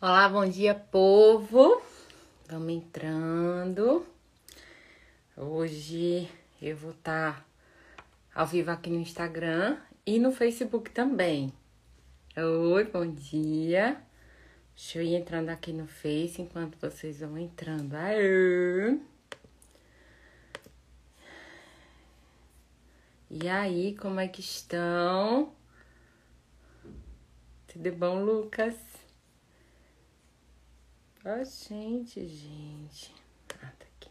Olá, 0.00 0.28
bom 0.28 0.48
dia, 0.48 0.76
povo. 0.76 1.82
Vamos 2.48 2.72
entrando. 2.72 4.06
Hoje 5.36 6.30
eu 6.62 6.76
vou 6.76 6.92
estar 6.92 7.40
tá 7.40 7.44
ao 8.32 8.46
vivo 8.46 8.70
aqui 8.70 8.90
no 8.90 9.00
Instagram 9.00 9.76
e 10.06 10.20
no 10.20 10.30
Facebook 10.30 10.92
também. 10.92 11.52
Oi, 12.36 12.84
bom 12.84 13.10
dia. 13.10 14.00
Deixa 14.76 15.00
eu 15.00 15.02
ir 15.02 15.16
entrando 15.16 15.48
aqui 15.48 15.72
no 15.72 15.88
Face 15.88 16.40
enquanto 16.40 16.78
vocês 16.78 17.18
vão 17.18 17.36
entrando. 17.36 17.94
Aê! 17.94 19.00
E 23.28 23.48
aí, 23.48 23.96
como 23.96 24.20
é 24.20 24.28
que 24.28 24.42
estão? 24.42 25.52
Tudo 27.66 27.90
bom, 27.90 28.22
Lucas? 28.22 28.87
Oh, 31.30 31.44
gente, 31.44 32.26
gente. 32.26 33.14
Ah, 33.62 33.70
tá 33.78 33.84
aqui. 33.84 34.10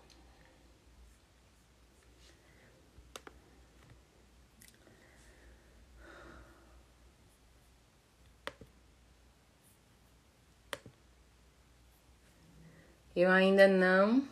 Eu 13.16 13.32
ainda 13.32 13.68
não. 13.68 14.24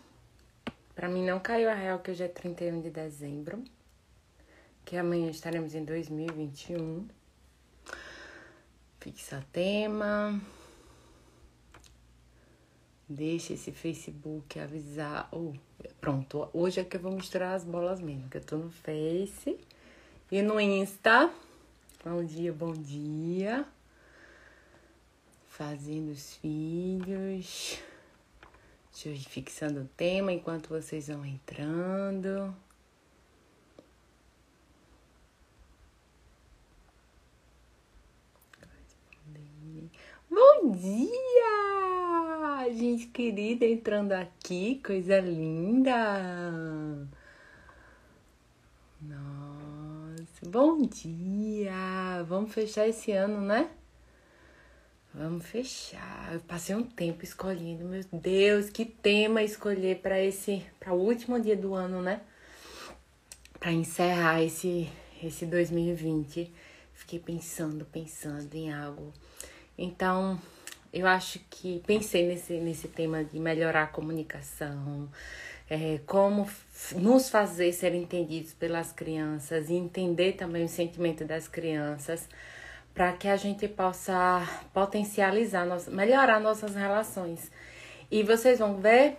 Pra 0.94 1.08
mim 1.08 1.26
não 1.26 1.40
caiu 1.40 1.72
a 1.72 1.74
real 1.74 1.98
que 1.98 2.12
hoje 2.12 2.22
é 2.22 2.28
31 2.28 2.82
de 2.82 2.92
dezembro. 2.92 3.64
Que 4.86 4.96
amanhã 4.96 5.32
estaremos 5.32 5.74
em 5.74 5.84
2021. 5.84 7.08
Fixa 9.00 9.44
tema. 9.52 10.40
Deixa 13.08 13.54
esse 13.54 13.72
Facebook 13.72 14.60
avisar. 14.60 15.30
Oh, 15.32 15.54
pronto, 16.02 16.50
hoje 16.52 16.80
é 16.80 16.84
que 16.84 16.98
eu 16.98 17.02
vou 17.02 17.12
misturar 17.12 17.54
as 17.54 17.64
bolas 17.64 18.02
mesmo, 18.02 18.28
que 18.30 18.38
eu 18.38 18.44
tô 18.44 18.58
no 18.58 18.72
Face 18.72 19.60
e 20.32 20.42
no 20.42 20.60
Insta. 20.60 21.32
Bom 22.04 22.24
dia, 22.24 22.52
bom 22.52 22.74
dia. 22.74 23.66
Fazendo 25.48 26.12
os 26.12 26.36
filhos. 26.38 27.80
Deixa 28.92 29.10
eu 29.10 29.14
ir 29.14 29.20
fixando 29.20 29.82
o 29.82 29.90
tema 29.96 30.34
enquanto 30.34 30.70
vocês 30.70 31.08
vão 31.08 31.24
entrando. 31.26 32.56
Bom 40.28 40.72
dia! 40.72 41.35
Gente 42.86 43.08
querida 43.08 43.66
entrando 43.66 44.12
aqui, 44.12 44.82
coisa 44.86 45.20
linda. 45.20 47.08
Nossa, 49.02 50.50
bom 50.50 50.82
dia. 50.82 52.24
Vamos 52.28 52.54
fechar 52.54 52.88
esse 52.88 53.12
ano, 53.12 53.42
né? 53.42 53.70
Vamos 55.14 55.46
fechar. 55.46 56.34
Eu 56.34 56.40
passei 56.42 56.76
um 56.76 56.84
tempo 56.84 57.24
escolhendo, 57.24 57.86
meu 57.86 58.04
Deus, 58.12 58.70
que 58.70 58.86
tema 58.86 59.42
escolher 59.42 60.02
para 60.02 60.22
esse, 60.22 60.64
para 60.80 60.94
o 60.94 61.02
último 61.02 61.40
dia 61.40 61.56
do 61.56 61.74
ano, 61.74 62.02
né? 62.02 62.22
Para 63.60 63.72
encerrar 63.72 64.44
esse 64.44 64.90
esse 65.24 65.46
2020. 65.46 66.52
Fiquei 66.94 67.20
pensando, 67.20 67.86
pensando 67.86 68.54
em 68.54 68.74
algo. 68.74 69.12
Então, 69.78 70.40
eu 70.96 71.06
acho 71.06 71.40
que 71.50 71.84
pensei 71.86 72.26
nesse, 72.26 72.54
nesse 72.54 72.88
tema 72.88 73.22
de 73.22 73.38
melhorar 73.38 73.84
a 73.84 73.88
comunicação, 73.88 75.10
é, 75.70 76.00
como 76.06 76.50
nos 76.96 77.30
fazer 77.30 77.74
ser 77.74 77.94
entendidos 77.94 78.54
pelas 78.54 78.94
crianças 78.94 79.70
e 79.70 79.74
entender 79.74 80.34
também 80.34 80.64
o 80.64 80.70
sentimento 80.70 81.26
das 81.26 81.50
crianças, 81.50 82.30
para 82.94 83.12
que 83.12 83.28
a 83.28 83.36
gente 83.36 83.68
possa 83.68 84.42
potencializar, 84.74 85.68
melhorar 85.90 86.40
nossas 86.40 86.74
relações. 86.74 87.52
E 88.10 88.24
vocês 88.24 88.60
vão 88.60 88.78
ver 88.78 89.18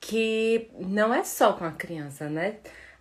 que 0.00 0.70
não 0.78 1.12
é 1.12 1.22
só 1.24 1.52
com 1.52 1.66
a 1.66 1.72
criança, 1.72 2.30
né? 2.30 2.56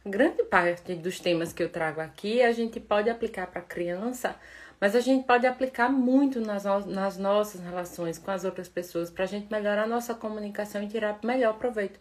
Grande 0.05 0.43
parte 0.43 0.95
dos 0.95 1.17
temas 1.17 1.53
que 1.53 1.63
eu 1.63 1.69
trago 1.69 2.01
aqui 2.01 2.41
a 2.41 2.51
gente 2.51 2.77
pode 2.77 3.09
aplicar 3.09 3.47
para 3.47 3.61
a 3.61 3.63
criança 3.63 4.35
mas 4.81 4.95
a 4.95 4.99
gente 4.99 5.27
pode 5.27 5.45
aplicar 5.45 5.89
muito 5.89 6.41
nas, 6.41 6.65
no 6.65 6.87
nas 6.87 7.15
nossas 7.15 7.61
relações 7.61 8.17
com 8.17 8.31
as 8.31 8.43
outras 8.43 8.67
pessoas 8.67 9.11
para 9.11 9.25
a 9.25 9.27
gente 9.27 9.51
melhorar 9.51 9.83
a 9.83 9.87
nossa 9.87 10.15
comunicação 10.15 10.81
e 10.81 10.87
tirar 10.87 11.19
melhor 11.23 11.53
proveito 11.53 11.99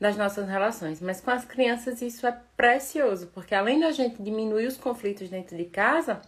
das 0.00 0.16
nossas 0.16 0.48
relações. 0.48 1.00
Mas 1.00 1.20
com 1.20 1.32
as 1.32 1.44
crianças 1.44 2.00
isso 2.00 2.24
é 2.28 2.36
precioso, 2.56 3.26
porque 3.34 3.52
além 3.52 3.80
da 3.80 3.90
gente 3.90 4.22
diminuir 4.22 4.66
os 4.66 4.76
conflitos 4.76 5.28
dentro 5.28 5.56
de 5.56 5.64
casa, 5.64 6.22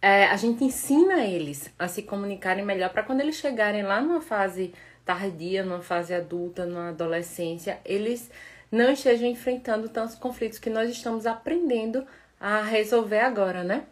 é, 0.00 0.24
a 0.26 0.36
gente 0.36 0.64
ensina 0.64 1.26
eles 1.26 1.70
a 1.78 1.86
se 1.86 2.02
comunicarem 2.02 2.64
melhor 2.64 2.88
para 2.88 3.02
quando 3.02 3.20
eles 3.20 3.36
chegarem 3.36 3.82
lá 3.82 4.00
numa 4.00 4.22
fase 4.22 4.72
tardia, 5.04 5.62
numa 5.62 5.82
fase 5.82 6.14
adulta, 6.14 6.64
numa 6.64 6.88
adolescência, 6.88 7.80
eles 7.84 8.30
não 8.70 8.92
estejam 8.92 9.28
enfrentando 9.28 9.88
tantos 9.90 10.14
conflitos 10.14 10.58
que 10.58 10.70
nós 10.70 10.88
estamos 10.90 11.26
aprendendo 11.26 12.06
a 12.40 12.62
resolver 12.62 13.20
agora, 13.20 13.62
né? 13.62 13.84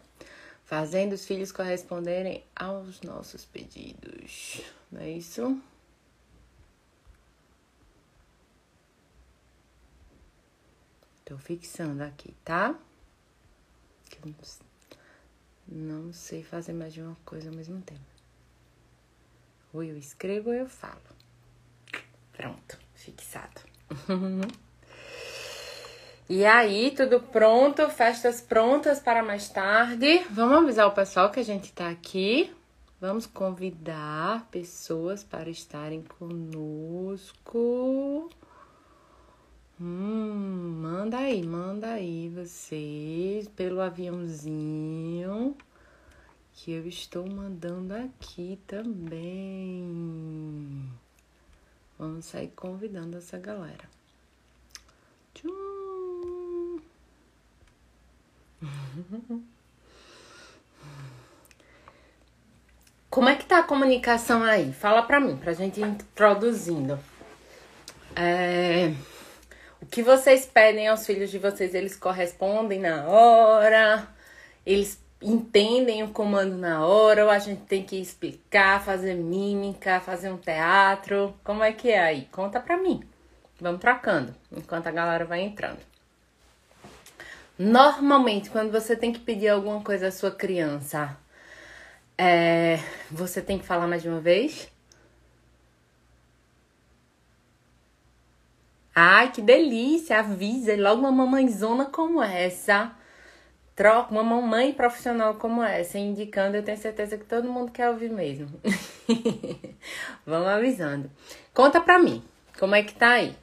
Fazendo 0.67 1.13
os 1.13 1.25
filhos 1.25 1.49
corresponderem 1.49 2.43
aos 2.53 3.01
nossos 3.01 3.45
pedidos. 3.45 4.61
Não 4.91 4.99
é 4.99 5.09
isso? 5.09 5.61
Tô 11.23 11.37
fixando 11.37 12.03
aqui, 12.03 12.35
tá? 12.43 12.77
Não 15.65 16.11
sei 16.11 16.43
fazer 16.43 16.73
mais 16.73 16.93
de 16.93 17.01
uma 17.01 17.15
coisa 17.23 17.49
ao 17.49 17.55
mesmo 17.55 17.81
tempo. 17.81 18.01
Ou 19.71 19.83
eu 19.83 19.97
escrevo 19.97 20.49
ou 20.49 20.55
eu 20.55 20.67
falo. 20.67 21.01
Pronto, 22.33 22.77
fixado. 22.93 23.61
E 26.29 26.45
aí, 26.45 26.91
tudo 26.91 27.21
pronto, 27.21 27.89
festas 27.89 28.41
prontas 28.41 28.99
para 28.99 29.23
mais 29.23 29.47
tarde. 29.47 30.25
Vamos 30.29 30.57
avisar 30.57 30.85
o 30.87 30.91
pessoal 30.91 31.31
que 31.31 31.39
a 31.39 31.43
gente 31.43 31.71
tá 31.71 31.87
aqui. 31.87 32.53
Vamos 32.99 33.25
convidar 33.25 34.45
pessoas 34.51 35.23
para 35.23 35.49
estarem 35.49 36.03
conosco. 36.19 37.49
Hum, 39.79 40.79
manda 40.81 41.17
aí, 41.19 41.41
manda 41.43 41.91
aí 41.91 42.27
vocês 42.27 43.47
pelo 43.47 43.79
aviãozinho 43.79 45.55
que 46.57 46.71
eu 46.71 46.87
estou 46.87 47.25
mandando 47.29 47.93
aqui 47.93 48.59
também. 48.67 49.87
Vamos 51.97 52.25
sair 52.25 52.49
convidando 52.49 53.17
essa 53.17 53.37
galera. 53.37 53.87
Como 63.09 63.29
é 63.29 63.35
que 63.35 63.45
tá 63.45 63.59
a 63.59 63.63
comunicação 63.63 64.43
aí? 64.43 64.73
Fala 64.73 65.01
pra 65.01 65.19
mim, 65.19 65.37
pra 65.37 65.53
gente 65.53 65.79
ir 65.79 65.87
introduzindo. 65.87 66.99
É... 68.15 68.93
O 69.81 69.85
que 69.85 70.01
vocês 70.01 70.45
pedem 70.45 70.87
aos 70.87 71.05
filhos 71.05 71.29
de 71.29 71.37
vocês, 71.37 71.75
eles 71.75 71.95
correspondem 71.95 72.79
na 72.79 73.05
hora? 73.05 74.07
Eles 74.65 74.99
entendem 75.21 76.03
o 76.03 76.09
comando 76.09 76.57
na 76.57 76.85
hora? 76.85 77.25
Ou 77.25 77.31
a 77.31 77.39
gente 77.39 77.61
tem 77.61 77.83
que 77.83 77.95
explicar, 77.99 78.83
fazer 78.83 79.13
mímica, 79.13 79.99
fazer 79.99 80.29
um 80.31 80.37
teatro? 80.37 81.33
Como 81.43 81.63
é 81.63 81.71
que 81.71 81.89
é 81.89 81.99
aí? 81.99 82.27
Conta 82.31 82.59
pra 82.59 82.77
mim. 82.77 83.03
Vamos 83.59 83.81
trocando, 83.81 84.35
enquanto 84.51 84.87
a 84.87 84.91
galera 84.91 85.25
vai 85.25 85.41
entrando. 85.41 85.79
Normalmente, 87.57 88.49
quando 88.49 88.71
você 88.71 88.95
tem 88.95 89.11
que 89.11 89.19
pedir 89.19 89.49
alguma 89.49 89.81
coisa 89.81 90.07
à 90.07 90.11
sua 90.11 90.29
criança, 90.31 91.17
é, 92.17 92.77
você 93.11 93.41
tem 93.41 93.57
que 93.57 93.65
falar 93.65 93.87
mais 93.87 94.03
de 94.03 94.09
uma 94.09 94.19
vez? 94.19 94.69
Ai, 98.93 99.31
que 99.31 99.41
delícia! 99.41 100.19
Avisa 100.19 100.75
logo 100.75 101.01
uma 101.01 101.11
mamãezona 101.11 101.85
como 101.85 102.21
essa. 102.21 102.91
Troca 103.75 104.11
uma 104.11 104.23
mamãe 104.23 104.73
profissional 104.73 105.35
como 105.35 105.61
essa, 105.63 105.99
indicando, 105.99 106.57
eu 106.57 106.63
tenho 106.63 106.77
certeza 106.77 107.17
que 107.17 107.25
todo 107.25 107.47
mundo 107.51 107.71
quer 107.71 107.89
ouvir 107.89 108.09
mesmo. 108.09 108.49
Vamos 110.25 110.47
avisando. 110.47 111.11
Conta 111.53 111.79
pra 111.79 111.99
mim, 111.99 112.23
como 112.59 112.73
é 112.73 112.81
que 112.81 112.95
tá 112.95 113.09
aí? 113.11 113.35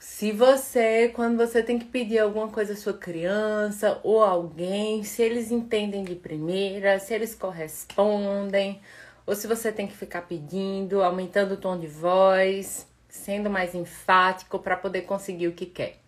Se 0.00 0.32
você, 0.32 1.10
quando 1.10 1.36
você 1.36 1.62
tem 1.62 1.78
que 1.78 1.84
pedir 1.84 2.18
alguma 2.20 2.48
coisa 2.48 2.72
à 2.72 2.76
sua 2.76 2.94
criança 2.94 4.00
ou 4.02 4.24
alguém, 4.24 5.04
se 5.04 5.20
eles 5.20 5.50
entendem 5.50 6.02
de 6.02 6.14
primeira, 6.14 6.98
se 6.98 7.12
eles 7.12 7.34
correspondem, 7.34 8.80
ou 9.26 9.36
se 9.36 9.46
você 9.46 9.70
tem 9.70 9.86
que 9.86 9.94
ficar 9.94 10.22
pedindo, 10.22 11.02
aumentando 11.02 11.52
o 11.52 11.56
tom 11.58 11.78
de 11.78 11.86
voz, 11.86 12.88
sendo 13.10 13.50
mais 13.50 13.74
enfático 13.74 14.58
para 14.58 14.74
poder 14.74 15.02
conseguir 15.02 15.48
o 15.48 15.52
que 15.52 15.66
quer. 15.66 15.98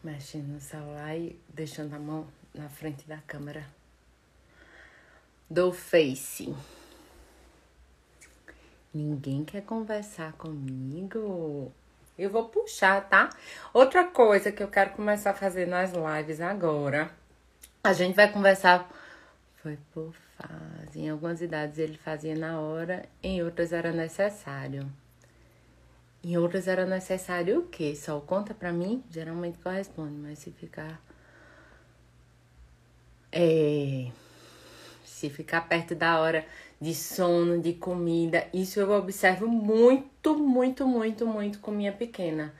Mexendo 0.00 0.46
no 0.46 0.60
celular 0.60 1.18
e 1.18 1.36
deixando 1.48 1.94
a 1.94 1.98
mão 1.98 2.28
na 2.54 2.68
frente 2.68 3.04
da 3.08 3.18
câmera 3.18 3.66
do 5.50 5.72
Face. 5.72 6.54
Ninguém 8.94 9.44
quer 9.44 9.62
conversar 9.62 10.34
comigo? 10.34 11.72
Eu 12.16 12.30
vou 12.30 12.48
puxar, 12.48 13.08
tá? 13.08 13.28
Outra 13.72 14.04
coisa 14.04 14.52
que 14.52 14.62
eu 14.62 14.68
quero 14.68 14.90
começar 14.90 15.30
a 15.30 15.34
fazer 15.34 15.66
nas 15.66 15.90
lives 15.92 16.40
agora. 16.40 17.10
A 17.82 17.92
gente 17.92 18.14
vai 18.14 18.30
conversar. 18.30 18.88
Foi 19.56 19.76
por 19.92 20.14
fase. 20.36 21.00
Em 21.00 21.10
algumas 21.10 21.42
idades 21.42 21.78
ele 21.78 21.98
fazia 21.98 22.36
na 22.36 22.60
hora, 22.60 23.04
em 23.20 23.42
outras 23.42 23.72
era 23.72 23.90
necessário. 23.90 24.88
Em 26.22 26.38
outras 26.38 26.68
era 26.68 26.86
necessário 26.86 27.58
o 27.58 27.66
quê? 27.66 27.96
Só 27.96 28.20
conta 28.20 28.54
pra 28.54 28.72
mim? 28.72 29.02
Geralmente 29.10 29.58
corresponde, 29.58 30.14
mas 30.14 30.38
se 30.38 30.52
ficar. 30.52 31.00
É. 33.32 34.12
Se 35.04 35.28
ficar 35.28 35.62
perto 35.62 35.94
da 35.96 36.20
hora 36.20 36.46
de 36.80 36.94
sono, 36.94 37.60
de 37.60 37.74
comida. 37.74 38.46
Isso 38.52 38.80
eu 38.80 38.90
observo 38.92 39.46
muito, 39.46 40.36
muito, 40.36 40.86
muito, 40.86 41.26
muito 41.26 41.58
com 41.58 41.70
minha 41.70 41.92
pequena. 41.92 42.54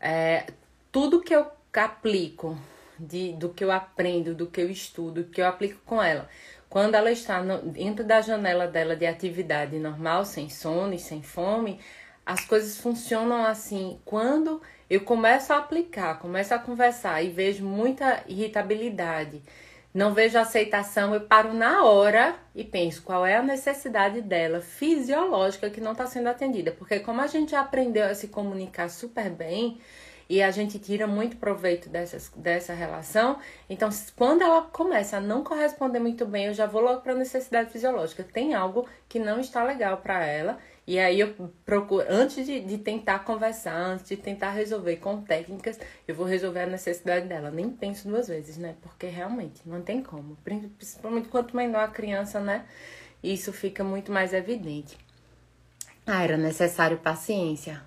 É, 0.00 0.46
tudo 0.92 1.20
que 1.20 1.34
eu 1.34 1.46
aplico, 1.72 2.58
de, 2.98 3.32
do 3.32 3.48
que 3.48 3.64
eu 3.64 3.72
aprendo, 3.72 4.34
do 4.34 4.46
que 4.46 4.60
eu 4.60 4.70
estudo, 4.70 5.24
que 5.24 5.40
eu 5.40 5.46
aplico 5.46 5.80
com 5.86 6.02
ela. 6.02 6.28
Quando 6.68 6.94
ela 6.94 7.10
está 7.10 7.42
no, 7.42 7.62
dentro 7.62 8.04
da 8.04 8.20
janela 8.20 8.66
dela 8.66 8.94
de 8.94 9.06
atividade 9.06 9.78
normal, 9.78 10.24
sem 10.24 10.48
sono 10.48 10.94
e 10.94 10.98
sem 10.98 11.22
fome, 11.22 11.80
as 12.24 12.44
coisas 12.44 12.76
funcionam 12.76 13.44
assim. 13.44 13.98
Quando 14.04 14.62
eu 14.88 15.00
começo 15.00 15.52
a 15.52 15.58
aplicar, 15.58 16.18
começo 16.18 16.54
a 16.54 16.58
conversar 16.58 17.22
e 17.22 17.30
vejo 17.30 17.64
muita 17.64 18.22
irritabilidade, 18.28 19.42
não 19.92 20.14
vejo 20.14 20.38
aceitação, 20.38 21.12
eu 21.12 21.22
paro 21.22 21.52
na 21.52 21.84
hora 21.84 22.36
e 22.54 22.62
penso 22.62 23.02
qual 23.02 23.26
é 23.26 23.36
a 23.36 23.42
necessidade 23.42 24.22
dela 24.22 24.60
fisiológica 24.60 25.68
que 25.68 25.80
não 25.80 25.92
está 25.92 26.06
sendo 26.06 26.28
atendida. 26.28 26.70
Porque 26.70 27.00
como 27.00 27.20
a 27.20 27.26
gente 27.26 27.56
aprendeu 27.56 28.06
a 28.06 28.14
se 28.14 28.28
comunicar 28.28 28.88
super 28.88 29.28
bem 29.28 29.80
e 30.28 30.40
a 30.40 30.50
gente 30.52 30.78
tira 30.78 31.08
muito 31.08 31.36
proveito 31.38 31.88
dessas, 31.88 32.30
dessa 32.36 32.72
relação, 32.72 33.38
então 33.68 33.90
quando 34.14 34.42
ela 34.42 34.62
começa 34.62 35.16
a 35.16 35.20
não 35.20 35.42
corresponder 35.42 35.98
muito 35.98 36.24
bem, 36.24 36.46
eu 36.46 36.54
já 36.54 36.66
vou 36.66 36.82
logo 36.82 37.00
para 37.00 37.12
a 37.12 37.16
necessidade 37.16 37.70
fisiológica. 37.72 38.22
Tem 38.22 38.54
algo 38.54 38.86
que 39.08 39.18
não 39.18 39.40
está 39.40 39.64
legal 39.64 39.96
para 39.96 40.24
ela 40.24 40.58
e 40.86 40.98
aí 40.98 41.20
eu 41.20 41.34
procuro, 41.64 42.04
antes 42.08 42.44
de, 42.44 42.60
de 42.60 42.78
tentar 42.78 43.20
conversar, 43.20 43.74
antes 43.76 44.08
de 44.08 44.16
tentar 44.16 44.50
resolver 44.50 44.96
com 44.96 45.20
técnicas, 45.20 45.78
eu 46.08 46.14
vou 46.14 46.26
resolver 46.26 46.60
a 46.60 46.66
necessidade 46.66 47.26
dela. 47.26 47.50
Nem 47.50 47.70
penso 47.70 48.08
duas 48.08 48.28
vezes, 48.28 48.56
né? 48.56 48.74
Porque 48.82 49.06
realmente 49.06 49.60
não 49.64 49.82
tem 49.82 50.02
como. 50.02 50.36
Principalmente 50.42 51.28
quanto 51.28 51.56
menor 51.56 51.84
a 51.84 51.88
criança, 51.88 52.40
né? 52.40 52.64
Isso 53.22 53.52
fica 53.52 53.84
muito 53.84 54.10
mais 54.10 54.32
evidente. 54.32 54.98
Ah, 56.06 56.24
era 56.24 56.36
necessário 56.36 56.98
paciência. 56.98 57.82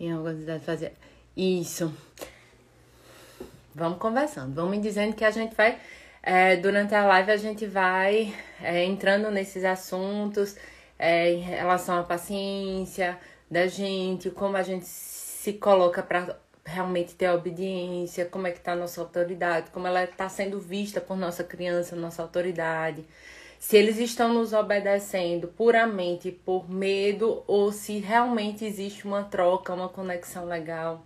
Em 0.00 0.10
algumas 0.10 0.40
idades 0.40 0.64
fazer. 0.64 0.94
Isso. 1.36 1.94
Vamos 3.74 3.98
conversando. 3.98 4.54
Vamos 4.54 4.72
me 4.72 4.82
dizendo 4.82 5.14
que 5.14 5.24
a 5.24 5.30
gente 5.30 5.54
vai. 5.54 5.78
É, 6.22 6.56
durante 6.56 6.94
a 6.94 7.04
live 7.04 7.30
a 7.30 7.36
gente 7.36 7.66
vai 7.66 8.34
é, 8.60 8.84
entrando 8.84 9.30
nesses 9.30 9.64
assuntos 9.64 10.56
é, 11.02 11.32
em 11.32 11.40
relação 11.40 11.98
à 11.98 12.04
paciência 12.04 13.18
da 13.50 13.66
gente, 13.66 14.30
como 14.30 14.56
a 14.56 14.62
gente 14.62 14.84
se 14.86 15.52
coloca 15.54 16.00
para 16.00 16.38
realmente 16.64 17.16
ter 17.16 17.28
obediência, 17.28 18.24
como 18.24 18.46
é 18.46 18.52
que 18.52 18.58
está 18.58 18.72
a 18.72 18.76
nossa 18.76 19.00
autoridade, 19.00 19.72
como 19.72 19.88
ela 19.88 20.04
está 20.04 20.28
sendo 20.28 20.60
vista 20.60 21.00
por 21.00 21.16
nossa 21.16 21.42
criança, 21.42 21.96
nossa 21.96 22.22
autoridade. 22.22 23.04
Se 23.58 23.76
eles 23.76 23.98
estão 23.98 24.32
nos 24.32 24.52
obedecendo 24.52 25.48
puramente 25.48 26.30
por 26.30 26.70
medo 26.70 27.42
ou 27.48 27.72
se 27.72 27.98
realmente 27.98 28.64
existe 28.64 29.04
uma 29.04 29.24
troca, 29.24 29.74
uma 29.74 29.88
conexão 29.88 30.44
legal. 30.46 31.04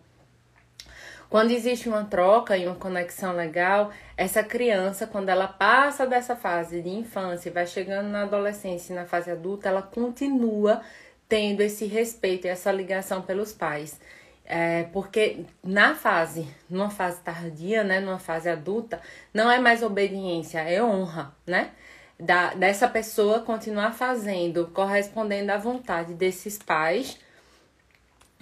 Quando 1.28 1.50
existe 1.50 1.88
uma 1.88 2.04
troca 2.04 2.56
e 2.56 2.66
uma 2.66 2.76
conexão 2.76 3.34
legal, 3.34 3.90
essa 4.16 4.44
criança, 4.44 5.06
quando 5.06 5.28
ela 5.28 5.48
passa 5.48 6.06
dessa 6.06 6.36
fase 6.36 6.80
de 6.80 6.88
infância 6.88 7.48
e 7.48 7.52
vai 7.52 7.66
chegando 7.66 8.08
na 8.08 8.22
adolescência 8.22 8.92
e 8.92 8.96
na 8.96 9.04
fase 9.04 9.30
adulta, 9.30 9.68
ela 9.68 9.82
continua 9.82 10.82
tendo 11.28 11.60
esse 11.62 11.86
respeito 11.86 12.46
e 12.46 12.48
essa 12.48 12.70
ligação 12.70 13.22
pelos 13.22 13.52
pais. 13.52 14.00
É, 14.44 14.84
porque 14.92 15.44
na 15.62 15.96
fase, 15.96 16.46
numa 16.70 16.88
fase 16.88 17.20
tardia, 17.20 17.82
né, 17.82 17.98
numa 17.98 18.20
fase 18.20 18.48
adulta, 18.48 19.00
não 19.34 19.50
é 19.50 19.58
mais 19.58 19.82
obediência, 19.82 20.60
é 20.60 20.80
honra, 20.80 21.34
né? 21.44 21.72
Da, 22.18 22.54
dessa 22.54 22.88
pessoa 22.88 23.40
continuar 23.40 23.92
fazendo, 23.92 24.68
correspondendo 24.68 25.50
à 25.50 25.58
vontade 25.58 26.14
desses 26.14 26.56
pais 26.56 27.18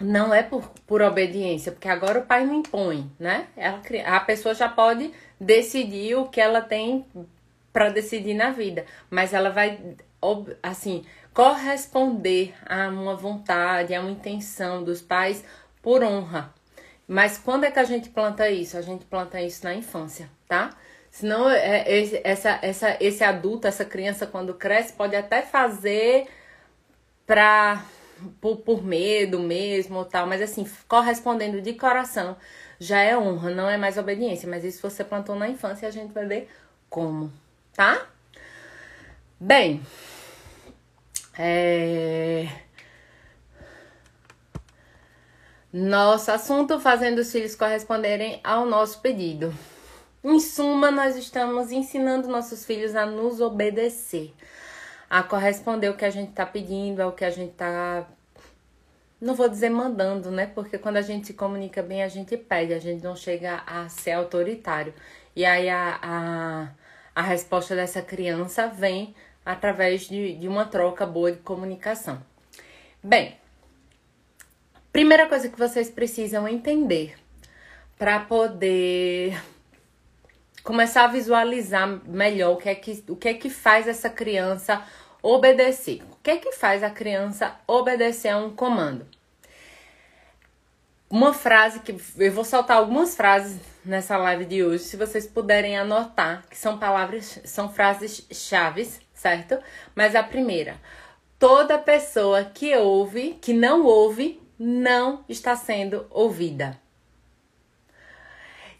não 0.00 0.34
é 0.34 0.42
por, 0.42 0.68
por 0.86 1.02
obediência, 1.02 1.72
porque 1.72 1.88
agora 1.88 2.18
o 2.18 2.26
pai 2.26 2.44
não 2.44 2.54
impõe, 2.54 3.10
né? 3.18 3.46
Ela, 3.56 3.80
a 4.06 4.20
pessoa 4.20 4.54
já 4.54 4.68
pode 4.68 5.12
decidir 5.40 6.16
o 6.16 6.28
que 6.28 6.40
ela 6.40 6.60
tem 6.60 7.06
para 7.72 7.90
decidir 7.90 8.34
na 8.34 8.50
vida, 8.50 8.84
mas 9.10 9.32
ela 9.32 9.50
vai, 9.50 9.78
assim, 10.62 11.04
corresponder 11.32 12.54
a 12.66 12.88
uma 12.88 13.16
vontade, 13.16 13.94
a 13.94 14.00
uma 14.00 14.10
intenção 14.10 14.82
dos 14.82 15.00
pais 15.00 15.44
por 15.82 16.02
honra. 16.02 16.52
Mas 17.06 17.36
quando 17.36 17.64
é 17.64 17.70
que 17.70 17.78
a 17.78 17.84
gente 17.84 18.08
planta 18.08 18.48
isso? 18.48 18.76
A 18.78 18.82
gente 18.82 19.04
planta 19.04 19.40
isso 19.40 19.64
na 19.64 19.74
infância, 19.74 20.30
tá? 20.48 20.70
Senão, 21.10 21.48
é, 21.48 21.84
esse, 21.92 22.20
essa, 22.24 22.58
essa, 22.62 22.96
esse 23.00 23.22
adulto, 23.22 23.68
essa 23.68 23.84
criança, 23.84 24.26
quando 24.26 24.54
cresce, 24.54 24.92
pode 24.92 25.14
até 25.14 25.42
fazer 25.42 26.26
para 27.26 27.84
por, 28.40 28.58
por 28.58 28.84
medo 28.84 29.38
mesmo 29.40 30.04
tal, 30.04 30.26
mas 30.26 30.42
assim, 30.42 30.66
correspondendo 30.88 31.60
de 31.60 31.74
coração 31.74 32.36
já 32.78 33.00
é 33.00 33.16
honra, 33.16 33.50
não 33.50 33.68
é 33.68 33.76
mais 33.76 33.98
obediência. 33.98 34.48
Mas 34.48 34.64
isso 34.64 34.82
você 34.82 35.04
plantou 35.04 35.36
na 35.36 35.48
infância 35.48 35.88
a 35.88 35.90
gente 35.90 36.12
vai 36.12 36.26
ver 36.26 36.48
como, 36.88 37.32
tá? 37.72 38.06
Bem, 39.38 39.82
é... 41.38 42.48
Nosso 45.72 46.30
assunto 46.30 46.78
fazendo 46.78 47.18
os 47.18 47.32
filhos 47.32 47.56
corresponderem 47.56 48.40
ao 48.44 48.64
nosso 48.64 49.00
pedido. 49.00 49.52
Em 50.22 50.38
suma, 50.38 50.90
nós 50.90 51.16
estamos 51.16 51.72
ensinando 51.72 52.28
nossos 52.28 52.64
filhos 52.64 52.94
a 52.94 53.04
nos 53.04 53.40
obedecer 53.40 54.32
a 55.14 55.22
corresponder 55.22 55.88
o 55.88 55.96
que 55.96 56.04
a 56.04 56.10
gente 56.10 56.30
está 56.30 56.44
pedindo, 56.44 56.98
ao 57.00 57.12
que 57.12 57.24
a 57.24 57.30
gente 57.30 57.52
está. 57.52 58.04
Não 59.20 59.32
vou 59.36 59.48
dizer 59.48 59.70
mandando, 59.70 60.28
né? 60.28 60.44
Porque 60.52 60.76
quando 60.76 60.96
a 60.96 61.02
gente 61.02 61.28
se 61.28 61.34
comunica 61.34 61.84
bem, 61.84 62.02
a 62.02 62.08
gente 62.08 62.36
pede, 62.36 62.74
a 62.74 62.80
gente 62.80 63.04
não 63.04 63.14
chega 63.14 63.62
a 63.64 63.88
ser 63.88 64.10
autoritário. 64.10 64.92
E 65.36 65.44
aí 65.44 65.68
a, 65.68 66.00
a, 66.02 66.68
a 67.14 67.22
resposta 67.22 67.76
dessa 67.76 68.02
criança 68.02 68.66
vem 68.66 69.14
através 69.46 70.08
de, 70.08 70.34
de 70.34 70.48
uma 70.48 70.64
troca 70.64 71.06
boa 71.06 71.30
de 71.30 71.38
comunicação. 71.38 72.20
Bem, 73.00 73.36
primeira 74.92 75.28
coisa 75.28 75.48
que 75.48 75.56
vocês 75.56 75.88
precisam 75.88 76.48
entender 76.48 77.14
para 77.96 78.18
poder 78.18 79.40
começar 80.64 81.04
a 81.04 81.08
visualizar 81.08 81.86
melhor 82.06 82.54
o 82.54 82.56
que 82.56 82.70
é 82.70 82.74
que, 82.74 83.04
o 83.08 83.14
que 83.14 83.28
é 83.28 83.34
que 83.34 83.50
faz 83.50 83.86
essa 83.86 84.08
criança 84.08 84.82
obedecer. 85.24 86.02
O 86.12 86.16
que 86.22 86.32
é 86.32 86.36
que 86.36 86.52
faz 86.52 86.82
a 86.82 86.90
criança 86.90 87.56
obedecer 87.66 88.28
a 88.28 88.36
um 88.36 88.54
comando? 88.54 89.06
Uma 91.08 91.32
frase 91.32 91.80
que 91.80 91.96
eu 92.18 92.30
vou 92.30 92.44
soltar 92.44 92.76
algumas 92.76 93.16
frases 93.16 93.58
nessa 93.82 94.18
live 94.18 94.44
de 94.44 94.62
hoje, 94.62 94.84
se 94.84 94.98
vocês 94.98 95.26
puderem 95.26 95.78
anotar, 95.78 96.44
que 96.50 96.56
são 96.56 96.78
palavras, 96.78 97.40
são 97.44 97.72
frases 97.72 98.26
chaves, 98.30 99.00
certo? 99.14 99.58
Mas 99.94 100.14
a 100.14 100.22
primeira, 100.22 100.76
toda 101.38 101.78
pessoa 101.78 102.44
que 102.44 102.76
ouve, 102.76 103.38
que 103.40 103.54
não 103.54 103.84
ouve, 103.84 104.42
não 104.58 105.24
está 105.26 105.56
sendo 105.56 106.06
ouvida. 106.10 106.78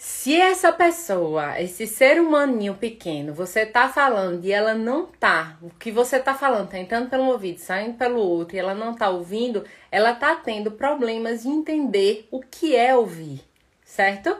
Se 0.07 0.39
essa 0.39 0.71
pessoa, 0.71 1.59
esse 1.59 1.87
ser 1.87 2.21
humaninho 2.21 2.75
pequeno, 2.75 3.33
você 3.33 3.65
tá 3.65 3.89
falando 3.89 4.45
e 4.45 4.53
ela 4.53 4.75
não 4.75 5.07
tá, 5.07 5.57
o 5.63 5.71
que 5.71 5.91
você 5.91 6.21
tá 6.21 6.35
falando 6.35 6.69
tá 6.69 6.79
entrando 6.79 7.09
pelo 7.09 7.25
ouvido, 7.25 7.59
saindo 7.59 7.97
pelo 7.97 8.19
outro 8.19 8.55
e 8.55 8.59
ela 8.59 8.75
não 8.75 8.95
tá 8.95 9.09
ouvindo, 9.09 9.65
ela 9.91 10.15
tá 10.15 10.37
tendo 10.37 10.73
problemas 10.73 11.43
de 11.43 11.49
entender 11.49 12.29
o 12.31 12.43
que 12.43 12.77
é 12.77 12.95
ouvir, 12.95 13.41
certo? 13.83 14.37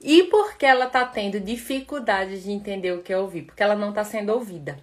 E 0.00 0.22
por 0.24 0.56
que 0.56 0.64
ela 0.64 0.86
está 0.86 1.04
tendo 1.04 1.40
dificuldade 1.40 2.40
de 2.40 2.52
entender 2.52 2.92
o 2.92 3.02
que 3.02 3.12
é 3.12 3.18
ouvir? 3.18 3.42
Porque 3.42 3.64
ela 3.64 3.74
não 3.74 3.88
está 3.88 4.04
sendo 4.04 4.32
ouvida. 4.32 4.78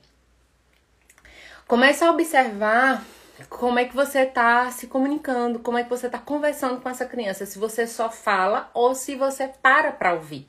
Comece 1.66 2.04
a 2.04 2.12
observar 2.12 3.06
como 3.46 3.80
é 3.80 3.86
que 3.86 3.96
você 3.96 4.22
está 4.22 4.70
se 4.72 4.88
comunicando, 4.88 5.60
como 5.60 5.78
é 5.78 5.84
que 5.84 5.90
você 5.90 6.08
está 6.08 6.18
conversando 6.18 6.82
com 6.82 6.90
essa 6.90 7.06
criança, 7.06 7.46
se 7.46 7.60
você 7.60 7.86
só 7.86 8.10
fala 8.10 8.70
ou 8.74 8.96
se 8.96 9.16
você 9.16 9.50
para 9.62 9.92
para 9.92 10.14
ouvir. 10.14 10.48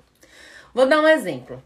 Vou 0.75 0.87
dar 0.87 1.01
um 1.01 1.09
exemplo. 1.09 1.63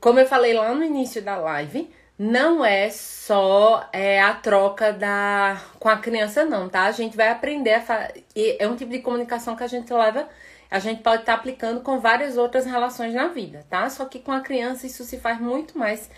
Como 0.00 0.18
eu 0.18 0.26
falei 0.26 0.54
lá 0.54 0.74
no 0.74 0.84
início 0.84 1.22
da 1.22 1.36
live, 1.36 1.90
não 2.18 2.64
é 2.64 2.90
só 2.90 3.88
é, 3.92 4.20
a 4.20 4.34
troca 4.34 4.92
da 4.92 5.60
com 5.78 5.88
a 5.88 5.96
criança, 5.96 6.44
não, 6.44 6.68
tá? 6.68 6.84
A 6.84 6.92
gente 6.92 7.16
vai 7.16 7.28
aprender 7.30 7.74
a 7.74 7.80
fa... 7.80 8.12
é 8.36 8.68
um 8.68 8.76
tipo 8.76 8.92
de 8.92 9.00
comunicação 9.00 9.56
que 9.56 9.62
a 9.62 9.66
gente 9.66 9.92
leva, 9.92 10.28
a 10.70 10.78
gente 10.78 11.02
pode 11.02 11.22
estar 11.22 11.32
tá 11.34 11.38
aplicando 11.38 11.80
com 11.80 11.98
várias 11.98 12.36
outras 12.36 12.66
relações 12.66 13.14
na 13.14 13.28
vida, 13.28 13.64
tá? 13.70 13.88
Só 13.88 14.04
que 14.04 14.18
com 14.18 14.32
a 14.32 14.40
criança 14.40 14.86
isso 14.86 15.02
se 15.04 15.18
faz 15.18 15.40
muito 15.40 15.78
mais 15.78 16.10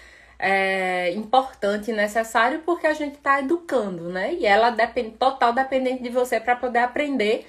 é, 0.45 1.13
importante 1.13 1.93
e 1.93 1.95
necessário 1.95 2.63
porque 2.67 2.85
a 2.89 2.93
gente 2.93 3.15
está 3.15 3.39
educando, 3.39 4.11
né? 4.11 4.35
E 4.35 4.45
ela 4.45 4.71
depende 4.71 5.13
total 5.13 5.53
dependente 5.53 6.03
de 6.03 6.09
você 6.09 6.41
para 6.41 6.57
poder 6.57 6.81
aprender 6.81 7.49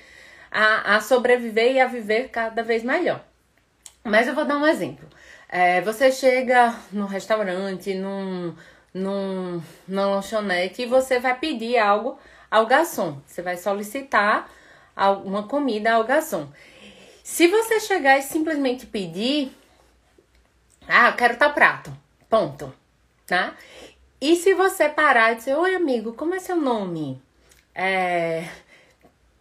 a, 0.51 0.97
a 0.97 1.01
sobreviver 1.01 1.71
e 1.73 1.79
a 1.79 1.87
viver 1.87 2.29
cada 2.29 2.61
vez 2.61 2.83
melhor. 2.83 3.25
Mas 4.03 4.27
eu 4.27 4.35
vou 4.35 4.45
dar 4.45 4.57
um 4.57 4.67
exemplo. 4.67 5.09
É, 5.49 5.81
você 5.81 6.11
chega 6.11 6.75
no 6.91 7.07
restaurante, 7.07 7.95
num, 7.95 8.55
num, 8.93 9.59
numa 9.87 10.05
lanchonete 10.15 10.83
e 10.83 10.85
você 10.85 11.19
vai 11.19 11.35
pedir 11.39 11.79
algo 11.79 12.19
ao 12.51 12.67
garçom. 12.67 13.19
Você 13.25 13.41
vai 13.41 13.57
solicitar 13.57 14.47
uma 15.25 15.47
comida 15.47 15.93
ao 15.93 16.03
garçom. 16.03 16.47
Se 17.23 17.47
você 17.47 17.79
chegar 17.79 18.19
e 18.19 18.21
simplesmente 18.21 18.85
pedir, 18.85 19.51
ah, 20.87 21.09
eu 21.09 21.15
quero 21.15 21.37
tal 21.37 21.53
prato, 21.53 21.91
ponto 22.29 22.82
tá? 23.25 23.55
E 24.21 24.35
se 24.35 24.53
você 24.53 24.87
parar 24.89 25.33
e 25.33 25.35
dizer, 25.35 25.55
oi 25.55 25.75
amigo, 25.75 26.13
como 26.13 26.33
é 26.33 26.39
seu 26.39 26.55
nome? 26.55 27.21
É, 27.75 28.45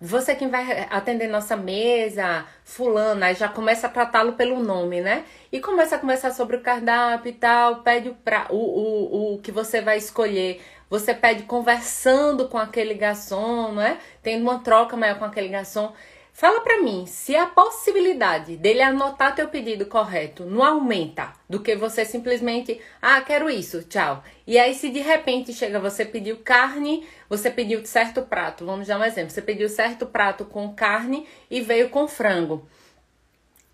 você 0.01 0.35
quem 0.35 0.49
vai 0.49 0.89
atender 0.91 1.29
nossa 1.29 1.57
mesa, 1.57 2.45
fulano, 2.65 3.25
aí 3.25 3.37
já 3.37 3.49
começa 3.49 3.87
a 3.87 3.91
tratá-lo 3.91 4.33
pelo 4.33 4.61
nome, 4.61 5.01
né? 5.01 5.25
E 5.53 5.61
começa 5.61 5.95
a 5.95 5.99
conversar 6.01 6.33
sobre 6.33 6.57
o 6.57 6.61
cardápio 6.61 7.31
e 7.31 7.35
tal, 7.35 7.83
pede 7.83 8.09
o, 8.09 8.15
pra, 8.15 8.49
o, 8.51 8.57
o, 8.57 9.35
o 9.35 9.39
que 9.39 9.53
você 9.53 9.81
vai 9.81 9.99
escolher. 9.99 10.61
Você 10.91 11.15
pede 11.15 11.45
conversando 11.45 12.49
com 12.49 12.59
aquele 12.59 12.95
garçom, 12.95 13.71
não 13.73 13.81
é? 13.81 13.97
Tendo 14.23 14.43
uma 14.43 14.59
troca 14.59 14.97
maior 14.97 15.19
com 15.21 15.25
aquele 15.25 15.49
garçom. 15.49 15.93
Fala 16.33 16.63
para 16.63 16.81
mim, 16.81 17.05
se 17.07 17.37
a 17.37 17.47
possibilidade 17.47 18.57
dele 18.57 18.81
anotar 18.81 19.35
teu 19.35 19.49
pedido 19.49 19.85
correto 19.85 20.45
não 20.45 20.65
aumenta 20.65 21.33
do 21.49 21.61
que 21.61 21.77
você 21.77 22.07
simplesmente, 22.07 22.81
ah, 23.03 23.21
quero 23.21 23.51
isso, 23.51 23.83
tchau. 23.85 24.25
E 24.47 24.59
aí 24.59 24.75
se 24.75 24.89
de 24.89 24.99
repente 24.99 25.53
chega, 25.53 25.79
você 25.79 26.07
pediu 26.07 26.39
carne, 26.39 27.07
você 27.29 27.51
pediu 27.51 27.85
certo 27.85 28.23
prato, 28.23 28.65
vamos 28.65 28.89
dar 28.89 28.99
um 28.99 29.05
exemplo, 29.05 29.31
você 29.31 29.43
pediu 29.43 29.69
certo 29.69 30.07
prato 30.07 30.47
com 30.47 30.73
carne 30.73 31.27
e 31.51 31.61
veio 31.61 31.91
com 31.91 32.09
frango. 32.09 32.67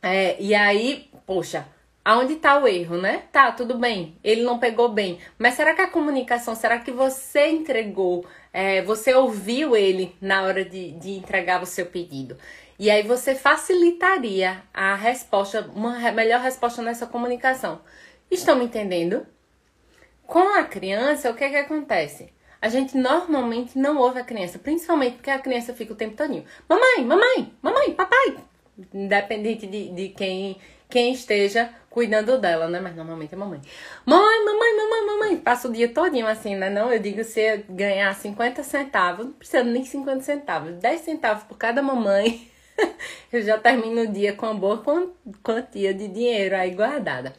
É, 0.03 0.37
e 0.41 0.53
aí, 0.55 1.09
poxa, 1.25 1.67
aonde 2.05 2.37
tá 2.37 2.59
o 2.59 2.67
erro, 2.67 2.97
né? 2.97 3.23
Tá, 3.31 3.53
tudo 3.53 3.79
bem, 3.79 4.17
ele 4.25 4.43
não 4.43 4.59
pegou 4.59 4.89
bem. 4.89 5.19
Mas 5.39 5.55
será 5.55 5.75
que 5.75 5.83
a 5.83 5.89
comunicação, 5.89 6.55
será 6.55 6.79
que 6.81 6.91
você 6.91 7.49
entregou 7.49 8.27
é, 8.59 8.83
você 8.83 9.15
ouviu 9.15 9.77
ele 9.77 10.17
na 10.21 10.43
hora 10.43 10.65
de, 10.65 10.91
de 10.91 11.11
entregar 11.13 11.63
o 11.63 11.67
seu 11.67 11.87
pedido. 11.87 12.37
E 12.77 12.91
aí 12.91 13.05
você 13.05 13.33
facilitaria 13.33 14.65
a 14.75 14.97
resposta, 14.97 15.71
uma 15.77 15.97
melhor 16.11 16.41
resposta 16.41 16.83
nessa 16.83 17.07
comunicação. 17.07 17.81
Estão 18.29 18.57
me 18.57 18.65
entendendo? 18.65 19.25
Com 20.27 20.59
a 20.59 20.65
criança, 20.65 21.31
o 21.31 21.35
que 21.35 21.45
é 21.45 21.51
que 21.51 21.57
acontece? 21.57 22.33
A 22.61 22.69
gente 22.69 22.99
normalmente 22.99 23.79
não 23.79 23.97
ouve 23.97 24.19
a 24.19 24.25
criança, 24.25 24.59
principalmente 24.59 25.19
porque 25.19 25.31
a 25.31 25.39
criança 25.39 25.73
fica 25.73 25.93
o 25.93 25.97
tempo 25.97 26.17
todinho. 26.17 26.45
Mamãe, 26.69 27.05
mamãe, 27.05 27.53
mamãe, 27.63 27.93
papai. 27.93 28.39
Independente 28.93 29.69
de, 29.69 29.91
de 29.91 30.09
quem, 30.09 30.57
quem 30.89 31.13
esteja 31.13 31.71
cuidando 31.91 32.39
dela, 32.39 32.69
né? 32.69 32.81
Mas 32.81 32.95
normalmente 32.95 33.35
é 33.35 33.37
mamãe. 33.37 33.61
Mãe, 34.07 34.45
mamãe, 34.45 34.77
mamãe, 34.77 35.07
mamãe. 35.07 35.37
Passa 35.37 35.69
o 35.69 35.73
dia 35.73 35.89
todinho 35.89 36.27
assim, 36.27 36.55
né? 36.57 36.71
Não, 36.71 36.93
eu 36.93 36.99
digo 36.99 37.25
se 37.25 37.65
ganhar 37.69 38.15
50 38.15 38.63
centavos, 38.63 39.27
não 39.27 39.33
precisa 39.33 39.65
nem 39.65 39.85
50 39.85 40.21
centavos, 40.23 40.75
10 40.75 41.01
centavos 41.01 41.45
por 41.45 41.59
cada 41.59 41.83
mamãe. 41.83 42.49
eu 43.33 43.43
já 43.43 43.59
termino 43.59 44.03
o 44.03 44.07
dia 44.07 44.33
com 44.33 44.47
uma 44.47 44.55
boa 44.55 44.83
quantia 45.43 45.93
de 45.93 46.09
dinheiro 46.09 46.57
aí 46.57 46.71
guardada. 46.71 47.33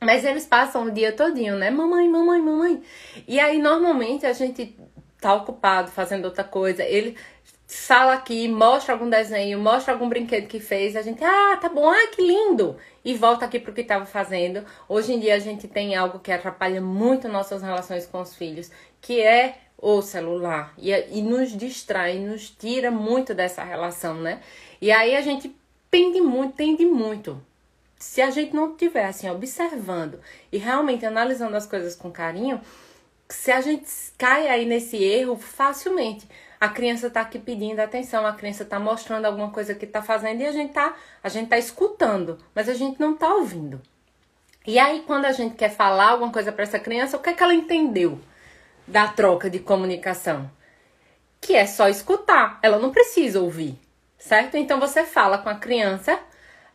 Mas 0.00 0.24
eles 0.24 0.44
passam 0.44 0.84
o 0.84 0.90
dia 0.90 1.12
todinho, 1.12 1.56
né? 1.56 1.70
Mamãe, 1.70 2.08
mamãe, 2.08 2.40
mamãe. 2.40 2.82
E 3.26 3.40
aí, 3.40 3.58
normalmente, 3.58 4.26
a 4.26 4.32
gente 4.32 4.76
tá 5.20 5.34
ocupado 5.34 5.90
fazendo 5.90 6.26
outra 6.26 6.44
coisa. 6.44 6.82
Ele 6.82 7.16
fala 7.66 8.14
aqui, 8.14 8.46
mostra 8.48 8.94
algum 8.94 9.10
desenho, 9.10 9.58
mostra 9.58 9.92
algum 9.92 10.08
brinquedo 10.08 10.46
que 10.46 10.60
fez, 10.60 10.94
a 10.94 11.02
gente, 11.02 11.22
ah, 11.24 11.58
tá 11.60 11.68
bom, 11.68 11.88
ah, 11.88 12.08
que 12.14 12.22
lindo! 12.22 12.76
E 13.04 13.14
volta 13.14 13.44
aqui 13.44 13.58
pro 13.58 13.72
que 13.72 13.80
estava 13.80 14.06
fazendo. 14.06 14.64
Hoje 14.88 15.12
em 15.12 15.20
dia 15.20 15.34
a 15.34 15.38
gente 15.38 15.68
tem 15.68 15.94
algo 15.94 16.18
que 16.18 16.32
atrapalha 16.32 16.80
muito 16.80 17.28
nossas 17.28 17.62
relações 17.62 18.06
com 18.06 18.20
os 18.20 18.34
filhos, 18.34 18.70
que 19.00 19.20
é 19.20 19.58
o 19.78 20.00
celular. 20.02 20.74
E, 20.78 20.90
e 20.90 21.22
nos 21.22 21.56
distrai, 21.56 22.18
nos 22.18 22.50
tira 22.50 22.90
muito 22.90 23.34
dessa 23.34 23.62
relação, 23.62 24.14
né? 24.14 24.40
E 24.80 24.90
aí 24.90 25.16
a 25.16 25.20
gente 25.20 25.54
pende 25.90 26.20
muito, 26.20 26.56
tende 26.56 26.84
muito. 26.84 27.40
Se 27.98 28.20
a 28.20 28.30
gente 28.30 28.54
não 28.54 28.72
estiver 28.72 29.06
assim, 29.06 29.28
observando 29.30 30.20
e 30.52 30.58
realmente 30.58 31.06
analisando 31.06 31.56
as 31.56 31.66
coisas 31.66 31.94
com 31.94 32.10
carinho, 32.10 32.60
se 33.28 33.50
a 33.50 33.60
gente 33.60 33.86
cai 34.18 34.48
aí 34.48 34.66
nesse 34.66 34.96
erro 35.02 35.36
facilmente 35.36 36.28
a 36.66 36.70
criança 36.70 37.06
está 37.06 37.20
aqui 37.20 37.38
pedindo 37.38 37.78
atenção, 37.80 38.26
a 38.26 38.32
criança 38.32 38.64
está 38.64 38.78
mostrando 38.78 39.24
alguma 39.24 39.50
coisa 39.50 39.74
que 39.74 39.84
está 39.84 40.02
fazendo 40.02 40.40
e 40.40 40.46
a 40.46 40.52
gente 40.52 40.70
está 40.70 40.94
a 41.22 41.28
gente 41.28 41.48
tá 41.48 41.56
escutando, 41.56 42.38
mas 42.54 42.68
a 42.68 42.74
gente 42.74 43.00
não 43.00 43.14
está 43.14 43.32
ouvindo. 43.34 43.80
E 44.66 44.78
aí 44.78 45.04
quando 45.06 45.26
a 45.26 45.32
gente 45.32 45.54
quer 45.54 45.70
falar 45.70 46.10
alguma 46.10 46.32
coisa 46.32 46.50
para 46.50 46.64
essa 46.64 46.78
criança, 46.78 47.16
o 47.16 47.20
que 47.20 47.30
é 47.30 47.32
que 47.32 47.42
ela 47.42 47.54
entendeu 47.54 48.20
da 48.86 49.06
troca 49.08 49.48
de 49.48 49.60
comunicação? 49.60 50.50
Que 51.40 51.54
é 51.54 51.66
só 51.66 51.88
escutar, 51.88 52.58
ela 52.62 52.78
não 52.78 52.90
precisa 52.90 53.40
ouvir, 53.40 53.78
certo? 54.18 54.56
Então 54.56 54.80
você 54.80 55.04
fala 55.04 55.38
com 55.38 55.48
a 55.48 55.54
criança, 55.54 56.18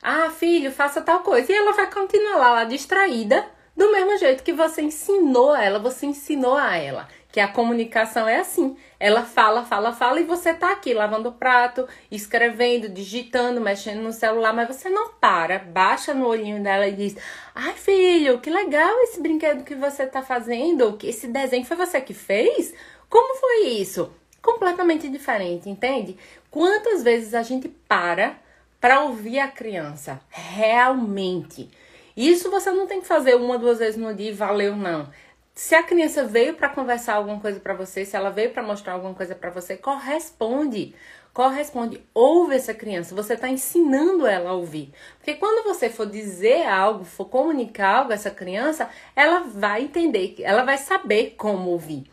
ah, 0.02 0.30
filho, 0.30 0.72
faça 0.72 1.02
tal 1.02 1.20
coisa, 1.20 1.52
e 1.52 1.56
ela 1.56 1.74
vai 1.74 1.92
continuar 1.92 2.38
lá, 2.38 2.52
lá 2.54 2.64
distraída, 2.64 3.46
do 3.76 3.92
mesmo 3.92 4.18
jeito 4.18 4.44
que 4.44 4.54
você 4.54 4.82
ensinou 4.82 5.56
ela, 5.56 5.80
você 5.80 6.06
ensinou 6.06 6.56
a 6.56 6.78
ela 6.78 7.08
que 7.32 7.40
a 7.40 7.48
comunicação 7.48 8.28
é 8.28 8.40
assim. 8.40 8.76
Ela 9.00 9.24
fala, 9.24 9.64
fala, 9.64 9.94
fala 9.94 10.20
e 10.20 10.26
você 10.26 10.54
tá 10.54 10.72
aqui 10.72 10.94
lavando 10.94 11.30
o 11.30 11.34
prato, 11.34 11.88
escrevendo, 12.12 12.90
digitando, 12.90 13.62
mexendo 13.62 14.02
no 14.02 14.12
celular, 14.12 14.54
mas 14.54 14.68
você 14.68 14.90
não 14.90 15.14
para, 15.14 15.60
baixa 15.60 16.14
no 16.14 16.28
olhinho 16.28 16.62
dela 16.62 16.88
e 16.88 16.94
diz: 16.94 17.16
"Ai, 17.56 17.74
filho, 17.74 18.40
que 18.40 18.50
legal 18.50 19.02
esse 19.04 19.22
brinquedo 19.22 19.64
que 19.64 19.76
você 19.76 20.06
tá 20.06 20.22
fazendo, 20.22 20.98
que 20.98 21.08
esse 21.08 21.28
desenho 21.28 21.66
foi 21.66 21.78
você 21.78 22.02
que 22.02 22.14
fez? 22.14 22.74
Como 23.10 23.36
foi 23.36 23.68
isso?" 23.70 24.12
Completamente 24.42 25.08
diferente, 25.08 25.70
entende? 25.70 26.18
Quantas 26.50 27.04
vezes 27.04 27.34
a 27.34 27.44
gente 27.44 27.70
para 27.70 28.36
para 28.80 29.02
ouvir 29.02 29.40
a 29.40 29.48
criança 29.48 30.20
realmente? 30.30 31.70
Isso 32.18 32.50
você 32.50 32.72
não 32.72 32.88
tem 32.88 33.00
que 33.00 33.08
fazer 33.08 33.36
uma, 33.36 33.58
duas 33.58 33.78
vezes 33.78 33.96
no 33.96 34.14
dia 34.14 34.32
e 34.32 34.34
valeu 34.34 34.76
não 34.76 35.08
se 35.54 35.76
a 35.76 35.84
criança 35.84 36.24
veio 36.24 36.56
para 36.56 36.70
conversar 36.70 37.16
alguma 37.16 37.40
coisa 37.40 37.60
para 37.60 37.74
você, 37.74 38.06
se 38.06 38.16
ela 38.16 38.30
veio 38.30 38.52
para 38.52 38.64
mostrar 38.64 38.94
alguma 38.94 39.14
coisa 39.14 39.36
para 39.36 39.50
você, 39.50 39.76
corresponde. 39.76 40.96
Corresponde, 41.34 42.04
ouve 42.14 42.56
essa 42.56 42.74
criança, 42.74 43.16
você 43.16 43.36
está 43.36 43.48
ensinando 43.48 44.28
ela 44.28 44.50
a 44.50 44.54
ouvir. 44.54 44.94
Porque 45.18 45.36
quando 45.36 45.64
você 45.64 45.90
for 45.90 46.06
dizer 46.06 46.68
algo, 46.68 47.06
for 47.06 47.24
comunicar 47.26 48.00
algo 48.00 48.12
a 48.12 48.16
essa 48.16 48.30
criança, 48.30 48.90
ela 49.16 49.40
vai 49.40 49.84
entender, 49.84 50.36
ela 50.42 50.66
vai 50.66 50.78
saber 50.78 51.36
como 51.38 51.70
ouvir. 51.70 52.04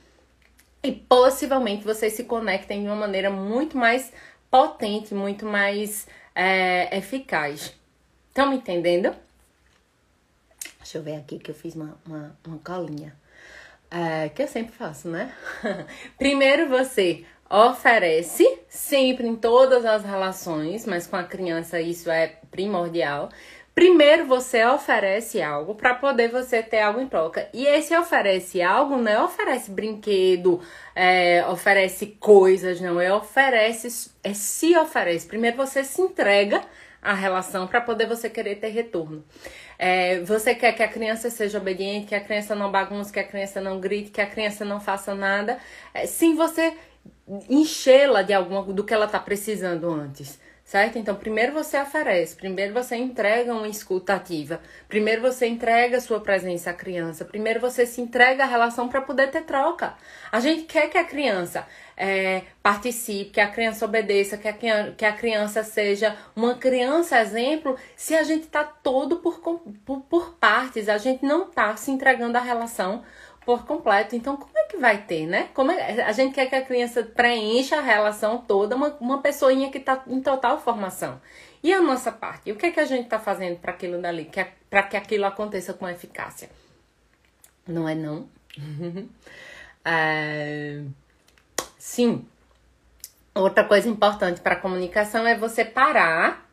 E 0.84 0.92
possivelmente 0.92 1.84
vocês 1.84 2.12
se 2.12 2.24
conectem 2.24 2.82
de 2.82 2.86
uma 2.86 2.94
maneira 2.94 3.28
muito 3.28 3.76
mais 3.76 4.12
potente, 4.48 5.12
muito 5.12 5.44
mais 5.44 6.06
é, 6.32 6.96
eficaz. 6.96 7.74
Estão 8.28 8.50
me 8.50 8.56
entendendo? 8.56 9.12
Deixa 10.78 10.98
eu 10.98 11.02
ver 11.02 11.16
aqui 11.16 11.40
que 11.40 11.50
eu 11.50 11.54
fiz 11.56 11.74
uma, 11.74 11.98
uma, 12.06 12.38
uma 12.46 12.58
colinha. 12.58 13.16
É, 13.90 14.28
que 14.28 14.42
eu 14.42 14.48
sempre 14.48 14.72
faço, 14.72 15.08
né? 15.08 15.32
Primeiro 16.18 16.68
você 16.68 17.24
oferece, 17.50 18.44
sempre 18.68 19.26
em 19.26 19.34
todas 19.34 19.84
as 19.86 20.04
relações, 20.04 20.84
mas 20.84 21.06
com 21.06 21.16
a 21.16 21.24
criança 21.24 21.80
isso 21.80 22.10
é 22.10 22.34
primordial. 22.50 23.30
Primeiro 23.74 24.26
você 24.26 24.66
oferece 24.66 25.40
algo 25.40 25.74
para 25.74 25.94
poder 25.94 26.28
você 26.30 26.62
ter 26.62 26.80
algo 26.80 27.00
em 27.00 27.08
troca. 27.08 27.48
E 27.54 27.64
esse 27.64 27.96
oferece 27.96 28.60
algo 28.60 28.96
não 28.96 29.12
é 29.12 29.22
oferece 29.22 29.70
brinquedo, 29.70 30.60
é, 30.96 31.46
oferece 31.46 32.06
coisas, 32.18 32.80
não 32.80 33.00
é 33.00 33.14
oferece, 33.14 34.10
é 34.24 34.34
se 34.34 34.76
oferece. 34.76 35.28
Primeiro 35.28 35.56
você 35.56 35.84
se 35.84 36.02
entrega 36.02 36.60
a 37.00 37.14
relação 37.14 37.68
para 37.68 37.80
poder 37.80 38.06
você 38.06 38.28
querer 38.28 38.56
ter 38.56 38.70
retorno. 38.70 39.24
É, 39.78 40.20
você 40.20 40.54
quer 40.54 40.72
que 40.72 40.82
a 40.82 40.88
criança 40.88 41.30
seja 41.30 41.58
obediente, 41.58 42.06
que 42.06 42.14
a 42.14 42.20
criança 42.20 42.54
não 42.54 42.70
bagunce, 42.70 43.12
que 43.12 43.20
a 43.20 43.24
criança 43.24 43.60
não 43.60 43.80
grite, 43.80 44.10
que 44.10 44.20
a 44.20 44.26
criança 44.26 44.64
não 44.64 44.80
faça 44.80 45.14
nada, 45.14 45.58
é, 45.94 46.06
sim 46.06 46.34
você 46.34 46.76
enchê-la 47.48 48.22
de 48.22 48.32
alguma 48.32 48.62
do 48.64 48.84
que 48.84 48.92
ela 48.92 49.06
está 49.06 49.18
precisando 49.18 49.88
antes 49.90 50.38
certo? 50.68 50.98
Então, 50.98 51.14
primeiro 51.14 51.54
você 51.54 51.80
oferece, 51.80 52.36
primeiro 52.36 52.74
você 52.74 52.94
entrega 52.94 53.54
uma 53.54 53.66
escuta 53.66 54.12
ativa, 54.12 54.60
primeiro 54.86 55.22
você 55.22 55.46
entrega 55.46 55.98
sua 55.98 56.20
presença 56.20 56.68
à 56.68 56.74
criança, 56.74 57.24
primeiro 57.24 57.58
você 57.58 57.86
se 57.86 58.02
entrega 58.02 58.44
à 58.44 58.46
relação 58.46 58.86
para 58.86 59.00
poder 59.00 59.30
ter 59.30 59.44
troca. 59.44 59.94
A 60.30 60.40
gente 60.40 60.64
quer 60.64 60.90
que 60.90 60.98
a 60.98 61.04
criança 61.04 61.66
é, 61.96 62.42
participe, 62.62 63.30
que 63.30 63.40
a 63.40 63.48
criança 63.48 63.86
obedeça, 63.86 64.36
que 64.36 64.46
a, 64.46 64.92
que 64.92 65.06
a 65.06 65.12
criança 65.14 65.62
seja 65.62 66.14
uma 66.36 66.54
criança 66.56 67.18
exemplo, 67.18 67.74
se 67.96 68.14
a 68.14 68.22
gente 68.22 68.42
está 68.42 68.62
todo 68.62 69.16
por, 69.20 69.40
por, 69.86 70.00
por 70.02 70.34
partes, 70.34 70.86
a 70.90 70.98
gente 70.98 71.24
não 71.24 71.44
está 71.44 71.74
se 71.78 71.90
entregando 71.90 72.36
à 72.36 72.42
relação 72.42 73.02
por 73.48 73.64
completo. 73.64 74.14
Então, 74.14 74.36
como 74.36 74.52
é 74.58 74.64
que 74.64 74.76
vai 74.76 74.98
ter, 75.04 75.26
né? 75.26 75.48
Como 75.54 75.72
é, 75.72 76.02
a 76.02 76.12
gente 76.12 76.34
quer 76.34 76.50
que 76.50 76.54
a 76.54 76.62
criança 76.62 77.02
preencha 77.02 77.78
a 77.78 77.80
relação 77.80 78.36
toda, 78.36 78.76
uma, 78.76 78.94
uma 79.00 79.22
pessoinha 79.22 79.70
que 79.70 79.78
está 79.78 80.02
em 80.06 80.20
total 80.20 80.60
formação. 80.60 81.18
E 81.62 81.72
a 81.72 81.80
nossa 81.80 82.12
parte? 82.12 82.52
O 82.52 82.56
que 82.56 82.66
é 82.66 82.70
que 82.70 82.78
a 82.78 82.84
gente 82.84 83.04
está 83.04 83.18
fazendo 83.18 83.58
para 83.58 83.72
aquilo 83.72 84.02
dali, 84.02 84.26
que, 84.26 84.46
para 84.68 84.82
que 84.82 84.98
aquilo 84.98 85.24
aconteça 85.24 85.72
com 85.72 85.88
eficácia? 85.88 86.50
Não 87.66 87.88
é 87.88 87.94
não? 87.94 88.28
é... 89.82 90.82
Sim. 91.78 92.28
Outra 93.34 93.64
coisa 93.64 93.88
importante 93.88 94.42
para 94.42 94.56
a 94.56 94.60
comunicação 94.60 95.26
é 95.26 95.34
você 95.34 95.64
parar 95.64 96.47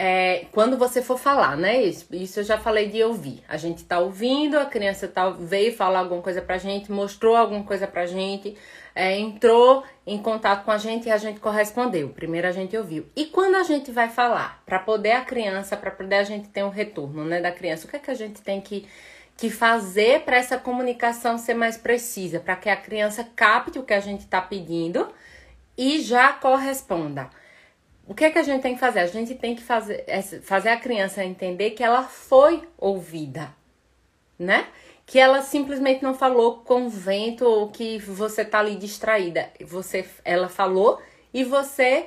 é, 0.00 0.46
quando 0.52 0.78
você 0.78 1.02
for 1.02 1.18
falar, 1.18 1.56
né? 1.56 1.82
Isso, 1.82 2.06
isso 2.14 2.38
eu 2.38 2.44
já 2.44 2.56
falei 2.56 2.88
de 2.88 3.02
ouvir. 3.02 3.42
A 3.48 3.56
gente 3.56 3.82
tá 3.82 3.98
ouvindo, 3.98 4.56
a 4.56 4.64
criança 4.64 5.08
tá, 5.08 5.28
veio 5.28 5.74
falar 5.74 5.98
alguma 5.98 6.22
coisa 6.22 6.40
pra 6.40 6.56
gente, 6.56 6.92
mostrou 6.92 7.34
alguma 7.34 7.64
coisa 7.64 7.84
pra 7.84 8.06
gente, 8.06 8.56
é, 8.94 9.18
entrou 9.18 9.82
em 10.06 10.16
contato 10.22 10.64
com 10.64 10.70
a 10.70 10.78
gente 10.78 11.08
e 11.08 11.10
a 11.10 11.16
gente 11.16 11.40
correspondeu. 11.40 12.10
Primeiro 12.10 12.46
a 12.46 12.52
gente 12.52 12.76
ouviu. 12.76 13.06
E 13.16 13.26
quando 13.26 13.56
a 13.56 13.64
gente 13.64 13.90
vai 13.90 14.08
falar, 14.08 14.62
para 14.64 14.78
poder 14.78 15.10
a 15.10 15.24
criança, 15.24 15.76
para 15.76 15.90
poder 15.90 16.14
a 16.14 16.22
gente 16.22 16.48
ter 16.48 16.62
um 16.62 16.70
retorno, 16.70 17.24
né, 17.24 17.40
da 17.40 17.50
criança, 17.50 17.88
o 17.88 17.90
que 17.90 17.96
é 17.96 17.98
que 17.98 18.10
a 18.12 18.14
gente 18.14 18.40
tem 18.40 18.60
que 18.60 18.86
que 19.36 19.50
fazer 19.50 20.22
para 20.22 20.36
essa 20.36 20.58
comunicação 20.58 21.38
ser 21.38 21.54
mais 21.54 21.76
precisa, 21.76 22.40
para 22.40 22.56
que 22.56 22.68
a 22.68 22.76
criança 22.76 23.24
capte 23.36 23.78
o 23.78 23.84
que 23.84 23.94
a 23.94 24.00
gente 24.00 24.22
está 24.22 24.40
pedindo 24.40 25.08
e 25.76 26.00
já 26.00 26.32
corresponda 26.32 27.30
o 28.08 28.14
que 28.14 28.24
é 28.24 28.30
que 28.30 28.38
a 28.38 28.42
gente 28.42 28.62
tem 28.62 28.74
que 28.74 28.80
fazer? 28.80 29.00
A 29.00 29.06
gente 29.06 29.34
tem 29.34 29.54
que 29.54 29.62
fazer, 29.62 30.02
é, 30.06 30.22
fazer 30.22 30.70
a 30.70 30.80
criança 30.80 31.22
entender 31.22 31.72
que 31.72 31.84
ela 31.84 32.02
foi 32.02 32.66
ouvida, 32.78 33.54
né? 34.38 34.66
Que 35.04 35.18
ela 35.18 35.42
simplesmente 35.42 36.02
não 36.02 36.14
falou 36.14 36.60
com 36.60 36.88
vento 36.88 37.44
ou 37.44 37.68
que 37.68 37.98
você 37.98 38.46
tá 38.46 38.60
ali 38.60 38.76
distraída. 38.76 39.50
Você, 39.60 40.08
ela 40.24 40.48
falou 40.48 40.98
e 41.34 41.44
você 41.44 42.06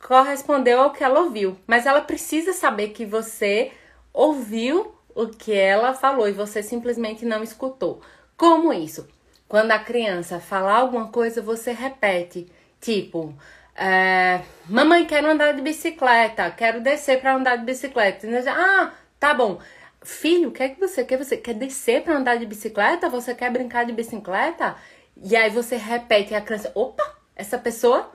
correspondeu 0.00 0.80
ao 0.80 0.92
que 0.92 1.02
ela 1.02 1.20
ouviu. 1.20 1.58
Mas 1.66 1.84
ela 1.84 2.00
precisa 2.00 2.52
saber 2.52 2.90
que 2.90 3.04
você 3.04 3.72
ouviu 4.12 4.94
o 5.16 5.26
que 5.26 5.52
ela 5.52 5.94
falou 5.94 6.28
e 6.28 6.32
você 6.32 6.62
simplesmente 6.62 7.24
não 7.24 7.42
escutou. 7.42 8.00
Como 8.36 8.72
isso? 8.72 9.08
Quando 9.48 9.72
a 9.72 9.80
criança 9.80 10.38
falar 10.38 10.76
alguma 10.76 11.08
coisa, 11.08 11.42
você 11.42 11.72
repete. 11.72 12.46
Tipo, 12.80 13.34
é, 13.76 14.40
mamãe, 14.68 15.04
quero 15.04 15.28
andar 15.28 15.52
de 15.52 15.62
bicicleta, 15.62 16.50
quero 16.50 16.80
descer 16.80 17.20
para 17.20 17.34
andar 17.34 17.56
de 17.56 17.64
bicicleta. 17.64 18.26
Ah, 18.50 18.92
tá 19.18 19.34
bom. 19.34 19.60
Filho, 20.02 20.50
o 20.50 20.52
que 20.52 20.62
é 20.62 20.68
que 20.68 20.78
você 20.78 21.04
quer? 21.04 21.18
Você 21.18 21.36
quer 21.36 21.54
descer 21.54 22.02
para 22.02 22.16
andar 22.16 22.36
de 22.36 22.46
bicicleta? 22.46 23.08
Você 23.08 23.34
quer 23.34 23.50
brincar 23.50 23.84
de 23.84 23.92
bicicleta? 23.92 24.76
E 25.16 25.34
aí 25.36 25.50
você 25.50 25.76
repete 25.76 26.32
e 26.32 26.36
a 26.36 26.40
criança, 26.40 26.70
opa, 26.74 27.02
essa 27.34 27.58
pessoa 27.58 28.12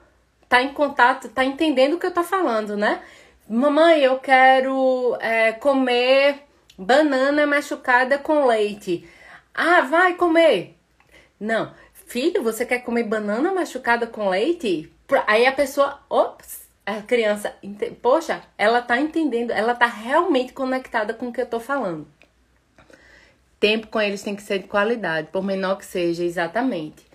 tá 0.48 0.62
em 0.62 0.74
contato, 0.74 1.30
tá 1.30 1.44
entendendo 1.44 1.94
o 1.96 2.00
que 2.00 2.06
eu 2.06 2.14
tô 2.14 2.24
falando, 2.24 2.78
né? 2.78 3.02
Mamãe, 3.48 4.00
eu 4.02 4.20
quero 4.20 5.18
é, 5.20 5.52
comer 5.54 6.44
banana 6.78 7.46
machucada 7.48 8.18
com 8.18 8.46
leite. 8.46 9.08
Ah, 9.54 9.82
vai 9.82 10.16
comer. 10.16 10.78
Não. 11.40 11.74
Filho, 11.94 12.44
você 12.44 12.66
quer 12.66 12.80
comer 12.80 13.04
banana 13.04 13.52
machucada 13.52 14.08
com 14.08 14.30
leite? 14.30 14.92
Aí 15.28 15.46
a 15.46 15.52
pessoa, 15.52 16.00
ops, 16.10 16.68
a 16.86 17.02
criança, 17.02 17.56
poxa, 18.02 18.42
ela 18.58 18.82
tá 18.82 19.00
entendendo, 19.00 19.52
ela 19.52 19.76
tá 19.76 19.86
realmente 19.86 20.54
conectada 20.54 21.14
com 21.14 21.28
o 21.28 21.34
que 21.34 21.42
eu 21.42 21.46
tô 21.46 21.60
falando. 21.60 22.08
Tempo 23.60 23.88
com 23.88 24.00
eles 24.00 24.24
tem 24.24 24.36
que 24.36 24.42
ser 24.42 24.60
de 24.60 24.68
qualidade, 24.68 25.30
por 25.32 25.44
menor 25.44 25.78
que 25.78 25.86
seja, 25.86 26.24
exatamente. 26.24 27.06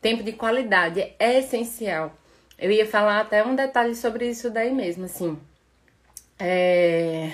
Tempo 0.00 0.22
de 0.22 0.32
qualidade 0.32 1.00
é 1.18 1.38
essencial. 1.38 2.12
Eu 2.58 2.70
ia 2.70 2.86
falar 2.86 3.20
até 3.20 3.44
um 3.44 3.54
detalhe 3.54 3.94
sobre 3.94 4.28
isso 4.28 4.50
daí 4.50 4.72
mesmo, 4.72 5.06
assim. 5.06 5.38
É 6.38 7.32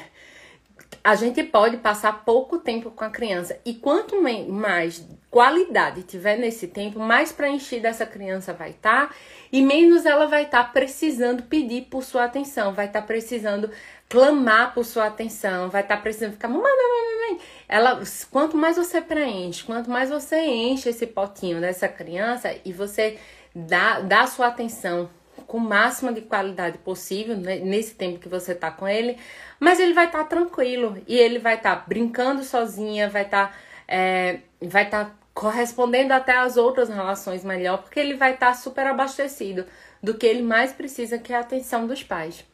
a 1.02 1.14
gente 1.14 1.42
pode 1.42 1.78
passar 1.78 2.24
pouco 2.24 2.58
tempo 2.58 2.90
com 2.90 3.04
a 3.04 3.10
criança 3.10 3.58
e 3.64 3.74
quanto 3.74 4.20
mais 4.22 5.06
qualidade 5.30 6.02
tiver 6.02 6.36
nesse 6.36 6.66
tempo, 6.66 6.98
mais 6.98 7.30
preenchida 7.30 7.88
essa 7.88 8.04
criança 8.04 8.52
vai 8.52 8.70
estar 8.70 9.08
tá, 9.08 9.14
e 9.52 9.62
menos 9.62 10.04
ela 10.04 10.26
vai 10.26 10.44
estar 10.44 10.64
tá 10.64 10.70
precisando 10.70 11.44
pedir 11.44 11.82
por 11.82 12.02
sua 12.02 12.24
atenção, 12.24 12.74
vai 12.74 12.86
estar 12.86 13.02
tá 13.02 13.06
precisando 13.06 13.70
clamar 14.08 14.74
por 14.74 14.84
sua 14.84 15.06
atenção, 15.06 15.70
vai 15.70 15.82
estar 15.82 15.96
tá 15.96 16.02
precisando 16.02 16.32
ficar 16.32 16.48
mamãe, 16.48 16.72
mamãe, 16.72 17.30
mamãe. 17.30 17.46
Ela, 17.68 18.02
quanto 18.30 18.56
mais 18.56 18.76
você 18.76 19.00
preenche, 19.00 19.62
quanto 19.62 19.88
mais 19.88 20.10
você 20.10 20.40
enche 20.40 20.88
esse 20.88 21.06
potinho 21.06 21.60
dessa 21.60 21.86
criança 21.86 22.52
e 22.64 22.72
você 22.72 23.16
dá, 23.54 24.00
dá 24.00 24.26
sua 24.26 24.48
atenção 24.48 25.08
com 25.46 25.58
o 25.58 25.60
máximo 25.60 26.12
de 26.12 26.22
qualidade 26.22 26.78
possível 26.78 27.36
né, 27.36 27.56
nesse 27.60 27.94
tempo 27.94 28.18
que 28.18 28.28
você 28.28 28.54
tá 28.54 28.70
com 28.70 28.86
ele, 28.86 29.16
mas 29.60 29.78
ele 29.78 29.94
vai 29.94 30.06
estar 30.06 30.18
tá 30.18 30.24
tranquilo 30.24 31.00
e 31.06 31.16
ele 31.16 31.38
vai 31.38 31.54
estar 31.54 31.76
tá 31.76 31.84
brincando 31.86 32.42
sozinha, 32.42 33.08
vai 33.08 33.22
estar 33.22 33.48
tá, 33.48 33.54
é, 33.86 34.40
vai 34.60 34.84
estar 34.84 35.19
correspondendo 35.34 36.12
até 36.12 36.36
às 36.36 36.56
outras 36.56 36.88
relações 36.88 37.44
melhor, 37.44 37.78
porque 37.78 38.00
ele 38.00 38.14
vai 38.14 38.34
estar 38.34 38.48
tá 38.48 38.54
super 38.54 38.86
abastecido 38.86 39.66
do 40.02 40.14
que 40.14 40.26
ele 40.26 40.42
mais 40.42 40.72
precisa, 40.72 41.18
que 41.18 41.32
é 41.32 41.36
a 41.36 41.40
atenção 41.40 41.86
dos 41.86 42.02
pais. 42.02 42.44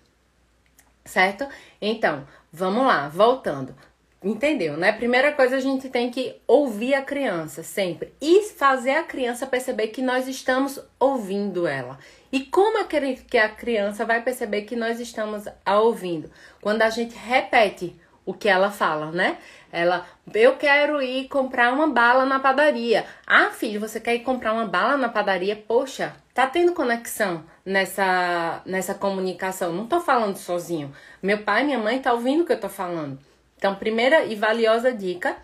Certo? 1.04 1.46
Então, 1.80 2.26
vamos 2.52 2.84
lá, 2.84 3.08
voltando. 3.08 3.74
Entendeu, 4.22 4.76
né? 4.76 4.92
Primeira 4.92 5.32
coisa, 5.32 5.56
a 5.56 5.60
gente 5.60 5.88
tem 5.88 6.10
que 6.10 6.40
ouvir 6.48 6.94
a 6.94 7.02
criança 7.02 7.62
sempre 7.62 8.12
e 8.20 8.42
fazer 8.42 8.92
a 8.92 9.04
criança 9.04 9.46
perceber 9.46 9.88
que 9.88 10.02
nós 10.02 10.26
estamos 10.26 10.80
ouvindo 10.98 11.66
ela. 11.66 11.98
E 12.32 12.40
como 12.40 12.78
é 12.78 12.84
que 12.84 13.38
a 13.38 13.48
criança 13.48 14.04
vai 14.04 14.22
perceber 14.22 14.62
que 14.62 14.74
nós 14.74 14.98
estamos 14.98 15.44
a 15.64 15.78
ouvindo? 15.78 16.30
Quando 16.60 16.82
a 16.82 16.90
gente 16.90 17.14
repete 17.14 17.94
o 18.24 18.34
que 18.34 18.48
ela 18.48 18.70
fala, 18.70 19.12
né? 19.12 19.38
Ela, 19.76 20.06
eu 20.32 20.56
quero 20.56 21.02
ir 21.02 21.28
comprar 21.28 21.70
uma 21.70 21.86
bala 21.86 22.24
na 22.24 22.40
padaria. 22.40 23.04
Ah, 23.26 23.50
filho, 23.50 23.78
você 23.78 24.00
quer 24.00 24.14
ir 24.14 24.20
comprar 24.20 24.54
uma 24.54 24.64
bala 24.64 24.96
na 24.96 25.10
padaria? 25.10 25.54
Poxa, 25.54 26.16
tá 26.32 26.46
tendo 26.46 26.72
conexão 26.72 27.44
nessa, 27.62 28.62
nessa 28.64 28.94
comunicação. 28.94 29.74
Não 29.74 29.86
tô 29.86 30.00
falando 30.00 30.38
sozinho. 30.38 30.90
Meu 31.22 31.42
pai 31.42 31.62
minha 31.62 31.78
mãe 31.78 32.00
tá 32.00 32.14
ouvindo 32.14 32.42
o 32.42 32.46
que 32.46 32.54
eu 32.54 32.60
tô 32.60 32.70
falando. 32.70 33.18
Então, 33.58 33.74
primeira 33.74 34.24
e 34.24 34.34
valiosa 34.34 34.94
dica 34.94 35.36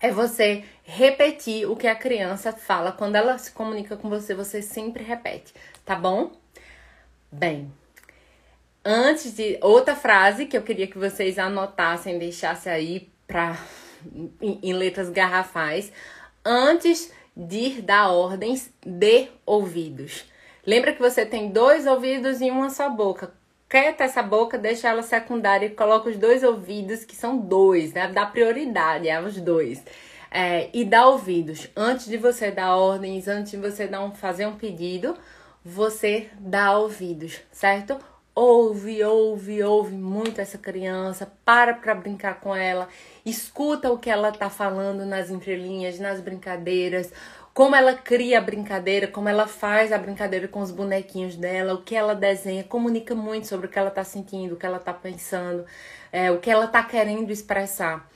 é 0.00 0.12
você 0.12 0.62
repetir 0.84 1.68
o 1.68 1.74
que 1.74 1.88
a 1.88 1.96
criança 1.96 2.52
fala. 2.52 2.92
Quando 2.92 3.16
ela 3.16 3.36
se 3.36 3.50
comunica 3.50 3.96
com 3.96 4.08
você, 4.08 4.32
você 4.32 4.62
sempre 4.62 5.02
repete, 5.02 5.52
tá 5.84 5.96
bom? 5.96 6.30
Bem, 7.32 7.72
antes 8.84 9.34
de 9.34 9.58
outra 9.60 9.96
frase 9.96 10.46
que 10.46 10.56
eu 10.56 10.62
queria 10.62 10.86
que 10.86 10.98
vocês 10.98 11.36
anotassem, 11.36 12.16
deixassem 12.16 12.72
aí 12.72 13.09
para 13.30 13.56
em, 14.42 14.58
em 14.60 14.72
letras 14.72 15.08
garrafais, 15.08 15.92
antes 16.44 17.12
de 17.36 17.80
dar 17.80 18.10
ordens 18.10 18.72
de 18.84 19.28
ouvidos. 19.46 20.24
Lembra 20.66 20.92
que 20.92 21.00
você 21.00 21.24
tem 21.24 21.50
dois 21.50 21.86
ouvidos 21.86 22.40
e 22.40 22.50
uma 22.50 22.70
só 22.70 22.90
boca 22.90 23.32
quieta 23.70 24.02
essa 24.02 24.20
boca, 24.20 24.58
deixa 24.58 24.88
ela 24.88 25.00
secundária 25.00 25.66
e 25.66 25.70
coloca 25.70 26.10
os 26.10 26.16
dois 26.18 26.42
ouvidos, 26.42 27.04
que 27.04 27.14
são 27.14 27.38
dois, 27.38 27.92
né? 27.92 28.08
Dá 28.08 28.26
prioridade 28.26 29.08
aos 29.08 29.40
dois. 29.40 29.82
É, 30.28 30.68
e 30.74 30.84
dá 30.84 31.06
ouvidos. 31.06 31.68
Antes 31.76 32.06
de 32.06 32.16
você 32.16 32.50
dar 32.50 32.76
ordens, 32.76 33.28
antes 33.28 33.52
de 33.52 33.56
você 33.56 33.86
dar 33.86 34.02
um, 34.02 34.12
fazer 34.12 34.46
um 34.46 34.56
pedido, 34.56 35.16
você 35.64 36.28
dá 36.40 36.76
ouvidos, 36.76 37.40
certo? 37.52 37.96
Ouve, 38.42 39.04
ouve, 39.04 39.62
ouve 39.62 39.94
muito 39.94 40.40
essa 40.40 40.56
criança, 40.56 41.30
para 41.44 41.74
para 41.74 41.94
brincar 41.94 42.40
com 42.40 42.56
ela, 42.56 42.88
escuta 43.22 43.92
o 43.92 43.98
que 43.98 44.08
ela 44.08 44.32
tá 44.32 44.48
falando 44.48 45.04
nas 45.04 45.28
entrelinhas, 45.28 45.98
nas 45.98 46.22
brincadeiras, 46.22 47.12
como 47.52 47.76
ela 47.76 47.92
cria 47.92 48.38
a 48.38 48.40
brincadeira, 48.40 49.06
como 49.06 49.28
ela 49.28 49.46
faz 49.46 49.92
a 49.92 49.98
brincadeira 49.98 50.48
com 50.48 50.60
os 50.60 50.70
bonequinhos 50.70 51.36
dela, 51.36 51.74
o 51.74 51.82
que 51.82 51.94
ela 51.94 52.14
desenha, 52.14 52.64
comunica 52.64 53.14
muito 53.14 53.46
sobre 53.46 53.66
o 53.66 53.68
que 53.68 53.78
ela 53.78 53.90
está 53.90 54.04
sentindo, 54.04 54.54
o 54.54 54.56
que 54.56 54.64
ela 54.64 54.78
está 54.78 54.94
pensando, 54.94 55.66
é, 56.10 56.30
o 56.30 56.38
que 56.38 56.50
ela 56.50 56.64
está 56.64 56.82
querendo 56.82 57.30
expressar 57.30 58.08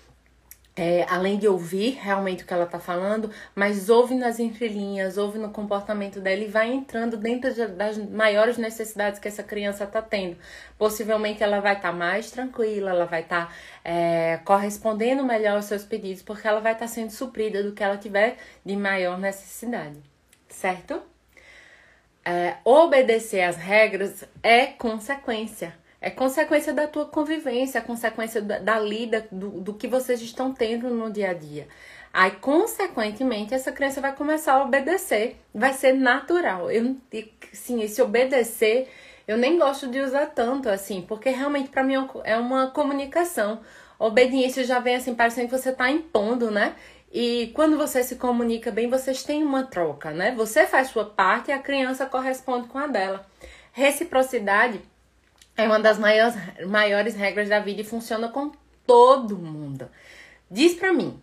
é, 0.77 1.07
além 1.09 1.39
de 1.39 1.47
ouvir 1.47 1.99
realmente 2.01 2.43
o 2.43 2.47
que 2.47 2.53
ela 2.53 2.65
está 2.65 2.81
falando, 2.81 3.31
mas 3.55 3.89
ouve 3.89 4.15
nas 4.15 4.41
entrelinhas, 4.41 5.17
ouve 5.17 5.39
no 5.39 5.51
comportamento 5.51 6.21
dela 6.21 6.43
e 6.43 6.49
vai 6.49 6.73
entrando 6.73 7.17
dentro 7.17 7.55
das 7.69 7.97
maiores 7.97 8.59
necessidades 8.59 9.21
que 9.21 9.29
essa 9.29 9.43
criança 9.43 9.85
está 9.85 10.03
tendo. 10.03 10.37
Possivelmente 10.77 11.45
ela 11.45 11.61
vai 11.61 11.77
estar 11.77 11.93
tá 11.93 11.97
mais 11.97 12.31
tranquila, 12.31 12.91
ela 12.91 13.07
vai 13.07 13.23
estar 13.23 13.47
tá, 13.47 13.53
é, 13.85 14.41
correspondendo 14.45 15.23
melhor 15.23 15.57
aos 15.57 15.67
seus 15.67 15.85
pedidos, 15.85 16.23
porque 16.23 16.49
ela 16.49 16.61
vai 16.61 16.73
estar 16.73 16.87
tá 16.87 16.93
sendo 16.93 17.11
suprida 17.11 17.63
do 17.63 17.73
que 17.73 17.83
ela 17.83 17.97
tiver 17.97 18.37
de 18.65 18.77
maior 18.77 19.17
necessidade, 19.17 19.99
certo? 20.49 21.01
É, 22.25 22.57
obedecer 22.65 23.43
às 23.43 23.57
regras 23.57 24.25
é 24.43 24.67
consequência 24.67 25.75
é 26.05 26.11
consequência 26.11 26.71
da 26.71 26.87
tua 26.87 27.07
convivência, 27.07 27.79
é 27.79 27.81
consequência 27.81 28.43
da, 28.43 28.59
da 28.59 28.79
lida, 28.79 29.27
do, 29.33 29.53
do 29.53 29.73
que 29.73 29.89
vocês 29.89 30.21
estão 30.21 30.53
tendo 30.53 30.91
no 30.91 31.11
dia 31.11 31.31
a 31.31 31.33
dia. 31.33 31.67
Aí, 32.13 32.31
consequentemente, 32.33 33.55
essa 33.55 33.73
criança 33.73 34.03
vai 34.03 34.15
começar 34.15 34.53
a 34.53 34.63
obedecer, 34.63 35.41
vai 35.55 35.73
ser 35.73 35.95
natural. 35.95 36.71
Eu, 36.71 36.95
sim, 37.55 37.83
esse 37.83 38.03
obedecer, 38.03 38.87
eu 39.27 39.39
nem 39.39 39.59
gosto 39.59 39.87
de 39.87 39.99
usar 39.99 40.27
tanto 40.27 40.69
assim, 40.69 41.01
porque 41.01 41.31
realmente 41.31 41.71
para 41.71 41.83
mim 41.83 41.95
é 42.25 42.37
uma 42.37 42.67
comunicação. 42.67 43.61
obediência 43.99 44.63
já 44.63 44.81
vem 44.81 44.97
assim, 44.97 45.15
parecendo 45.15 45.49
que 45.49 45.59
você 45.59 45.71
está 45.71 45.91
impondo, 45.91 46.51
né? 46.51 46.75
E 47.11 47.51
quando 47.55 47.79
você 47.79 48.03
se 48.03 48.17
comunica 48.17 48.71
bem, 48.71 48.91
vocês 48.91 49.23
têm 49.23 49.43
uma 49.43 49.63
troca, 49.65 50.11
né? 50.11 50.35
Você 50.37 50.67
faz 50.67 50.89
sua 50.89 51.07
parte 51.07 51.49
e 51.49 51.55
a 51.55 51.59
criança 51.59 52.05
corresponde 52.05 52.69
com 52.69 52.77
a 52.77 52.87
dela. 52.87 53.25
Reciprocidade 53.73 54.83
é 55.57 55.67
uma 55.67 55.79
das 55.79 55.99
maiores, 55.99 56.35
maiores 56.67 57.15
regras 57.15 57.49
da 57.49 57.61
vida 57.61 57.81
e 57.81 57.85
funciona 57.85 58.29
com 58.29 58.53
todo 58.87 59.37
mundo. 59.37 59.89
Diz 60.51 60.75
pra 60.75 60.93
mim, 60.93 61.19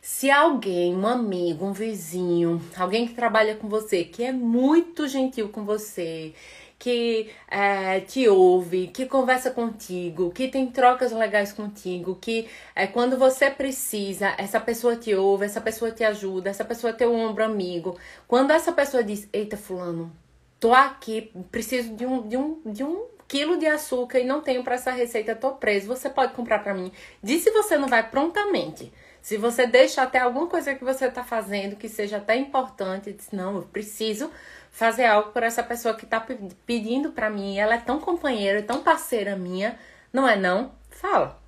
se 0.00 0.30
alguém, 0.30 0.94
um 0.94 1.06
amigo, 1.06 1.66
um 1.66 1.72
vizinho, 1.72 2.62
alguém 2.76 3.06
que 3.06 3.14
trabalha 3.14 3.56
com 3.56 3.68
você, 3.68 4.04
que 4.04 4.24
é 4.24 4.32
muito 4.32 5.08
gentil 5.08 5.48
com 5.48 5.64
você, 5.64 6.32
que 6.78 7.30
é, 7.48 8.00
te 8.00 8.28
ouve, 8.28 8.88
que 8.88 9.06
conversa 9.06 9.50
contigo, 9.50 10.30
que 10.30 10.48
tem 10.48 10.66
trocas 10.68 11.12
legais 11.12 11.52
contigo, 11.52 12.16
que 12.20 12.48
é, 12.74 12.86
quando 12.86 13.18
você 13.18 13.50
precisa, 13.50 14.34
essa 14.38 14.60
pessoa 14.60 14.96
te 14.96 15.14
ouve, 15.14 15.46
essa 15.46 15.60
pessoa 15.60 15.90
te 15.90 16.04
ajuda, 16.04 16.50
essa 16.50 16.64
pessoa 16.64 16.90
é 16.90 16.94
teu 16.94 17.14
ombro 17.14 17.44
amigo. 17.44 17.98
Quando 18.28 18.52
essa 18.52 18.72
pessoa 18.72 19.02
diz, 19.02 19.28
eita 19.32 19.56
fulano, 19.56 20.12
tô 20.60 20.72
aqui, 20.72 21.32
preciso 21.50 21.94
de 21.94 22.06
um, 22.06 22.28
de 22.28 22.36
um, 22.36 22.60
de 22.64 22.84
um 22.84 23.15
quilo 23.28 23.58
de 23.58 23.66
açúcar 23.66 24.20
e 24.20 24.24
não 24.24 24.40
tenho 24.40 24.62
para 24.62 24.74
essa 24.74 24.90
receita, 24.90 25.34
tô 25.34 25.52
preso. 25.52 25.86
Você 25.88 26.08
pode 26.08 26.32
comprar 26.32 26.60
para 26.60 26.74
mim. 26.74 26.92
Diz 27.22 27.42
se 27.42 27.50
você 27.50 27.76
não 27.76 27.88
vai 27.88 28.08
prontamente. 28.08 28.92
Se 29.20 29.36
você 29.36 29.66
deixa 29.66 30.02
até 30.02 30.20
alguma 30.20 30.46
coisa 30.46 30.74
que 30.74 30.84
você 30.84 31.06
está 31.06 31.24
fazendo 31.24 31.74
que 31.74 31.88
seja 31.88 32.18
até 32.18 32.36
importante, 32.36 33.12
diz, 33.12 33.32
não, 33.32 33.56
eu 33.56 33.62
preciso 33.62 34.30
fazer 34.70 35.06
algo 35.06 35.32
por 35.32 35.42
essa 35.42 35.62
pessoa 35.62 35.94
que 35.94 36.04
está 36.04 36.24
pedindo 36.64 37.10
para 37.10 37.28
mim, 37.28 37.58
ela 37.58 37.74
é 37.74 37.78
tão 37.78 37.98
companheira, 37.98 38.62
tão 38.62 38.82
parceira 38.82 39.34
minha, 39.34 39.76
não 40.12 40.28
é 40.28 40.36
não? 40.36 40.70
Fala. 40.90 41.40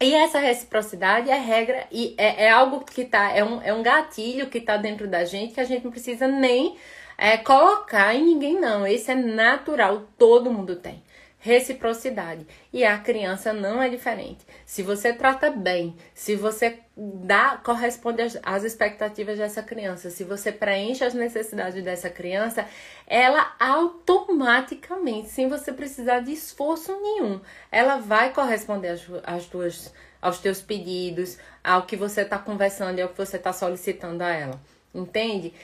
E 0.00 0.14
essa 0.14 0.38
reciprocidade 0.38 1.28
é 1.30 1.36
regra 1.36 1.86
e 1.92 2.14
é, 2.16 2.46
é 2.46 2.50
algo 2.50 2.82
que 2.82 3.04
tá, 3.04 3.30
é 3.30 3.44
um, 3.44 3.60
é 3.62 3.72
um 3.72 3.82
gatilho 3.82 4.48
que 4.48 4.58
tá 4.58 4.78
dentro 4.78 5.06
da 5.06 5.24
gente 5.26 5.52
que 5.52 5.60
a 5.60 5.64
gente 5.64 5.84
não 5.84 5.90
precisa 5.90 6.26
nem 6.26 6.76
é, 7.22 7.36
colocar 7.36 8.14
em 8.14 8.24
ninguém, 8.24 8.58
não. 8.58 8.86
Esse 8.86 9.10
é 9.10 9.14
natural, 9.14 10.04
todo 10.16 10.50
mundo 10.50 10.76
tem. 10.76 11.02
Reciprocidade. 11.38 12.46
E 12.72 12.82
a 12.82 12.96
criança 12.96 13.52
não 13.52 13.82
é 13.82 13.90
diferente. 13.90 14.38
Se 14.64 14.82
você 14.82 15.12
trata 15.12 15.50
bem, 15.50 15.94
se 16.14 16.34
você 16.34 16.78
dá, 16.96 17.60
corresponde 17.62 18.22
às, 18.22 18.38
às 18.42 18.64
expectativas 18.64 19.36
dessa 19.36 19.62
criança, 19.62 20.08
se 20.08 20.24
você 20.24 20.50
preenche 20.50 21.04
as 21.04 21.12
necessidades 21.12 21.84
dessa 21.84 22.08
criança, 22.08 22.66
ela 23.06 23.54
automaticamente, 23.60 25.28
sem 25.28 25.46
você 25.46 25.74
precisar 25.74 26.20
de 26.20 26.32
esforço 26.32 26.98
nenhum, 27.02 27.38
ela 27.70 27.98
vai 27.98 28.32
corresponder 28.32 28.88
às, 28.88 29.06
às 29.24 29.44
tuas, 29.44 29.92
aos 30.22 30.38
teus 30.38 30.62
pedidos, 30.62 31.36
ao 31.62 31.82
que 31.82 31.96
você 31.96 32.22
está 32.22 32.38
conversando 32.38 32.98
e 32.98 33.02
ao 33.02 33.10
que 33.10 33.18
você 33.18 33.36
está 33.36 33.52
solicitando 33.52 34.24
a 34.24 34.30
ela. 34.30 34.58
Entende? 34.92 35.54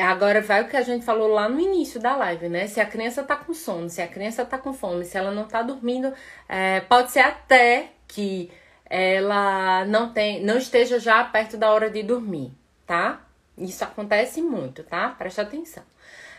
Agora 0.00 0.40
vai 0.40 0.62
o 0.62 0.68
que 0.68 0.76
a 0.76 0.82
gente 0.82 1.04
falou 1.04 1.28
lá 1.28 1.48
no 1.48 1.60
início 1.60 2.00
da 2.00 2.16
live, 2.16 2.48
né? 2.48 2.66
Se 2.66 2.80
a 2.80 2.86
criança 2.86 3.22
tá 3.22 3.36
com 3.36 3.52
sono, 3.52 3.88
se 3.88 4.00
a 4.00 4.08
criança 4.08 4.44
tá 4.44 4.58
com 4.58 4.72
fome, 4.72 5.04
se 5.04 5.16
ela 5.16 5.30
não 5.30 5.44
tá 5.44 5.62
dormindo, 5.62 6.12
é, 6.48 6.80
pode 6.80 7.10
ser 7.10 7.20
até 7.20 7.88
que 8.08 8.50
ela 8.84 9.84
não 9.84 10.12
tem, 10.12 10.42
não 10.42 10.58
esteja 10.58 10.98
já 10.98 11.22
perto 11.24 11.56
da 11.56 11.70
hora 11.72 11.88
de 11.88 12.02
dormir, 12.02 12.52
tá? 12.86 13.20
Isso 13.56 13.84
acontece 13.84 14.42
muito, 14.42 14.82
tá? 14.82 15.08
Preste 15.10 15.40
atenção. 15.40 15.84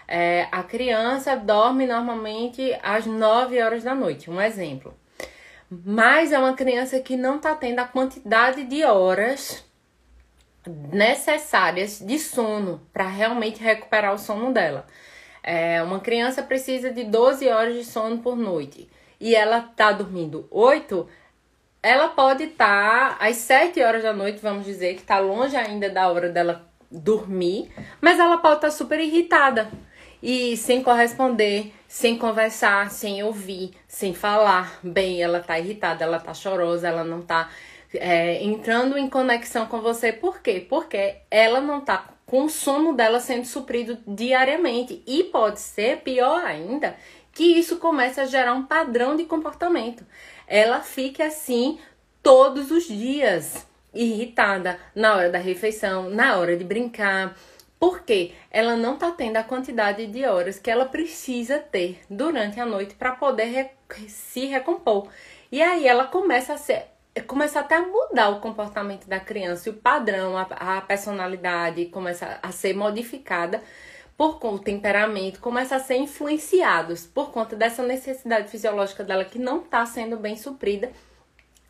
É, 0.07 0.47
a 0.51 0.61
criança 0.63 1.35
dorme 1.37 1.87
normalmente 1.87 2.77
às 2.83 3.05
9 3.05 3.61
horas 3.61 3.83
da 3.83 3.95
noite, 3.95 4.29
um 4.29 4.41
exemplo. 4.41 4.93
Mas 5.69 6.33
é 6.33 6.39
uma 6.39 6.53
criança 6.53 6.99
que 6.99 7.15
não 7.15 7.39
tá 7.39 7.55
tendo 7.55 7.79
a 7.79 7.85
quantidade 7.85 8.65
de 8.65 8.83
horas 8.83 9.63
necessárias 10.65 11.99
de 11.99 12.19
sono 12.19 12.81
para 12.93 13.07
realmente 13.07 13.61
recuperar 13.61 14.13
o 14.13 14.17
sono 14.17 14.53
dela. 14.53 14.85
É, 15.43 15.81
uma 15.81 15.99
criança 15.99 16.43
precisa 16.43 16.91
de 16.91 17.03
12 17.03 17.47
horas 17.49 17.73
de 17.75 17.83
sono 17.83 18.19
por 18.19 18.35
noite. 18.35 18.87
E 19.19 19.35
ela 19.35 19.61
tá 19.61 19.91
dormindo 19.91 20.47
8, 20.49 21.07
ela 21.83 22.09
pode 22.09 22.43
estar 22.43 23.17
tá 23.17 23.27
às 23.27 23.37
7 23.37 23.81
horas 23.81 24.03
da 24.03 24.13
noite, 24.13 24.39
vamos 24.41 24.65
dizer, 24.65 24.95
que 24.95 25.03
tá 25.03 25.19
longe 25.19 25.55
ainda 25.55 25.89
da 25.89 26.07
hora 26.09 26.29
dela 26.29 26.67
dormir, 26.91 27.71
mas 27.99 28.19
ela 28.19 28.37
pode 28.37 28.55
estar 28.55 28.67
tá 28.67 28.71
super 28.71 28.99
irritada. 28.99 29.69
E 30.21 30.55
sem 30.55 30.83
corresponder, 30.83 31.73
sem 31.87 32.15
conversar, 32.15 32.91
sem 32.91 33.23
ouvir, 33.23 33.71
sem 33.87 34.13
falar. 34.13 34.79
Bem, 34.83 35.21
ela 35.21 35.39
tá 35.39 35.57
irritada, 35.57 36.03
ela 36.03 36.19
tá 36.19 36.31
chorosa, 36.31 36.87
ela 36.87 37.03
não 37.03 37.23
tá 37.23 37.49
é, 37.93 38.43
entrando 38.43 38.97
em 38.97 39.09
conexão 39.09 39.65
com 39.65 39.81
você. 39.81 40.11
Por 40.11 40.41
quê? 40.41 40.65
Porque 40.67 41.17
ela 41.29 41.59
não 41.59 41.81
tá 41.81 42.09
com 42.25 42.43
o 42.43 42.49
sono 42.49 42.93
dela 42.93 43.19
sendo 43.19 43.45
suprido 43.45 43.97
diariamente. 44.07 45.03
E 45.05 45.25
pode 45.25 45.59
ser, 45.59 45.97
pior 45.97 46.43
ainda, 46.43 46.95
que 47.33 47.43
isso 47.43 47.77
comece 47.77 48.21
a 48.21 48.25
gerar 48.25 48.53
um 48.53 48.63
padrão 48.63 49.15
de 49.15 49.25
comportamento. 49.25 50.05
Ela 50.47 50.79
fica 50.81 51.25
assim 51.25 51.79
todos 52.23 52.71
os 52.71 52.85
dias, 52.85 53.67
irritada 53.93 54.79
na 54.95 55.15
hora 55.15 55.29
da 55.29 55.39
refeição, 55.39 56.09
na 56.09 56.37
hora 56.37 56.55
de 56.55 56.63
brincar. 56.63 57.35
Porque 57.79 58.33
ela 58.51 58.75
não 58.75 58.93
está 58.93 59.11
tendo 59.11 59.37
a 59.37 59.43
quantidade 59.43 60.05
de 60.05 60.23
horas 60.23 60.59
que 60.59 60.69
ela 60.69 60.85
precisa 60.85 61.57
ter 61.57 61.99
durante 62.09 62.59
a 62.59 62.65
noite 62.65 62.93
para 62.93 63.11
poder 63.13 63.71
se 64.07 64.45
recompor. 64.45 65.09
E 65.51 65.61
aí 65.61 65.87
ela 65.87 66.05
começa 66.05 66.53
a 66.53 66.57
ser 66.57 66.90
começa 67.27 67.59
até 67.59 67.75
a 67.75 67.85
mudar 67.85 68.29
o 68.29 68.39
comportamento 68.39 69.07
da 69.07 69.19
criança 69.19 69.67
e 69.67 69.71
o 69.71 69.75
padrão, 69.75 70.37
a, 70.37 70.43
a 70.77 70.81
personalidade 70.81 71.85
começa 71.87 72.39
a 72.41 72.51
ser 72.51 72.73
modificada 72.73 73.61
por 74.17 74.39
do 74.39 74.59
temperamento, 74.59 75.39
começa 75.39 75.75
a 75.75 75.79
ser 75.79 75.97
influenciados 75.97 77.05
por 77.07 77.31
conta 77.31 77.55
dessa 77.55 77.81
necessidade 77.83 78.49
fisiológica 78.49 79.03
dela 79.03 79.25
que 79.25 79.39
não 79.39 79.61
está 79.61 79.85
sendo 79.85 80.15
bem 80.15 80.37
suprida 80.37 80.91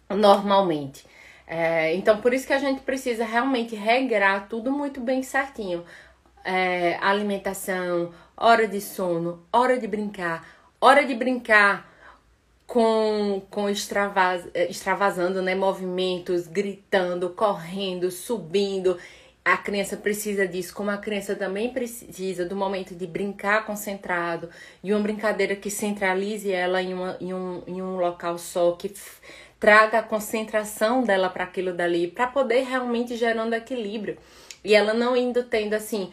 normalmente. 0.10 1.06
É, 1.48 1.94
então, 1.96 2.22
por 2.22 2.34
isso 2.34 2.48
que 2.48 2.54
a 2.54 2.60
gente 2.60 2.82
precisa 2.82 3.26
realmente 3.26 3.76
regrar 3.76 4.48
tudo 4.48 4.72
muito 4.72 5.00
bem 5.02 5.24
certinho. 5.24 5.86
É, 6.44 6.98
alimentação, 7.02 8.12
hora 8.36 8.68
de 8.68 8.82
sono, 8.82 9.46
hora 9.52 9.78
de 9.78 9.88
brincar, 9.88 10.46
hora 10.80 11.06
de 11.06 11.14
brincar 11.14 11.91
com, 12.72 13.42
com 13.50 13.70
extravas, 13.70 14.48
extravasando 14.54 15.42
né, 15.42 15.54
movimentos, 15.54 16.48
gritando, 16.48 17.32
correndo, 17.32 18.10
subindo. 18.10 18.98
A 19.44 19.58
criança 19.58 19.98
precisa 19.98 20.48
disso, 20.48 20.74
como 20.74 20.90
a 20.90 20.96
criança 20.96 21.36
também 21.36 21.74
precisa 21.74 22.46
do 22.46 22.56
momento 22.56 22.96
de 22.96 23.06
brincar 23.06 23.66
concentrado, 23.66 24.50
de 24.82 24.94
uma 24.94 25.02
brincadeira 25.02 25.54
que 25.54 25.70
centralize 25.70 26.50
ela 26.50 26.82
em, 26.82 26.94
uma, 26.94 27.18
em, 27.20 27.34
um, 27.34 27.62
em 27.68 27.82
um 27.82 27.98
local 27.98 28.38
só, 28.38 28.72
que 28.72 28.94
traga 29.60 30.00
a 30.00 30.04
concentração 30.04 31.04
dela 31.04 31.30
para 31.30 31.44
aquilo 31.44 31.74
dali, 31.74 32.08
para 32.08 32.28
poder 32.28 32.62
realmente 32.62 33.18
gerando 33.18 33.54
equilíbrio. 33.54 34.18
E 34.64 34.74
ela 34.74 34.94
não 34.94 35.18
indo 35.18 35.44
tendo 35.44 35.74
assim, 35.74 36.10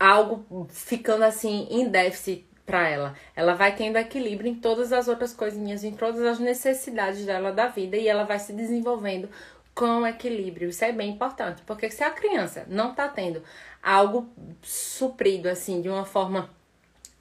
algo 0.00 0.66
ficando 0.70 1.24
assim 1.24 1.68
em 1.70 1.86
déficit 1.86 2.46
para 2.64 2.88
ela. 2.88 3.14
Ela 3.34 3.54
vai 3.54 3.74
tendo 3.74 3.96
equilíbrio 3.96 4.50
em 4.50 4.54
todas 4.54 4.92
as 4.92 5.08
outras 5.08 5.32
coisinhas, 5.32 5.84
em 5.84 5.92
todas 5.92 6.22
as 6.22 6.38
necessidades 6.38 7.24
dela 7.24 7.52
da 7.52 7.68
vida 7.68 7.96
e 7.96 8.08
ela 8.08 8.24
vai 8.24 8.38
se 8.38 8.52
desenvolvendo 8.52 9.28
com 9.74 10.06
equilíbrio. 10.06 10.68
Isso 10.68 10.84
é 10.84 10.92
bem 10.92 11.10
importante, 11.10 11.62
porque 11.66 11.90
se 11.90 12.04
a 12.04 12.10
criança 12.10 12.64
não 12.68 12.90
está 12.90 13.08
tendo 13.08 13.42
algo 13.82 14.28
suprido 14.62 15.48
assim 15.48 15.80
de 15.80 15.88
uma 15.88 16.04
forma 16.04 16.50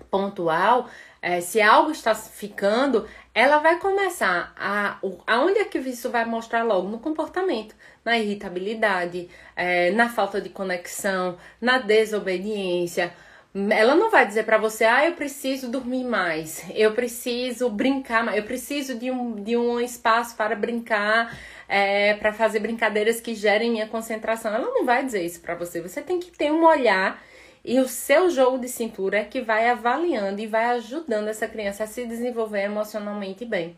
pontual, 0.10 0.89
é, 1.21 1.39
se 1.39 1.62
algo 1.62 1.91
está 1.91 2.15
ficando, 2.15 3.08
ela 3.34 3.60
vai 3.60 3.80
começar 3.80 4.54
a. 4.58 4.97
Aonde 5.27 5.60
é 5.60 5.65
que 5.65 5.77
isso 5.77 6.10
vai 6.10 6.25
mostrar 6.25 6.63
logo? 6.63 6.89
No 6.89 6.99
comportamento, 6.99 7.75
na 8.04 8.17
irritabilidade, 8.17 9.30
é, 9.56 9.91
na 9.91 10.10
falta 10.10 10.41
de 10.41 10.49
conexão, 10.49 11.38
na 11.60 11.77
desobediência. 11.77 13.13
Ela 13.53 13.95
não 13.95 14.09
vai 14.09 14.25
dizer 14.25 14.45
para 14.45 14.57
você, 14.57 14.85
ah, 14.85 15.05
eu 15.05 15.13
preciso 15.13 15.69
dormir 15.69 16.05
mais, 16.05 16.63
eu 16.73 16.93
preciso 16.93 17.69
brincar 17.69 18.23
mais, 18.23 18.37
eu 18.37 18.43
preciso 18.43 18.97
de 18.97 19.11
um, 19.11 19.35
de 19.43 19.57
um 19.57 19.77
espaço 19.79 20.37
para 20.37 20.55
brincar, 20.55 21.37
é, 21.67 22.13
para 22.13 22.31
fazer 22.31 22.59
brincadeiras 22.59 23.19
que 23.19 23.35
gerem 23.35 23.71
minha 23.71 23.87
concentração. 23.87 24.53
Ela 24.53 24.67
não 24.71 24.85
vai 24.85 25.03
dizer 25.03 25.25
isso 25.25 25.41
para 25.41 25.53
você. 25.55 25.81
Você 25.81 26.01
tem 26.01 26.17
que 26.17 26.31
ter 26.31 26.49
um 26.49 26.63
olhar 26.65 27.21
e 27.63 27.79
o 27.79 27.87
seu 27.87 28.29
jogo 28.29 28.57
de 28.57 28.67
cintura 28.67 29.19
é 29.19 29.23
que 29.23 29.41
vai 29.41 29.69
avaliando 29.69 30.41
e 30.41 30.47
vai 30.47 30.65
ajudando 30.71 31.27
essa 31.27 31.47
criança 31.47 31.83
a 31.83 31.87
se 31.87 32.05
desenvolver 32.05 32.63
emocionalmente 32.63 33.45
bem. 33.45 33.75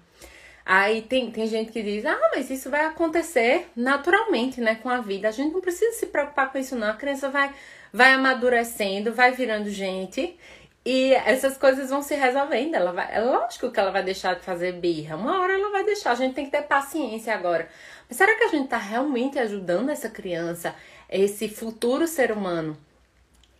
Aí 0.65 1.01
tem, 1.01 1.29
tem 1.29 1.45
gente 1.45 1.71
que 1.71 1.83
diz, 1.83 2.05
ah, 2.05 2.17
mas 2.33 2.49
isso 2.49 2.69
vai 2.69 2.86
acontecer 2.86 3.67
naturalmente, 3.75 4.62
né, 4.62 4.75
com 4.75 4.88
a 4.89 5.01
vida. 5.01 5.27
A 5.27 5.31
gente 5.31 5.51
não 5.51 5.59
precisa 5.59 5.91
se 5.97 6.05
preocupar 6.05 6.51
com 6.51 6.57
isso, 6.57 6.75
não. 6.75 6.89
A 6.89 6.93
criança 6.93 7.29
vai, 7.29 7.53
vai 7.93 8.13
amadurecendo, 8.13 9.13
vai 9.13 9.32
virando 9.32 9.69
gente 9.69 10.36
e 10.84 11.13
essas 11.13 11.58
coisas 11.58 11.89
vão 11.89 12.01
se 12.01 12.15
resolvendo. 12.15 12.75
Ela 12.75 12.91
vai, 12.91 13.15
é 13.15 13.21
lógico 13.21 13.71
que 13.71 13.79
ela 13.79 13.91
vai 13.91 14.03
deixar 14.03 14.36
de 14.36 14.41
fazer 14.41 14.73
birra. 14.73 15.15
Uma 15.15 15.39
hora 15.39 15.53
ela 15.53 15.71
vai 15.71 15.86
deixar. 15.86 16.12
A 16.12 16.15
gente 16.15 16.34
tem 16.34 16.45
que 16.45 16.51
ter 16.51 16.63
paciência 16.63 17.34
agora. 17.34 17.69
Mas 18.10 18.17
será 18.17 18.36
que 18.36 18.43
a 18.43 18.49
gente 18.49 18.65
está 18.65 18.77
realmente 18.77 19.38
ajudando 19.39 19.89
essa 19.89 20.10
criança, 20.10 20.75
esse 21.10 21.47
futuro 21.47 22.08
ser 22.08 22.32
humano? 22.32 22.75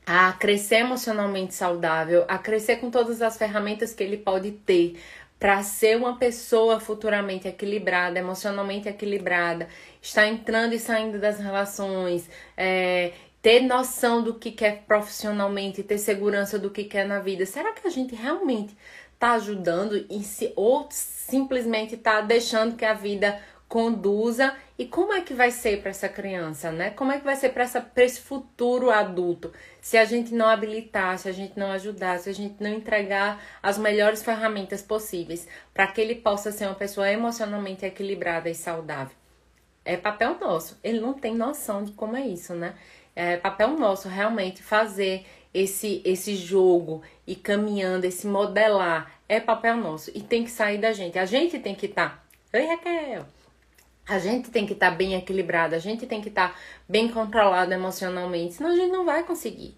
a 0.06 0.34
crescer 0.34 0.80
emocionalmente 0.80 1.54
saudável, 1.54 2.26
a 2.28 2.38
crescer 2.38 2.78
com 2.78 2.92
todas 2.92 3.22
as 3.22 3.38
ferramentas 3.38 3.94
que 3.94 4.04
ele 4.04 4.18
pode 4.18 4.52
ter 4.52 5.00
para 5.40 5.62
ser 5.64 5.98
uma 5.98 6.18
pessoa 6.18 6.80
futuramente 6.80 7.48
equilibrada, 7.48 8.20
emocionalmente 8.20 8.88
equilibrada, 8.88 9.68
estar 10.02 10.28
entrando 10.28 10.74
e 10.74 10.80
saindo 10.80 11.20
das 11.20 11.40
relações, 11.40 12.30
é, 12.56 13.12
ter 13.44 13.60
noção 13.60 14.24
do 14.24 14.36
que 14.36 14.52
quer 14.52 14.84
profissionalmente, 14.88 15.84
ter 15.84 15.98
segurança 15.98 16.58
do 16.58 16.70
que 16.70 16.86
quer 16.86 17.06
na 17.06 17.20
vida. 17.20 17.46
Será 17.46 17.74
que 17.74 17.86
a 17.86 17.92
gente 17.92 18.16
realmente 18.16 18.76
está 19.14 19.34
ajudando 19.34 20.08
ou 20.56 20.88
simplesmente 20.90 21.96
está 21.96 22.22
deixando 22.22 22.78
que 22.78 22.86
a 22.86 22.94
vida 22.94 23.38
conduza 23.68 24.56
e 24.78 24.86
como 24.86 25.12
é 25.14 25.22
que 25.22 25.34
vai 25.34 25.52
ser 25.52 25.82
para 25.82 25.90
essa 25.90 26.08
criança, 26.08 26.72
né? 26.72 26.92
Como 26.92 27.12
é 27.12 27.18
que 27.18 27.26
vai 27.26 27.36
ser 27.36 27.50
para 27.50 27.66
esse 27.98 28.22
futuro 28.22 28.90
adulto 28.90 29.52
se 29.82 29.98
a 29.98 30.06
gente 30.06 30.34
não 30.34 30.48
habilitar, 30.48 31.18
se 31.20 31.28
a 31.28 31.32
gente 31.34 31.60
não 31.60 31.72
ajudar, 31.74 32.20
se 32.20 32.30
a 32.30 32.34
gente 32.34 32.64
não 32.64 32.70
entregar 32.70 33.44
as 33.62 33.78
melhores 33.78 34.24
ferramentas 34.24 34.82
possíveis 34.82 35.48
para 35.74 35.88
que 35.88 36.00
ele 36.00 36.16
possa 36.16 36.50
ser 36.50 36.66
uma 36.66 36.76
pessoa 36.76 37.12
emocionalmente 37.12 37.86
equilibrada 37.86 38.50
e 38.50 38.56
saudável? 38.56 39.18
É 39.84 39.98
papel 39.98 40.38
nosso. 40.40 40.80
Ele 40.82 41.02
não 41.02 41.14
tem 41.14 41.36
noção 41.36 41.84
de 41.84 41.92
como 41.92 42.16
é 42.16 42.26
isso, 42.26 42.54
né? 42.54 42.74
É 43.16 43.38
papel 43.38 43.70
nosso 43.78 44.08
realmente 44.08 44.64
fazer 44.64 45.26
esse 45.54 46.02
esse 46.04 46.36
jogo 46.36 47.04
e 47.28 47.36
caminhando, 47.36 48.06
esse 48.06 48.26
modelar 48.26 49.12
é 49.30 49.40
papel 49.40 49.78
nosso 49.78 50.12
e 50.16 50.22
tem 50.22 50.44
que 50.44 50.52
sair 50.52 50.78
da 50.80 50.92
gente. 50.94 51.20
A 51.20 51.26
gente 51.26 51.60
tem 51.60 51.76
que 51.76 51.86
estar. 51.86 52.10
Tá... 52.52 52.58
Oi, 52.58 52.66
Raquel. 52.66 53.26
A 54.08 54.20
gente 54.20 54.52
tem 54.52 54.66
que 54.66 54.74
estar 54.74 54.92
tá 54.92 54.96
bem 54.96 55.16
equilibrado, 55.16 55.76
a 55.76 55.80
gente 55.80 56.06
tem 56.06 56.22
que 56.22 56.30
estar 56.30 56.50
tá 56.50 56.56
bem 56.90 57.08
controlado 57.08 57.74
emocionalmente, 57.74 58.56
senão 58.56 58.72
a 58.72 58.76
gente 58.76 58.92
não 58.92 59.06
vai 59.06 59.24
conseguir. 59.24 59.78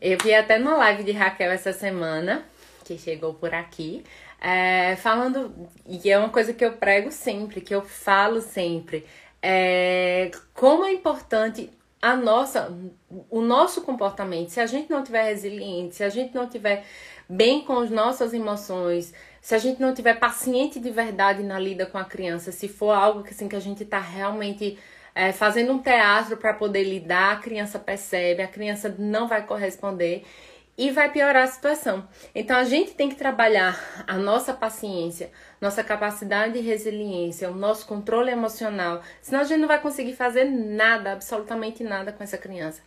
Eu 0.00 0.16
vi 0.18 0.32
até 0.32 0.58
no 0.58 0.78
live 0.78 1.04
de 1.04 1.12
Raquel 1.12 1.50
essa 1.50 1.72
semana, 1.72 2.44
que 2.84 2.96
chegou 2.96 3.34
por 3.34 3.52
aqui, 3.52 4.02
é, 4.40 4.96
falando, 4.96 5.52
e 5.86 6.10
é 6.10 6.16
uma 6.18 6.30
coisa 6.30 6.54
que 6.54 6.64
eu 6.64 6.72
prego 6.72 7.10
sempre, 7.10 7.60
que 7.60 7.74
eu 7.74 7.82
falo 7.82 8.40
sempre, 8.40 9.04
é, 9.42 10.30
como 10.54 10.84
é 10.84 10.92
importante 10.92 11.70
a 12.00 12.16
nossa, 12.16 12.72
o 13.28 13.40
nosso 13.40 13.82
comportamento. 13.82 14.50
Se 14.50 14.60
a 14.60 14.66
gente 14.66 14.90
não 14.90 15.02
tiver 15.02 15.24
resiliente, 15.24 15.96
se 15.96 16.04
a 16.04 16.08
gente 16.08 16.34
não 16.34 16.48
tiver 16.48 16.84
bem 17.28 17.62
com 17.62 17.78
as 17.78 17.90
nossas 17.90 18.32
emoções, 18.32 19.12
se 19.40 19.54
a 19.54 19.58
gente 19.58 19.80
não 19.80 19.92
tiver 19.92 20.14
paciente 20.14 20.78
de 20.80 20.90
verdade 20.90 21.42
na 21.42 21.58
lida 21.58 21.86
com 21.86 21.98
a 21.98 22.04
criança, 22.04 22.52
se 22.52 22.68
for 22.68 22.92
algo 22.92 23.22
que, 23.22 23.30
assim, 23.30 23.48
que 23.48 23.56
a 23.56 23.60
gente 23.60 23.82
está 23.82 23.98
realmente 23.98 24.78
é, 25.14 25.32
fazendo 25.32 25.72
um 25.72 25.78
teatro 25.78 26.36
para 26.36 26.54
poder 26.54 26.84
lidar, 26.84 27.32
a 27.32 27.36
criança 27.36 27.78
percebe, 27.78 28.42
a 28.42 28.48
criança 28.48 28.94
não 28.98 29.26
vai 29.26 29.44
corresponder 29.44 30.24
e 30.78 30.92
vai 30.92 31.10
piorar 31.10 31.42
a 31.42 31.46
situação. 31.48 32.08
Então 32.32 32.56
a 32.56 32.62
gente 32.62 32.92
tem 32.92 33.08
que 33.08 33.16
trabalhar 33.16 34.04
a 34.06 34.16
nossa 34.16 34.54
paciência, 34.54 35.32
nossa 35.60 35.82
capacidade 35.82 36.54
de 36.54 36.60
resiliência, 36.60 37.50
o 37.50 37.54
nosso 37.54 37.84
controle 37.84 38.30
emocional, 38.30 39.02
senão 39.20 39.40
a 39.40 39.44
gente 39.44 39.58
não 39.58 39.66
vai 39.66 39.82
conseguir 39.82 40.14
fazer 40.14 40.44
nada, 40.44 41.12
absolutamente 41.12 41.82
nada 41.82 42.12
com 42.12 42.22
essa 42.22 42.38
criança. 42.38 42.80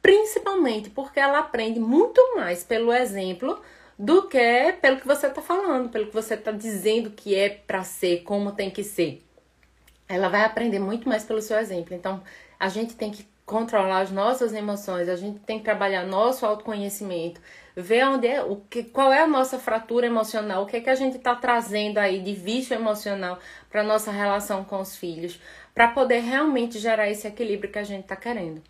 Principalmente 0.00 0.88
porque 0.88 1.20
ela 1.20 1.38
aprende 1.38 1.78
muito 1.78 2.20
mais 2.34 2.64
pelo 2.64 2.90
exemplo 2.90 3.60
do 3.98 4.26
que 4.26 4.72
pelo 4.80 4.98
que 4.98 5.06
você 5.06 5.26
está 5.26 5.42
falando, 5.42 5.90
pelo 5.90 6.06
que 6.06 6.14
você 6.14 6.34
está 6.34 6.50
dizendo 6.50 7.10
que 7.10 7.34
é 7.34 7.50
para 7.50 7.84
ser, 7.84 8.22
como 8.22 8.52
tem 8.52 8.70
que 8.70 8.82
ser. 8.82 9.22
Ela 10.08 10.28
vai 10.28 10.44
aprender 10.44 10.78
muito 10.78 11.08
mais 11.08 11.24
pelo 11.24 11.40
seu 11.40 11.58
exemplo. 11.58 11.94
Então, 11.94 12.22
a 12.58 12.68
gente 12.68 12.94
tem 12.96 13.10
que 13.10 13.26
controlar 13.46 14.00
as 14.00 14.10
nossas 14.10 14.54
emoções, 14.54 15.08
a 15.08 15.16
gente 15.16 15.38
tem 15.40 15.58
que 15.58 15.64
trabalhar 15.64 16.06
nosso 16.06 16.46
autoconhecimento, 16.46 17.40
ver 17.76 18.06
onde 18.06 18.26
é, 18.26 18.42
o 18.42 18.56
que, 18.56 18.84
qual 18.84 19.12
é 19.12 19.22
a 19.22 19.26
nossa 19.26 19.58
fratura 19.58 20.06
emocional, 20.06 20.62
o 20.62 20.66
que 20.66 20.76
é 20.78 20.80
que 20.80 20.90
a 20.90 20.94
gente 20.94 21.16
está 21.18 21.34
trazendo 21.34 21.98
aí 21.98 22.22
de 22.22 22.32
vício 22.34 22.74
emocional 22.74 23.38
para 23.70 23.82
nossa 23.82 24.10
relação 24.10 24.64
com 24.64 24.80
os 24.80 24.96
filhos, 24.96 25.40
para 25.74 25.88
poder 25.88 26.20
realmente 26.20 26.78
gerar 26.78 27.10
esse 27.10 27.26
equilíbrio 27.26 27.70
que 27.70 27.78
a 27.78 27.84
gente 27.84 28.04
está 28.04 28.16
querendo. 28.16 28.62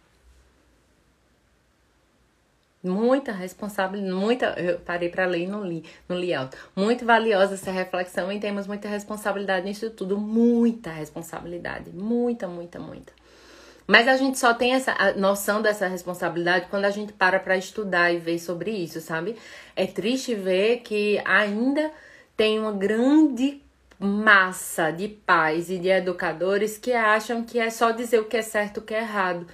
Muita 2.83 3.33
responsabilidade, 3.33 4.13
muita. 4.15 4.47
Eu 4.61 4.79
parei 4.79 5.09
para 5.09 5.25
ler 5.25 5.45
e 5.45 5.47
não 5.47 5.65
li, 5.65 5.83
não 6.07 6.19
li 6.19 6.35
alto. 6.35 6.55
Muito 6.77 7.07
valiosa 7.07 7.55
essa 7.55 7.71
reflexão 7.71 8.31
e 8.31 8.39
temos 8.39 8.67
muita 8.67 8.89
responsabilidade 8.89 9.65
nisso 9.65 9.89
tudo. 9.89 10.19
Muita 10.19 10.91
responsabilidade. 10.91 11.91
Muita, 11.91 12.47
muita, 12.47 12.79
muita. 12.79 13.11
Mas 13.87 14.09
a 14.09 14.17
gente 14.17 14.39
só 14.39 14.55
tem 14.55 14.73
essa 14.73 14.95
noção 15.17 15.61
dessa 15.61 15.87
responsabilidade 15.87 16.67
quando 16.71 16.87
a 16.87 16.91
gente 16.91 17.13
para 17.13 17.39
para 17.39 17.57
estudar 17.57 18.13
e 18.13 18.19
ver 18.19 18.39
sobre 18.39 18.71
isso, 18.71 19.01
sabe? 19.01 19.37
É 19.77 19.87
triste 19.87 20.35
ver 20.35 20.79
que 20.79 21.21
ainda 21.25 21.91
tem 22.37 22.59
uma 22.59 22.73
grande 22.73 23.63
massa 23.99 24.91
de 24.91 25.09
pais 25.09 25.71
e 25.71 25.79
de 25.79 25.89
educadores 25.89 26.79
que 26.79 26.93
acham 26.93 27.45
que 27.45 27.59
é 27.59 27.71
só 27.71 27.91
dizer 27.91 28.21
o 28.21 28.25
que 28.25 28.37
é 28.37 28.43
certo 28.43 28.79
e 28.79 28.81
o 28.81 28.83
que 28.83 28.95
é 28.95 29.01
errado 29.01 29.47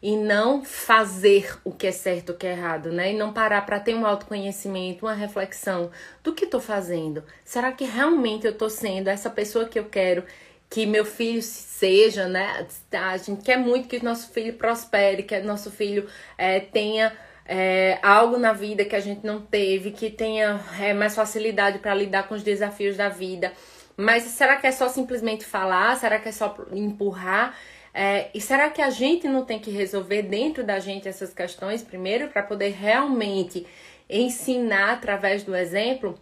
e 0.00 0.16
não 0.16 0.64
fazer 0.64 1.58
o 1.64 1.72
que 1.72 1.86
é 1.86 1.92
certo, 1.92 2.30
o 2.30 2.34
que 2.34 2.46
é 2.46 2.52
errado, 2.52 2.92
né? 2.92 3.12
E 3.12 3.16
não 3.16 3.32
parar 3.32 3.62
para 3.66 3.80
ter 3.80 3.94
um 3.94 4.06
autoconhecimento, 4.06 5.06
uma 5.06 5.14
reflexão 5.14 5.90
do 6.22 6.32
que 6.32 6.44
estou 6.44 6.60
fazendo. 6.60 7.24
Será 7.44 7.72
que 7.72 7.84
realmente 7.84 8.46
eu 8.46 8.52
estou 8.52 8.70
sendo 8.70 9.08
essa 9.08 9.28
pessoa 9.28 9.64
que 9.64 9.78
eu 9.78 9.86
quero 9.86 10.22
que 10.70 10.84
meu 10.84 11.04
filho 11.04 11.42
seja, 11.42 12.28
né? 12.28 12.66
A 12.92 13.16
gente 13.16 13.42
quer 13.42 13.56
muito 13.56 13.88
que 13.88 14.04
nosso 14.04 14.30
filho 14.32 14.54
prospere, 14.54 15.22
que 15.22 15.38
nosso 15.40 15.70
filho 15.70 16.06
é, 16.36 16.60
tenha 16.60 17.16
é, 17.46 17.98
algo 18.02 18.36
na 18.36 18.52
vida 18.52 18.84
que 18.84 18.94
a 18.94 19.00
gente 19.00 19.24
não 19.24 19.40
teve, 19.40 19.90
que 19.90 20.10
tenha 20.10 20.60
é, 20.78 20.92
mais 20.92 21.14
facilidade 21.14 21.78
para 21.78 21.94
lidar 21.94 22.28
com 22.28 22.34
os 22.34 22.42
desafios 22.42 22.96
da 22.96 23.08
vida. 23.08 23.52
Mas 23.96 24.24
será 24.24 24.56
que 24.56 24.66
é 24.66 24.72
só 24.72 24.88
simplesmente 24.88 25.44
falar? 25.44 25.96
Será 25.96 26.18
que 26.18 26.28
é 26.28 26.32
só 26.32 26.54
empurrar? 26.72 27.56
É, 27.92 28.28
e 28.34 28.40
será 28.40 28.70
que 28.70 28.82
a 28.82 28.90
gente 28.90 29.26
não 29.26 29.44
tem 29.44 29.58
que 29.58 29.70
resolver 29.70 30.22
dentro 30.22 30.62
da 30.62 30.78
gente 30.78 31.08
essas 31.08 31.32
questões 31.32 31.82
primeiro 31.82 32.28
para 32.28 32.42
poder 32.42 32.68
realmente 32.68 33.66
ensinar 34.08 34.92
através 34.92 35.42
do 35.42 35.56
exemplo? 35.56 36.16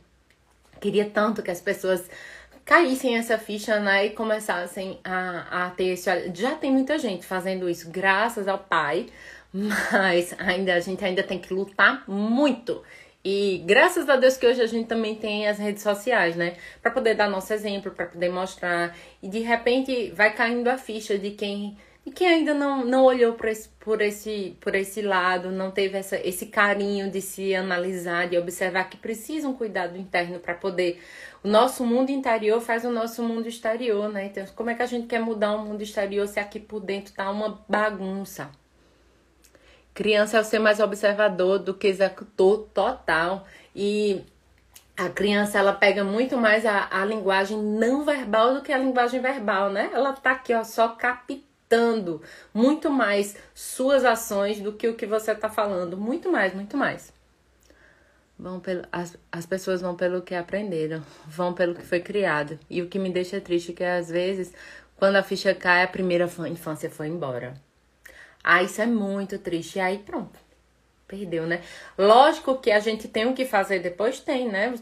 Queria 0.80 1.10
tanto 1.10 1.42
que 1.42 1.50
as 1.50 1.60
pessoas 1.60 2.08
caíssem 2.66 3.16
essa 3.16 3.38
ficha 3.38 3.80
né, 3.80 4.06
e 4.06 4.10
começassem 4.10 5.00
a, 5.02 5.66
a 5.66 5.70
ter 5.70 5.94
esse. 5.94 6.10
Já 6.34 6.54
tem 6.56 6.70
muita 6.70 6.98
gente 6.98 7.24
fazendo 7.24 7.70
isso, 7.70 7.90
graças 7.90 8.46
ao 8.46 8.58
pai, 8.58 9.06
mas 9.50 10.34
ainda 10.38 10.74
a 10.74 10.80
gente 10.80 11.02
ainda 11.02 11.22
tem 11.22 11.38
que 11.38 11.54
lutar 11.54 12.04
muito 12.06 12.82
e 13.28 13.64
graças 13.66 14.08
a 14.08 14.14
Deus 14.14 14.36
que 14.36 14.46
hoje 14.46 14.62
a 14.62 14.66
gente 14.66 14.86
também 14.86 15.16
tem 15.16 15.48
as 15.48 15.58
redes 15.58 15.82
sociais, 15.82 16.36
né? 16.36 16.54
Para 16.80 16.92
poder 16.92 17.14
dar 17.14 17.28
nosso 17.28 17.52
exemplo, 17.52 17.90
para 17.90 18.06
poder 18.06 18.28
mostrar. 18.28 18.96
E 19.20 19.28
de 19.28 19.40
repente 19.40 20.12
vai 20.12 20.32
caindo 20.32 20.68
a 20.68 20.78
ficha 20.78 21.18
de 21.18 21.32
quem 21.32 21.76
E 22.06 22.12
quem 22.12 22.28
ainda 22.28 22.54
não, 22.54 22.84
não 22.84 23.02
olhou 23.04 23.32
por 23.32 23.48
esse, 23.48 23.68
por, 23.80 24.00
esse, 24.00 24.56
por 24.60 24.76
esse 24.76 25.02
lado, 25.02 25.50
não 25.50 25.72
teve 25.72 25.98
essa, 25.98 26.16
esse 26.24 26.46
carinho 26.46 27.10
de 27.10 27.20
se 27.20 27.52
analisar, 27.52 28.28
de 28.28 28.38
observar 28.38 28.88
que 28.88 28.96
precisa 28.96 29.48
um 29.48 29.54
cuidado 29.54 29.98
interno 29.98 30.38
para 30.38 30.54
poder. 30.54 31.02
O 31.46 31.48
nosso 31.48 31.86
mundo 31.86 32.10
interior 32.10 32.60
faz 32.60 32.84
o 32.84 32.90
nosso 32.90 33.22
mundo 33.22 33.46
exterior, 33.46 34.08
né? 34.08 34.26
Então, 34.26 34.44
como 34.56 34.68
é 34.68 34.74
que 34.74 34.82
a 34.82 34.86
gente 34.86 35.06
quer 35.06 35.20
mudar 35.20 35.52
o 35.52 35.64
mundo 35.64 35.80
exterior 35.80 36.26
se 36.26 36.40
aqui 36.40 36.58
por 36.58 36.80
dentro 36.80 37.14
tá 37.14 37.30
uma 37.30 37.62
bagunça? 37.68 38.50
Criança 39.94 40.38
é 40.38 40.40
o 40.40 40.44
ser 40.44 40.58
mais 40.58 40.80
observador 40.80 41.60
do 41.60 41.72
que 41.72 41.86
executor 41.86 42.66
total. 42.74 43.46
E 43.76 44.24
a 44.96 45.08
criança 45.08 45.56
ela 45.56 45.72
pega 45.72 46.02
muito 46.02 46.36
mais 46.36 46.66
a, 46.66 46.88
a 46.90 47.04
linguagem 47.04 47.56
não 47.56 48.04
verbal 48.04 48.54
do 48.54 48.60
que 48.60 48.72
a 48.72 48.78
linguagem 48.78 49.20
verbal, 49.20 49.70
né? 49.70 49.88
Ela 49.94 50.14
tá 50.14 50.32
aqui, 50.32 50.52
ó, 50.52 50.64
só 50.64 50.88
captando 50.88 52.22
muito 52.52 52.90
mais 52.90 53.36
suas 53.54 54.04
ações 54.04 54.58
do 54.58 54.72
que 54.72 54.88
o 54.88 54.96
que 54.96 55.06
você 55.06 55.30
está 55.30 55.48
falando. 55.48 55.96
Muito 55.96 56.28
mais, 56.28 56.52
muito 56.52 56.76
mais. 56.76 57.14
Vão 58.38 58.60
pelo, 58.60 58.82
as, 58.92 59.16
as 59.32 59.46
pessoas 59.46 59.80
vão 59.80 59.94
pelo 59.94 60.20
que 60.20 60.34
aprenderam, 60.34 61.02
vão 61.26 61.54
pelo 61.54 61.74
que 61.74 61.82
foi 61.82 62.00
criado. 62.00 62.58
E 62.68 62.82
o 62.82 62.88
que 62.88 62.98
me 62.98 63.10
deixa 63.10 63.40
triste 63.40 63.72
é 63.72 63.74
que 63.74 63.84
às 63.84 64.10
vezes, 64.10 64.52
quando 64.96 65.16
a 65.16 65.22
ficha 65.22 65.54
cai, 65.54 65.82
a 65.82 65.88
primeira 65.88 66.28
infância 66.48 66.90
foi 66.90 67.08
embora. 67.08 67.54
Ah, 68.44 68.62
isso 68.62 68.80
é 68.80 68.86
muito 68.86 69.38
triste. 69.38 69.78
E 69.78 69.80
aí 69.80 69.98
pronto. 69.98 70.38
Perdeu, 71.08 71.46
né? 71.46 71.62
Lógico 71.96 72.58
que 72.58 72.70
a 72.70 72.80
gente 72.80 73.06
tem 73.06 73.26
o 73.26 73.32
que 73.32 73.44
fazer 73.44 73.78
depois, 73.78 74.18
tem, 74.18 74.48
né? 74.48 74.74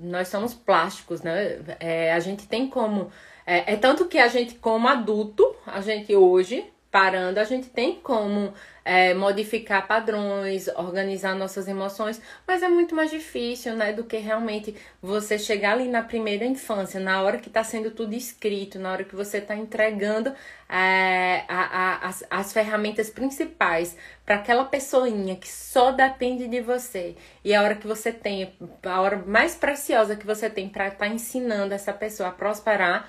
Nós 0.00 0.28
somos 0.28 0.52
plásticos, 0.52 1.22
né? 1.22 1.60
É, 1.78 2.12
a 2.12 2.18
gente 2.18 2.46
tem 2.48 2.68
como 2.68 3.10
é, 3.50 3.72
é 3.72 3.76
tanto 3.76 4.04
que 4.04 4.18
a 4.18 4.28
gente, 4.28 4.56
como 4.56 4.86
adulto, 4.86 5.56
a 5.64 5.80
gente 5.80 6.14
hoje, 6.14 6.70
parando, 6.90 7.38
a 7.38 7.44
gente 7.44 7.68
tem 7.68 7.96
como 7.96 8.52
é, 8.84 9.12
modificar 9.12 9.86
padrões, 9.86 10.66
organizar 10.68 11.34
nossas 11.34 11.68
emoções, 11.68 12.20
mas 12.46 12.62
é 12.62 12.68
muito 12.68 12.94
mais 12.94 13.10
difícil, 13.10 13.76
né, 13.76 13.92
do 13.92 14.04
que 14.04 14.16
realmente 14.16 14.74
você 15.02 15.38
chegar 15.38 15.72
ali 15.72 15.88
na 15.88 16.02
primeira 16.02 16.46
infância, 16.46 16.98
na 16.98 17.20
hora 17.22 17.36
que 17.36 17.48
está 17.48 17.62
sendo 17.62 17.90
tudo 17.90 18.14
escrito, 18.14 18.78
na 18.78 18.90
hora 18.90 19.04
que 19.04 19.14
você 19.14 19.38
está 19.38 19.54
entregando 19.54 20.32
é, 20.68 21.44
a, 21.46 21.60
a, 21.60 22.08
as, 22.08 22.24
as 22.30 22.52
ferramentas 22.52 23.10
principais 23.10 23.94
para 24.24 24.36
aquela 24.36 24.64
pessoinha 24.64 25.36
que 25.36 25.48
só 25.48 25.90
depende 25.92 26.48
de 26.48 26.60
você. 26.62 27.14
E 27.44 27.54
a 27.54 27.62
hora 27.62 27.74
que 27.74 27.86
você 27.86 28.10
tem, 28.10 28.54
a 28.82 29.00
hora 29.02 29.22
mais 29.26 29.54
preciosa 29.54 30.16
que 30.16 30.26
você 30.26 30.48
tem 30.48 30.68
para 30.68 30.88
estar 30.88 30.98
tá 31.00 31.08
ensinando 31.08 31.74
essa 31.74 31.92
pessoa 31.92 32.30
a 32.30 32.32
prosperar 32.32 33.08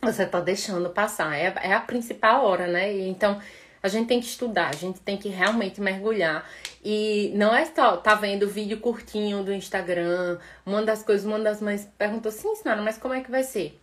você 0.00 0.26
tá 0.26 0.40
deixando 0.40 0.90
passar. 0.90 1.36
É, 1.36 1.52
é 1.62 1.72
a 1.72 1.80
principal 1.80 2.44
hora, 2.44 2.66
né? 2.66 2.94
E, 2.94 3.08
então, 3.08 3.40
a 3.82 3.88
gente 3.88 4.08
tem 4.08 4.20
que 4.20 4.26
estudar, 4.26 4.68
a 4.68 4.76
gente 4.76 5.00
tem 5.00 5.16
que 5.16 5.28
realmente 5.28 5.80
mergulhar. 5.80 6.48
E 6.84 7.32
não 7.34 7.54
é 7.54 7.64
só 7.64 7.96
tá 7.96 8.14
vendo 8.14 8.48
vídeo 8.48 8.78
curtinho 8.78 9.42
do 9.42 9.52
Instagram. 9.52 10.38
Uma 10.64 10.82
das 10.82 11.02
coisas, 11.02 11.24
uma 11.26 11.38
das 11.38 11.60
mães 11.60 11.88
perguntou 11.98 12.30
assim, 12.30 12.54
senhora, 12.56 12.82
mas 12.82 12.98
como 12.98 13.14
é 13.14 13.20
que 13.20 13.30
vai 13.30 13.42
ser? 13.42 13.78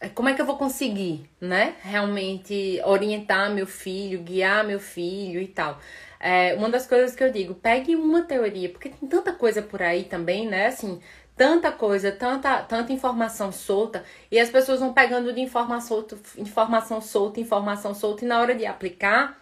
É, 0.00 0.08
como 0.08 0.30
é 0.30 0.34
que 0.34 0.40
eu 0.40 0.46
vou 0.46 0.56
conseguir, 0.56 1.28
né? 1.40 1.74
Realmente 1.82 2.80
orientar 2.84 3.50
meu 3.50 3.66
filho, 3.66 4.22
guiar 4.22 4.64
meu 4.64 4.80
filho 4.80 5.40
e 5.40 5.46
tal. 5.48 5.78
É, 6.18 6.54
uma 6.54 6.70
das 6.70 6.86
coisas 6.86 7.14
que 7.14 7.22
eu 7.22 7.30
digo, 7.30 7.54
pegue 7.54 7.96
uma 7.96 8.22
teoria, 8.22 8.68
porque 8.70 8.88
tem 8.90 9.08
tanta 9.08 9.32
coisa 9.32 9.62
por 9.62 9.82
aí 9.82 10.04
também, 10.04 10.46
né? 10.46 10.66
Assim, 10.66 11.00
tanta 11.40 11.72
coisa, 11.72 12.12
tanta, 12.12 12.62
tanta 12.64 12.92
informação 12.92 13.50
solta, 13.50 14.04
e 14.30 14.38
as 14.38 14.50
pessoas 14.50 14.80
vão 14.80 14.92
pegando 14.92 15.32
de 15.32 15.40
informação, 15.40 16.06
informação 16.36 17.00
solta, 17.00 17.40
informação 17.40 17.94
solta, 17.94 18.26
e 18.26 18.28
na 18.28 18.38
hora 18.38 18.54
de 18.54 18.66
aplicar, 18.66 19.40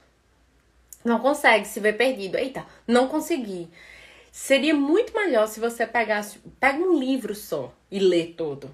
não 1.05 1.19
consegue, 1.19 1.67
se 1.67 1.81
vê 1.81 1.93
perdido. 1.93 2.37
Eita, 2.37 2.65
não 2.87 3.09
consegui. 3.09 3.69
Seria 4.31 4.77
muito 4.77 5.13
melhor 5.13 5.49
se 5.49 5.59
você 5.59 5.89
pegasse, 5.89 6.39
pega 6.61 6.79
um 6.79 6.97
livro 6.97 7.35
só 7.35 7.75
e 7.91 7.99
lê 7.99 8.27
todo 8.27 8.71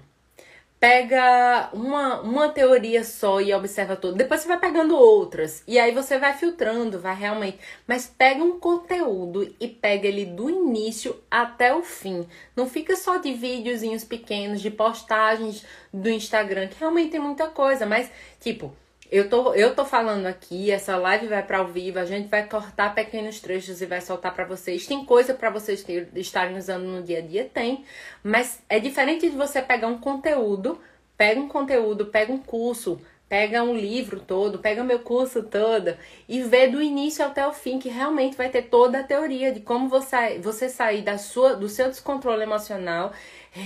pega 0.85 1.71
uma, 1.73 2.21
uma 2.21 2.49
teoria 2.49 3.03
só 3.03 3.41
e 3.41 3.51
observa 3.51 3.95
tudo. 3.95 4.15
Depois 4.15 4.41
você 4.41 4.47
vai 4.47 4.59
pegando 4.59 4.95
outras. 4.95 5.63
E 5.67 5.79
aí 5.79 5.91
você 5.91 6.19
vai 6.19 6.37
filtrando, 6.37 6.99
vai 6.99 7.15
realmente. 7.15 7.57
Mas 7.87 8.05
pega 8.05 8.43
um 8.43 8.59
conteúdo 8.59 9.51
e 9.59 9.67
pega 9.67 10.07
ele 10.07 10.27
do 10.27 10.47
início 10.47 11.19
até 11.29 11.73
o 11.73 11.81
fim. 11.81 12.27
Não 12.55 12.69
fica 12.69 12.95
só 12.95 13.17
de 13.17 13.33
videozinhos 13.33 14.03
pequenos, 14.03 14.61
de 14.61 14.69
postagens 14.69 15.65
do 15.91 16.07
Instagram, 16.07 16.67
que 16.67 16.79
realmente 16.79 17.09
tem 17.09 17.19
muita 17.19 17.47
coisa. 17.47 17.87
Mas, 17.87 18.11
tipo, 18.39 18.71
eu 19.11 19.29
tô, 19.29 19.53
eu 19.53 19.75
tô 19.75 19.85
falando 19.85 20.25
aqui, 20.25 20.71
essa 20.71 20.97
live 20.97 21.27
vai 21.27 21.43
para 21.43 21.59
ao 21.59 21.67
vivo, 21.67 21.99
a 21.99 22.05
gente 22.05 22.27
vai 22.27 22.47
cortar 22.47 22.95
pequenos 22.95 23.39
trechos 23.39 23.81
e 23.81 23.85
vai 23.85 24.01
soltar 24.01 24.33
para 24.33 24.45
vocês. 24.45 24.87
Tem 24.87 25.05
coisa 25.05 25.33
para 25.33 25.49
vocês 25.49 25.83
ter, 25.83 26.09
estarem 26.15 26.57
usando 26.57 26.85
no 26.85 27.03
dia 27.03 27.19
a 27.19 27.21
dia? 27.21 27.49
Tem. 27.53 27.85
Mas 28.23 28.61
é 28.67 28.79
diferente 28.79 29.29
de 29.29 29.35
você 29.35 29.61
pegar 29.61 29.87
um 29.87 29.99
conteúdo, 29.99 30.79
pega 31.17 31.39
um 31.39 31.47
conteúdo, 31.47 32.07
pega 32.07 32.31
um 32.31 32.39
curso, 32.39 32.99
pega 33.27 33.63
um 33.63 33.75
livro 33.75 34.19
todo, 34.19 34.59
pega 34.59 34.83
meu 34.83 34.99
curso 34.99 35.43
todo 35.43 35.95
e 36.27 36.41
vê 36.43 36.67
do 36.67 36.81
início 36.81 37.25
até 37.25 37.47
o 37.47 37.53
fim 37.53 37.79
que 37.79 37.89
realmente 37.89 38.37
vai 38.37 38.49
ter 38.49 38.63
toda 38.63 38.99
a 38.99 39.03
teoria 39.03 39.51
de 39.51 39.61
como 39.61 39.89
você, 39.89 40.39
você 40.39 40.69
sair 40.69 41.01
da 41.01 41.17
sua, 41.17 41.55
do 41.55 41.67
seu 41.67 41.89
descontrole 41.89 42.43
emocional 42.43 43.11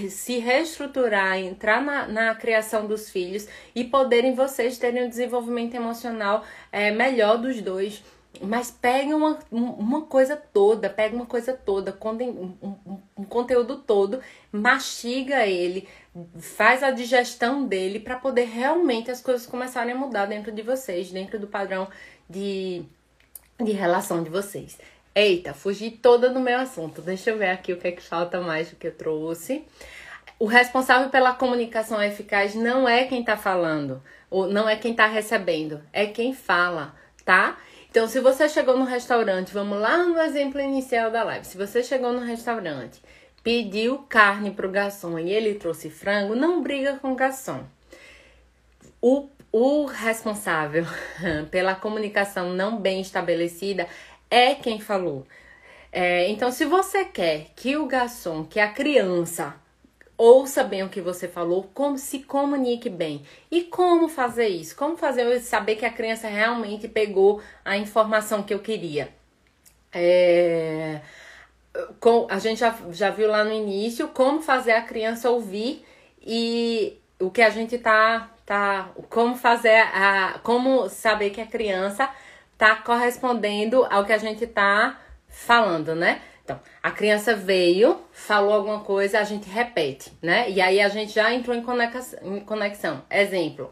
se 0.10 0.38
reestruturar, 0.38 1.38
entrar 1.38 1.82
na, 1.82 2.08
na 2.08 2.36
criação 2.36 2.86
dos 2.86 3.10
filhos 3.10 3.48
e 3.74 3.84
poderem 3.84 4.36
vocês 4.36 4.78
terem 4.78 5.06
um 5.06 5.10
desenvolvimento 5.10 5.74
emocional 5.76 6.44
é, 6.72 6.92
melhor 6.92 7.38
dos 7.38 7.62
dois. 7.62 8.04
Mas 8.42 8.70
pegue 8.70 9.12
uma, 9.12 9.40
uma 9.52 10.02
coisa 10.04 10.38
toda, 10.38 10.88
pega 10.88 11.16
uma 11.16 11.26
coisa 11.26 11.52
toda, 11.52 11.98
um, 12.22 12.56
um, 12.62 13.00
um 13.18 13.24
conteúdo 13.24 13.78
todo, 13.78 14.22
mastiga 14.52 15.48
ele, 15.48 15.88
faz 16.40 16.84
a 16.84 16.92
digestão 16.92 17.66
dele 17.66 18.00
para 18.00 18.18
poder 18.18 18.46
realmente 18.46 19.10
as 19.10 19.20
coisas 19.20 19.48
começarem 19.48 19.94
a 19.94 19.98
mudar 19.98 20.28
dentro 20.28 20.52
de 20.52 20.62
vocês, 20.62 21.12
dentro 21.12 21.40
do 21.40 21.48
padrão 21.48 21.88
de, 22.30 22.86
de 23.60 23.72
relação 23.72 24.22
de 24.22 24.30
vocês. 24.30 24.78
Eita, 25.20 25.54
fugi 25.54 25.92
toda 25.92 26.30
do 26.30 26.40
meu 26.40 26.58
assunto. 26.58 27.02
Deixa 27.02 27.30
eu 27.30 27.38
ver 27.38 27.50
aqui 27.50 27.74
o 27.74 27.78
que 27.78 27.90
é 27.90 27.92
que 27.92 28.02
falta 28.02 28.40
mais 28.40 28.70
do 28.70 28.78
que 28.78 28.88
eu 28.88 28.96
trouxe. 28.96 29.66
O 30.40 30.46
responsável 30.46 31.10
pela 31.10 31.34
comunicação 31.34 32.02
eficaz 32.02 32.56
não 32.56 32.88
é 32.88 33.04
quem 33.04 33.22
tá 33.22 33.36
falando, 33.36 34.02
ou 34.30 34.48
não 34.48 34.70
é 34.70 34.78
quem 34.78 34.94
tá 34.94 35.08
recebendo, 35.08 35.84
é 35.92 36.06
quem 36.06 36.34
fala, 36.34 36.96
tá? 37.26 37.58
Então, 37.92 38.08
se 38.08 38.22
você 38.22 38.48
chegou 38.48 38.78
no 38.78 38.86
restaurante, 38.86 39.54
vamos 39.54 39.78
lá 39.78 40.06
no 40.06 40.18
exemplo 40.22 40.62
inicial 40.62 41.12
da 41.12 41.22
live. 41.26 41.46
Se 41.46 41.58
você 41.58 41.84
chegou 41.84 42.14
no 42.14 42.22
restaurante, 42.22 43.02
pediu 43.44 43.98
carne 44.08 44.52
pro 44.52 44.72
garçom 44.72 45.20
e 45.20 45.30
ele 45.30 45.56
trouxe 45.56 45.90
frango, 45.90 46.34
não 46.34 46.64
briga 46.64 46.94
com 46.94 47.12
o 47.12 47.16
garçom. 47.16 47.66
O, 49.02 49.28
o 49.52 49.84
responsável 49.86 50.86
pela 51.52 51.76
comunicação 51.76 52.54
não 52.54 52.78
bem 52.78 53.02
estabelecida 53.02 53.86
é 54.30 54.56
quem 54.56 54.80
falou. 54.80 55.26
É, 55.92 56.30
então, 56.30 56.52
se 56.52 56.66
você 56.66 57.06
quer 57.06 57.48
que 57.56 57.76
o 57.76 57.86
garçom, 57.88 58.44
que 58.44 58.60
a 58.60 58.72
criança 58.72 59.56
ouça 60.20 60.66
bem 60.66 60.84
o 60.84 60.90
que 60.90 61.00
você 61.00 61.30
falou, 61.30 61.70
como 61.74 61.98
se 61.98 62.20
comunique 62.20 62.90
bem. 62.90 63.24
E 63.50 63.64
como 63.64 64.10
fazer 64.10 64.50
isso? 64.50 64.76
Como 64.76 64.98
fazer 64.98 65.26
eu 65.26 65.40
saber 65.40 65.78
que 65.78 65.86
a 65.86 65.94
criança 65.94 66.28
realmente 66.28 66.90
pegou 66.90 67.42
a 67.64 67.78
informação 67.78 68.44
que 68.44 68.54
eu 68.54 68.60
queria? 68.60 69.10
É, 69.94 71.00
com, 72.02 72.28
a 72.30 72.38
gente 72.38 72.60
já, 72.60 72.78
já 72.92 73.10
viu 73.10 73.30
lá 73.30 73.46
no 73.46 73.54
início 73.54 74.10
como 74.10 74.42
fazer 74.42 74.74
a 74.74 74.82
criança 74.82 75.30
ouvir 75.30 75.86
e 76.22 76.98
o 77.20 77.32
que 77.32 77.42
a 77.42 77.50
gente 77.50 77.78
tá 77.78 78.30
tá 78.46 78.90
como 79.10 79.36
fazer 79.36 79.76
a 79.94 80.40
como 80.44 80.90
saber 80.90 81.30
que 81.30 81.42
a 81.42 81.46
criança 81.46 82.10
tá 82.60 82.76
correspondendo 82.76 83.88
ao 83.90 84.04
que 84.04 84.12
a 84.12 84.18
gente 84.18 84.46
tá 84.46 85.00
falando, 85.30 85.96
né? 85.96 86.22
Então, 86.44 86.60
a 86.84 86.92
criança 86.92 87.34
veio, 87.34 88.02
falou 88.12 88.54
alguma 88.54 88.82
coisa, 88.82 89.20
a 89.20 89.24
gente 89.24 89.50
repete, 89.50 90.12
né? 90.22 90.50
E 90.50 90.60
aí 90.60 90.82
a 90.82 90.90
gente 90.90 91.14
já 91.14 91.34
entrou 91.34 91.56
em 91.56 91.64
conexão. 91.64 92.20
Em 92.22 92.42
conexão. 92.42 93.02
Exemplo. 93.10 93.72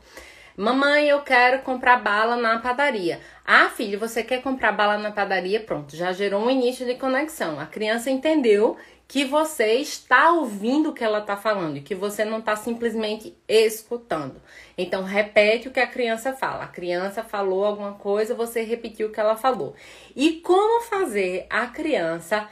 Mamãe, 0.58 1.08
eu 1.08 1.22
quero 1.22 1.62
comprar 1.62 1.98
bala 1.98 2.36
na 2.36 2.58
padaria. 2.58 3.22
Ah, 3.46 3.70
filho, 3.70 4.00
você 4.00 4.24
quer 4.24 4.42
comprar 4.42 4.72
bala 4.72 4.98
na 4.98 5.12
padaria? 5.12 5.60
Pronto, 5.60 5.96
já 5.96 6.12
gerou 6.12 6.42
um 6.42 6.50
início 6.50 6.84
de 6.84 6.96
conexão. 6.96 7.60
A 7.60 7.68
criança 7.68 8.10
entendeu 8.10 8.76
que 9.08 9.24
você 9.24 9.76
está 9.76 10.32
ouvindo 10.32 10.90
o 10.90 10.94
que 10.94 11.04
ela 11.04 11.20
está 11.20 11.38
falando 11.38 11.78
e 11.78 11.82
que 11.82 11.94
você 11.94 12.26
não 12.26 12.40
está 12.40 12.56
simplesmente 12.56 13.38
escutando. 13.48 14.42
Então, 14.76 15.04
repete 15.04 15.68
o 15.68 15.72
que 15.72 15.80
a 15.80 15.86
criança 15.86 16.34
fala. 16.34 16.64
A 16.64 16.68
criança 16.68 17.22
falou 17.24 17.64
alguma 17.64 17.94
coisa, 17.94 18.34
você 18.34 18.64
repetiu 18.64 19.10
o 19.10 19.12
que 19.12 19.20
ela 19.20 19.36
falou. 19.36 19.76
E 20.16 20.42
como 20.42 20.82
fazer 20.82 21.46
a 21.52 21.68
criança 21.68 22.50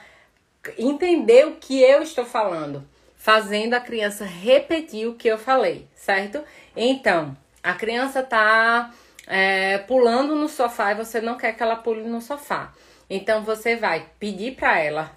entender 0.77 1.47
o 1.47 1.55
que 1.55 1.81
eu 1.81 2.03
estou 2.03 2.23
falando? 2.23 2.87
Fazendo 3.17 3.73
a 3.73 3.79
criança 3.79 4.25
repetir 4.25 5.07
o 5.07 5.15
que 5.15 5.27
eu 5.27 5.39
falei, 5.39 5.87
certo? 5.95 6.43
Então, 6.75 7.35
a 7.65 7.73
criança 7.73 8.19
está 8.19 8.91
é, 9.25 9.79
pulando 9.79 10.35
no 10.35 10.47
sofá 10.47 10.91
e 10.91 10.95
você 10.95 11.19
não 11.19 11.35
quer 11.35 11.53
que 11.53 11.63
ela 11.63 11.75
pule 11.75 12.03
no 12.03 12.21
sofá. 12.21 12.71
Então 13.09 13.43
você 13.43 13.75
vai 13.75 14.05
pedir 14.19 14.55
para 14.55 14.79
ela 14.79 15.11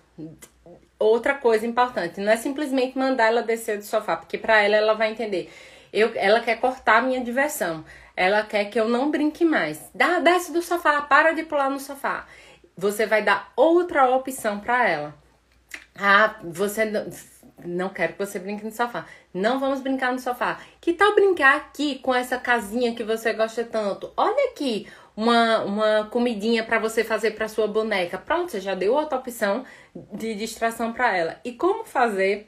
outra 0.98 1.34
coisa 1.34 1.66
importante, 1.66 2.20
não 2.20 2.32
é 2.32 2.36
simplesmente 2.36 2.96
mandar 2.98 3.26
ela 3.26 3.42
descer 3.42 3.76
do 3.76 3.84
sofá, 3.84 4.16
porque 4.16 4.38
para 4.38 4.62
ela 4.62 4.76
ela 4.76 4.94
vai 4.94 5.10
entender. 5.10 5.52
Eu, 5.92 6.12
ela 6.14 6.40
quer 6.40 6.58
cortar 6.58 6.98
a 6.98 7.02
minha 7.02 7.20
diversão. 7.20 7.84
Ela 8.16 8.42
quer 8.42 8.64
que 8.64 8.80
eu 8.80 8.88
não 8.88 9.10
brinque 9.10 9.44
mais. 9.44 9.90
Dá, 9.94 10.18
desce 10.18 10.52
do 10.52 10.60
sofá, 10.60 11.02
para 11.02 11.32
de 11.32 11.44
pular 11.44 11.70
no 11.70 11.78
sofá. 11.78 12.26
Você 12.76 13.06
vai 13.06 13.22
dar 13.22 13.52
outra 13.54 14.08
opção 14.10 14.58
para 14.58 14.88
ela. 14.88 15.14
Ah, 15.96 16.34
você 16.42 16.84
não 17.64 17.88
quero 17.88 18.12
que 18.12 18.18
você 18.18 18.38
brinque 18.38 18.64
no 18.64 18.70
sofá. 18.70 19.06
Não 19.32 19.58
vamos 19.58 19.80
brincar 19.80 20.12
no 20.12 20.18
sofá. 20.18 20.60
Que 20.80 20.92
tal 20.92 21.14
brincar 21.14 21.56
aqui 21.56 21.98
com 21.98 22.14
essa 22.14 22.38
casinha 22.38 22.94
que 22.94 23.04
você 23.04 23.32
gosta 23.32 23.64
tanto? 23.64 24.12
Olha 24.16 24.50
aqui, 24.50 24.86
uma, 25.16 25.64
uma 25.64 26.04
comidinha 26.10 26.62
para 26.62 26.78
você 26.78 27.02
fazer 27.02 27.32
para 27.32 27.48
sua 27.48 27.66
boneca. 27.66 28.16
Pronto, 28.16 28.52
você 28.52 28.60
já 28.60 28.74
deu 28.74 28.94
outra 28.94 29.18
opção 29.18 29.64
de 30.12 30.34
distração 30.34 30.92
para 30.92 31.16
ela. 31.16 31.40
E 31.44 31.52
como 31.52 31.84
fazer 31.84 32.46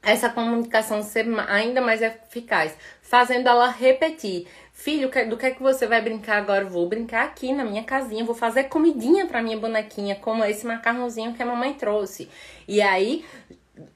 essa 0.00 0.28
comunicação 0.28 1.02
ser 1.02 1.26
ainda 1.48 1.80
mais 1.80 2.00
eficaz? 2.00 2.76
Fazendo 3.02 3.48
ela 3.48 3.68
repetir. 3.68 4.46
Filho, 4.72 5.10
do 5.28 5.36
que 5.36 5.46
é 5.46 5.50
que 5.50 5.60
você 5.60 5.88
vai 5.88 6.00
brincar 6.00 6.36
agora? 6.36 6.64
Vou 6.64 6.88
brincar 6.88 7.24
aqui 7.24 7.52
na 7.52 7.64
minha 7.64 7.82
casinha, 7.82 8.24
vou 8.24 8.32
fazer 8.32 8.64
comidinha 8.64 9.26
para 9.26 9.42
minha 9.42 9.58
bonequinha, 9.58 10.14
como 10.14 10.44
esse 10.44 10.64
macarrãozinho 10.64 11.34
que 11.34 11.42
a 11.42 11.46
mamãe 11.46 11.74
trouxe. 11.74 12.30
E 12.68 12.80
aí 12.80 13.24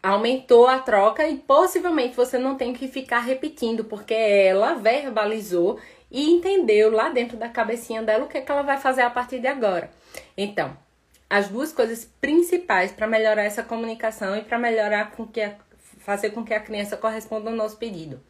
aumentou 0.02 0.66
a 0.66 0.78
troca 0.78 1.26
e 1.28 1.36
possivelmente 1.36 2.16
você 2.16 2.38
não 2.38 2.56
tem 2.56 2.72
que 2.72 2.88
ficar 2.88 3.20
repetindo, 3.20 3.84
porque 3.84 4.14
ela 4.14 4.74
verbalizou 4.74 5.78
e 6.10 6.30
entendeu 6.30 6.90
lá 6.90 7.08
dentro 7.08 7.36
da 7.36 7.48
cabecinha 7.48 8.02
dela 8.02 8.24
o 8.24 8.28
que, 8.28 8.38
é 8.38 8.40
que 8.40 8.52
ela 8.52 8.62
vai 8.62 8.78
fazer 8.78 9.02
a 9.02 9.10
partir 9.10 9.38
de 9.38 9.46
agora. 9.46 9.90
Então, 10.36 10.76
as 11.28 11.48
duas 11.48 11.72
coisas 11.72 12.04
principais 12.20 12.92
para 12.92 13.06
melhorar 13.06 13.44
essa 13.44 13.62
comunicação 13.62 14.36
e 14.36 14.42
para 14.42 14.58
melhorar 14.58 15.12
com 15.12 15.26
que 15.26 15.40
a, 15.40 15.54
fazer 16.00 16.30
com 16.30 16.44
que 16.44 16.52
a 16.52 16.60
criança 16.60 16.96
corresponda 16.96 17.48
ao 17.48 17.56
nosso 17.56 17.78
pedido. 17.78 18.20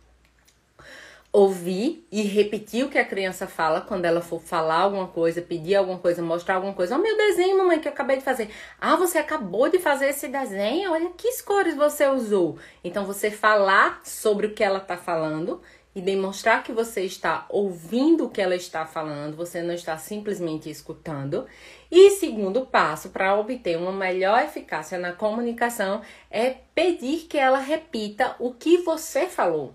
Ouvir 1.33 2.07
e 2.13 2.21
repetir 2.23 2.85
o 2.85 2.91
que 2.91 2.99
a 2.99 3.05
criança 3.05 3.47
fala 3.47 3.81
quando 3.81 4.05
ela 4.05 4.21
for 4.21 4.39
falar 4.39 4.81
alguma 4.81 5.09
coisa, 5.09 5.41
pedir 5.41 5.77
alguma 5.77 5.99
coisa, 5.99 6.21
mostrar 6.21 6.57
alguma 6.57 6.75
coisa. 6.75 6.95
Ó, 6.95 6.99
oh, 6.99 7.03
meu 7.03 7.17
desenho, 7.17 7.57
mamãe, 7.57 7.81
que 7.81 7.89
eu 7.89 7.93
acabei 7.93 8.19
de 8.19 8.23
fazer. 8.23 8.51
Ah, 8.79 8.97
você 8.97 9.17
acabou 9.17 9.71
de 9.71 9.79
fazer 9.79 10.11
esse 10.11 10.29
desenho? 10.29 10.93
Olha 10.93 11.09
que 11.17 11.43
cores 11.43 11.75
você 11.75 12.07
usou. 12.07 12.59
Então, 12.85 13.07
você 13.07 13.31
falar 13.31 14.03
sobre 14.05 14.47
o 14.47 14.53
que 14.53 14.63
ela 14.63 14.77
está 14.77 14.99
falando 14.99 15.63
e 15.95 16.01
demonstrar 16.01 16.63
que 16.63 16.73
você 16.73 17.03
está 17.03 17.47
ouvindo 17.49 18.25
o 18.25 18.31
que 18.31 18.41
ela 18.41 18.55
está 18.55 18.87
falando, 18.87 19.37
você 19.37 19.63
não 19.63 19.75
está 19.75 19.97
simplesmente 19.99 20.71
escutando. 20.71 21.47
E 21.91 22.11
segundo 22.13 22.67
passo 22.67 23.11
para 23.11 23.39
obter 23.39 23.77
uma 23.77 23.93
melhor 23.93 24.43
eficácia 24.43 24.99
na 24.99 25.13
comunicação 25.13 26.01
é 26.31 26.57
pedir 26.75 27.27
que 27.27 27.37
ela 27.37 27.59
repita 27.59 28.37
o 28.39 28.53
que 28.55 28.79
você 28.79 29.27
falou. 29.27 29.75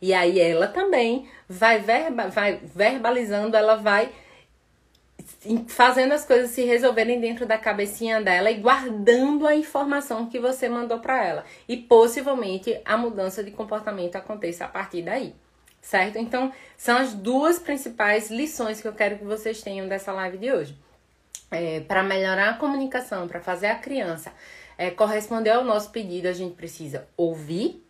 E 0.00 0.12
aí 0.12 0.38
ela 0.38 0.66
também 0.68 1.28
vai, 1.48 1.80
verba, 1.80 2.28
vai 2.28 2.60
verbalizando, 2.62 3.56
ela 3.56 3.76
vai 3.76 4.10
fazendo 5.68 6.12
as 6.12 6.24
coisas 6.24 6.50
se 6.50 6.62
resolverem 6.64 7.20
dentro 7.20 7.46
da 7.46 7.58
cabecinha 7.58 8.20
dela 8.20 8.50
e 8.50 8.60
guardando 8.60 9.46
a 9.46 9.54
informação 9.54 10.26
que 10.26 10.38
você 10.38 10.68
mandou 10.68 10.98
para 10.98 11.24
ela. 11.24 11.44
E 11.68 11.76
possivelmente 11.76 12.80
a 12.84 12.96
mudança 12.96 13.42
de 13.42 13.50
comportamento 13.50 14.16
aconteça 14.16 14.64
a 14.64 14.68
partir 14.68 15.02
daí 15.02 15.34
certo? 15.86 16.18
Então, 16.18 16.52
são 16.76 16.96
as 16.96 17.14
duas 17.14 17.60
principais 17.60 18.28
lições 18.28 18.80
que 18.80 18.88
eu 18.88 18.92
quero 18.92 19.18
que 19.18 19.24
vocês 19.24 19.62
tenham 19.62 19.86
dessa 19.86 20.12
live 20.12 20.36
de 20.36 20.50
hoje. 20.50 20.76
É, 21.48 21.78
para 21.80 22.02
melhorar 22.02 22.50
a 22.50 22.54
comunicação, 22.54 23.28
para 23.28 23.40
fazer 23.40 23.68
a 23.68 23.76
criança 23.76 24.32
é, 24.76 24.90
corresponder 24.90 25.50
ao 25.50 25.64
nosso 25.64 25.90
pedido, 25.90 26.26
a 26.26 26.32
gente 26.32 26.56
precisa 26.56 27.06
ouvir 27.16 27.85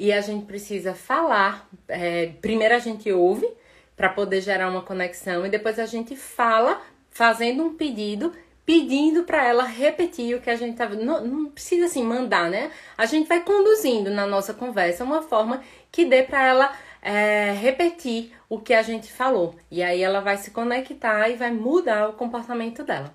e 0.00 0.14
a 0.14 0.22
gente 0.22 0.46
precisa 0.46 0.94
falar. 0.94 1.68
É, 1.86 2.32
primeiro 2.40 2.74
a 2.74 2.78
gente 2.78 3.12
ouve 3.12 3.46
para 3.94 4.08
poder 4.08 4.40
gerar 4.40 4.70
uma 4.70 4.80
conexão 4.80 5.44
e 5.44 5.50
depois 5.50 5.78
a 5.78 5.84
gente 5.84 6.16
fala 6.16 6.80
fazendo 7.10 7.62
um 7.62 7.74
pedido 7.74 8.32
pedindo 8.64 9.24
para 9.24 9.44
ela 9.44 9.64
repetir 9.64 10.34
o 10.36 10.40
que 10.40 10.48
a 10.48 10.56
gente 10.56 10.76
tá 10.76 10.88
não, 10.88 11.26
não 11.26 11.50
precisa 11.50 11.86
assim 11.86 12.02
mandar, 12.02 12.48
né? 12.48 12.70
A 12.96 13.04
gente 13.04 13.28
vai 13.28 13.42
conduzindo 13.42 14.10
na 14.10 14.26
nossa 14.26 14.54
conversa 14.54 15.04
uma 15.04 15.22
forma 15.22 15.62
que 15.90 16.04
dê 16.04 16.22
para 16.22 16.46
ela 16.46 16.72
é, 17.02 17.52
repetir 17.52 18.32
o 18.48 18.58
que 18.58 18.72
a 18.72 18.82
gente 18.82 19.12
falou. 19.12 19.54
E 19.70 19.82
aí 19.82 20.00
ela 20.02 20.20
vai 20.20 20.36
se 20.36 20.50
conectar 20.50 21.28
e 21.28 21.34
vai 21.34 21.50
mudar 21.50 22.08
o 22.08 22.12
comportamento 22.14 22.84
dela. 22.84 23.12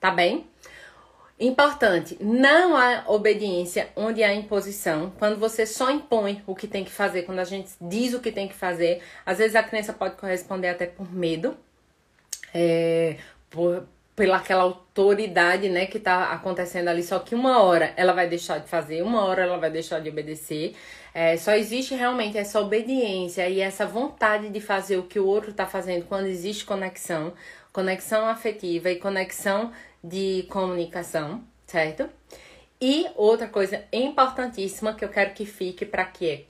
Tá 0.00 0.10
bem? 0.10 0.46
Importante, 1.40 2.18
não 2.20 2.76
há 2.76 3.04
obediência 3.06 3.90
onde 3.94 4.24
há 4.24 4.34
imposição. 4.34 5.12
Quando 5.20 5.38
você 5.38 5.64
só 5.64 5.88
impõe 5.88 6.42
o 6.46 6.54
que 6.54 6.66
tem 6.66 6.84
que 6.84 6.90
fazer, 6.90 7.22
quando 7.22 7.38
a 7.38 7.44
gente 7.44 7.70
diz 7.80 8.12
o 8.12 8.20
que 8.20 8.32
tem 8.32 8.48
que 8.48 8.54
fazer, 8.54 9.00
às 9.24 9.38
vezes 9.38 9.54
a 9.54 9.62
criança 9.62 9.92
pode 9.92 10.16
corresponder 10.16 10.68
até 10.68 10.86
por 10.86 11.12
medo, 11.12 11.56
é, 12.52 13.18
por, 13.48 13.86
pela 14.16 14.38
aquela 14.38 14.64
autoridade, 14.64 15.68
né, 15.68 15.86
que 15.86 16.00
tá 16.00 16.32
acontecendo 16.32 16.88
ali. 16.88 17.04
Só 17.04 17.20
que 17.20 17.36
uma 17.36 17.62
hora 17.62 17.92
ela 17.96 18.12
vai 18.12 18.28
deixar 18.28 18.58
de 18.58 18.68
fazer, 18.68 19.02
uma 19.02 19.24
hora 19.24 19.42
ela 19.42 19.58
vai 19.58 19.70
deixar 19.70 20.00
de 20.00 20.08
obedecer. 20.08 20.74
É, 21.14 21.36
só 21.36 21.52
existe 21.52 21.94
realmente 21.94 22.36
essa 22.36 22.60
obediência 22.60 23.48
e 23.48 23.60
essa 23.60 23.86
vontade 23.86 24.48
de 24.48 24.60
fazer 24.60 24.96
o 24.96 25.04
que 25.04 25.20
o 25.20 25.26
outro 25.26 25.52
está 25.52 25.66
fazendo 25.66 26.04
quando 26.06 26.26
existe 26.26 26.64
conexão, 26.64 27.32
conexão 27.72 28.26
afetiva 28.26 28.90
e 28.90 28.96
conexão 28.96 29.72
de 30.02 30.46
comunicação, 30.50 31.42
certo? 31.66 32.08
E 32.80 33.06
outra 33.16 33.48
coisa 33.48 33.84
importantíssima 33.92 34.94
que 34.94 35.04
eu 35.04 35.08
quero 35.08 35.34
que 35.34 35.44
fique 35.44 35.84
para 35.84 36.04
que 36.04 36.28
é 36.28 36.44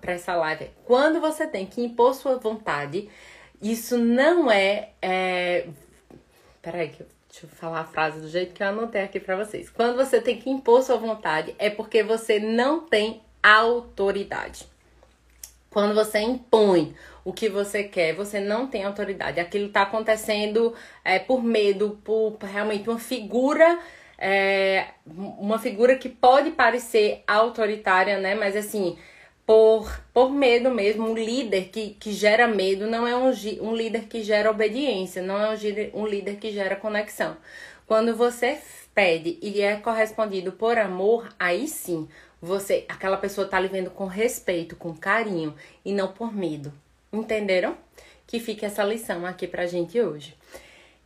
para 0.00 0.12
essa 0.12 0.36
live, 0.36 0.64
é, 0.64 0.70
quando 0.84 1.20
você 1.20 1.46
tem 1.46 1.64
que 1.64 1.82
impor 1.82 2.14
sua 2.14 2.36
vontade, 2.36 3.08
isso 3.62 3.96
não 3.96 4.50
é, 4.50 4.90
é 5.00 5.66
Peraí, 6.62 6.90
que 6.90 7.00
eu, 7.00 7.06
deixa 7.30 7.46
eu 7.46 7.50
falar 7.50 7.80
a 7.80 7.84
frase 7.84 8.20
do 8.20 8.28
jeito 8.28 8.52
que 8.52 8.62
eu 8.62 8.68
anotei 8.68 9.02
aqui 9.02 9.18
para 9.18 9.36
vocês. 9.36 9.70
Quando 9.70 9.96
você 9.96 10.20
tem 10.20 10.38
que 10.38 10.50
impor 10.50 10.82
sua 10.82 10.96
vontade, 10.96 11.54
é 11.58 11.70
porque 11.70 12.02
você 12.02 12.38
não 12.38 12.80
tem 12.80 13.22
autoridade. 13.42 14.66
Quando 15.70 15.94
você 15.94 16.18
impõe 16.18 16.94
o 17.24 17.32
que 17.32 17.48
você 17.48 17.84
quer, 17.84 18.14
você 18.14 18.40
não 18.40 18.66
tem 18.66 18.84
autoridade. 18.84 19.40
Aquilo 19.40 19.66
está 19.66 19.82
acontecendo 19.82 20.74
é, 21.04 21.18
por 21.18 21.42
medo, 21.42 22.00
por 22.04 22.36
realmente 22.42 22.88
uma 22.88 22.98
figura, 22.98 23.78
é, 24.18 24.86
uma 25.06 25.58
figura 25.58 25.96
que 25.96 26.08
pode 26.08 26.50
parecer 26.50 27.22
autoritária, 27.26 28.18
né? 28.18 28.34
Mas 28.34 28.56
assim, 28.56 28.96
por, 29.50 30.00
por 30.14 30.30
medo 30.30 30.70
mesmo. 30.70 31.08
Um 31.08 31.14
líder 31.14 31.70
que, 31.70 31.96
que 31.98 32.12
gera 32.12 32.46
medo 32.46 32.86
não 32.86 33.04
é 33.04 33.16
um, 33.16 33.32
um 33.62 33.74
líder 33.74 34.04
que 34.04 34.22
gera 34.22 34.48
obediência, 34.48 35.20
não 35.20 35.40
é 35.40 35.50
um, 35.50 36.02
um 36.02 36.06
líder 36.06 36.36
que 36.36 36.52
gera 36.52 36.76
conexão. 36.76 37.36
Quando 37.84 38.14
você 38.14 38.60
pede 38.94 39.40
e 39.42 39.60
é 39.60 39.74
correspondido 39.74 40.52
por 40.52 40.78
amor, 40.78 41.28
aí 41.36 41.66
sim, 41.66 42.08
você, 42.40 42.84
aquela 42.88 43.16
pessoa 43.16 43.48
tá 43.48 43.58
lhe 43.58 43.66
vendo 43.66 43.90
com 43.90 44.06
respeito, 44.06 44.76
com 44.76 44.94
carinho 44.94 45.52
e 45.84 45.92
não 45.92 46.12
por 46.12 46.32
medo. 46.32 46.72
Entenderam? 47.12 47.76
Que 48.26 48.38
fique 48.38 48.64
essa 48.64 48.84
lição 48.84 49.26
aqui 49.26 49.46
pra 49.46 49.66
gente 49.66 50.00
hoje. 50.00 50.36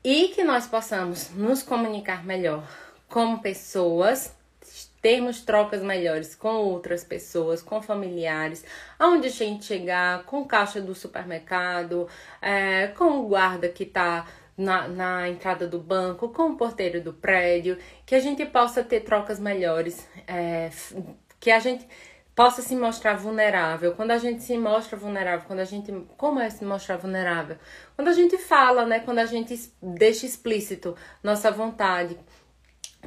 E 0.03 0.29
que 0.29 0.45
nós 0.45 0.67
possamos 0.67 1.31
nos 1.31 1.63
comunicar 1.63 2.25
melhor 2.25 2.69
como 3.09 3.41
pessoas 3.41 4.35
termos 5.05 5.43
trocas 5.43 5.83
melhores 5.83 6.35
com 6.35 6.49
outras 6.49 7.05
pessoas, 7.05 7.61
com 7.61 7.83
familiares, 7.83 8.65
aonde 8.99 9.29
a 9.29 9.31
gente 9.31 9.67
chegar, 9.67 10.25
com 10.25 10.47
caixa 10.47 10.81
do 10.81 10.95
supermercado, 10.95 12.09
é, 12.41 12.87
com 12.87 13.21
o 13.21 13.29
guarda 13.29 13.69
que 13.69 13.83
está 13.83 14.27
na, 14.57 14.89
na 14.89 15.29
entrada 15.29 15.69
do 15.69 15.79
banco, 15.79 16.31
com 16.31 16.53
o 16.53 16.57
porteiro 16.57 17.03
do 17.03 17.13
prédio, 17.13 17.77
que 18.07 18.15
a 18.15 18.21
gente 18.21 18.47
possa 18.47 18.83
ter 18.83 19.01
trocas 19.01 19.39
melhores, 19.39 20.09
é, 20.27 20.71
que 21.39 21.51
a 21.51 21.59
gente 21.59 21.87
possa 22.35 22.63
se 22.63 22.75
mostrar 22.75 23.15
vulnerável. 23.15 23.93
Quando 23.95 24.11
a 24.11 24.19
gente 24.19 24.43
se 24.43 24.57
mostra 24.59 24.97
vulnerável, 24.97 25.47
quando 25.47 25.61
a 25.61 25.65
gente. 25.65 25.93
Como 26.17 26.41
é 26.41 26.51
se 26.51 26.65
mostrar 26.65 26.97
vulnerável? 26.97 27.57
Quando 27.97 28.09
a 28.09 28.13
gente 28.13 28.37
fala, 28.39 28.85
né? 28.85 29.01
Quando 29.01 29.19
a 29.19 29.27
gente 29.27 29.55
deixa 29.83 30.27
explícito 30.27 30.97
nossa 31.23 31.51
vontade 31.51 32.19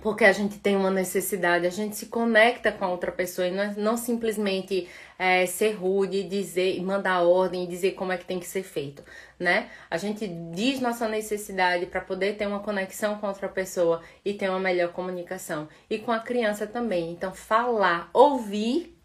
porque 0.01 0.23
a 0.25 0.31
gente 0.31 0.59
tem 0.59 0.75
uma 0.75 0.91
necessidade, 0.91 1.65
a 1.65 1.71
gente 1.71 1.95
se 1.95 2.07
conecta 2.07 2.71
com 2.71 2.85
a 2.85 2.89
outra 2.89 3.11
pessoa 3.11 3.47
e 3.47 3.51
não, 3.51 3.63
é, 3.63 3.73
não 3.75 3.97
simplesmente 3.97 4.87
é, 5.17 5.45
ser 5.45 5.71
rude, 5.73 6.23
dizer, 6.23 6.81
mandar 6.81 7.23
ordem 7.23 7.63
e 7.63 7.67
dizer 7.67 7.91
como 7.91 8.11
é 8.11 8.17
que 8.17 8.25
tem 8.25 8.39
que 8.39 8.45
ser 8.45 8.63
feito, 8.63 9.03
né? 9.39 9.69
A 9.89 9.97
gente 9.97 10.27
diz 10.27 10.79
nossa 10.79 11.07
necessidade 11.07 11.85
para 11.87 12.01
poder 12.01 12.37
ter 12.37 12.47
uma 12.47 12.59
conexão 12.59 13.17
com 13.17 13.27
outra 13.27 13.49
pessoa 13.49 14.01
e 14.23 14.33
ter 14.33 14.49
uma 14.49 14.59
melhor 14.59 14.89
comunicação. 14.89 15.67
E 15.89 15.97
com 15.97 16.11
a 16.11 16.19
criança 16.19 16.67
também. 16.67 17.11
Então, 17.11 17.33
falar, 17.33 18.09
ouvir 18.13 18.96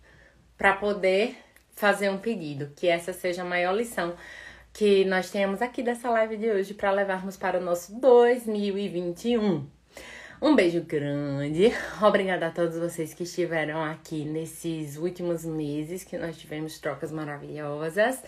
para 0.56 0.74
poder 0.74 1.36
fazer 1.74 2.08
um 2.10 2.18
pedido, 2.18 2.72
que 2.76 2.88
essa 2.88 3.12
seja 3.12 3.42
a 3.42 3.44
maior 3.44 3.74
lição 3.74 4.14
que 4.72 5.04
nós 5.04 5.30
tenhamos 5.30 5.60
aqui 5.60 5.82
dessa 5.82 6.08
live 6.10 6.36
de 6.36 6.50
hoje 6.50 6.74
para 6.74 6.90
levarmos 6.90 7.36
para 7.36 7.58
o 7.58 7.62
nosso 7.62 7.98
2021. 8.00 9.66
Um 10.40 10.56
beijo 10.56 10.80
grande. 10.82 11.72
Obrigada 12.02 12.46
a 12.46 12.50
todos 12.50 12.78
vocês 12.78 13.12
que 13.12 13.24
estiveram 13.24 13.84
aqui 13.84 14.24
nesses 14.24 14.96
últimos 14.96 15.44
meses 15.44 16.04
que 16.04 16.16
nós 16.16 16.36
tivemos 16.36 16.78
trocas 16.78 17.12
maravilhosas. 17.12 18.22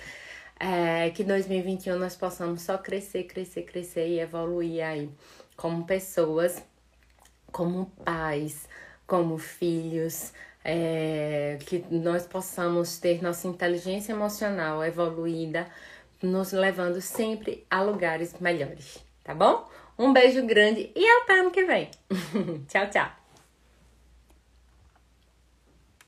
É, 0.61 1.11
que 1.11 1.25
2021 1.25 1.99
nós 1.99 2.15
possamos 2.15 2.63
só 2.63 2.79
crescer, 2.79 3.25
crescer, 3.25 3.63
crescer 3.63 4.07
e 4.07 4.21
evoluir 4.21 4.85
aí 4.85 5.11
como 5.57 5.85
pessoas, 5.85 6.63
como 7.51 7.87
pais, 8.05 8.69
como 9.07 9.37
filhos, 9.37 10.33
é, 10.65 11.59
que 11.67 11.85
nós 11.91 12.27
possamos 12.27 12.99
ter 12.99 13.23
nossa 13.23 13.47
inteligência 13.47 14.13
emocional 14.13 14.83
evoluída, 14.83 15.69
nos 16.23 16.53
levando 16.53 17.01
sempre 17.01 17.67
a 17.71 17.83
lugares 17.83 18.35
melhores, 18.41 19.05
tá 19.23 19.35
bom? 19.35 19.69
Um 19.99 20.13
beijo 20.13 20.45
grande 20.47 20.91
e 20.97 21.07
até 21.07 21.41
ano 21.41 21.51
que 21.51 21.65
vem. 21.65 21.91
tchau, 22.67 22.89
tchau. 22.91 23.24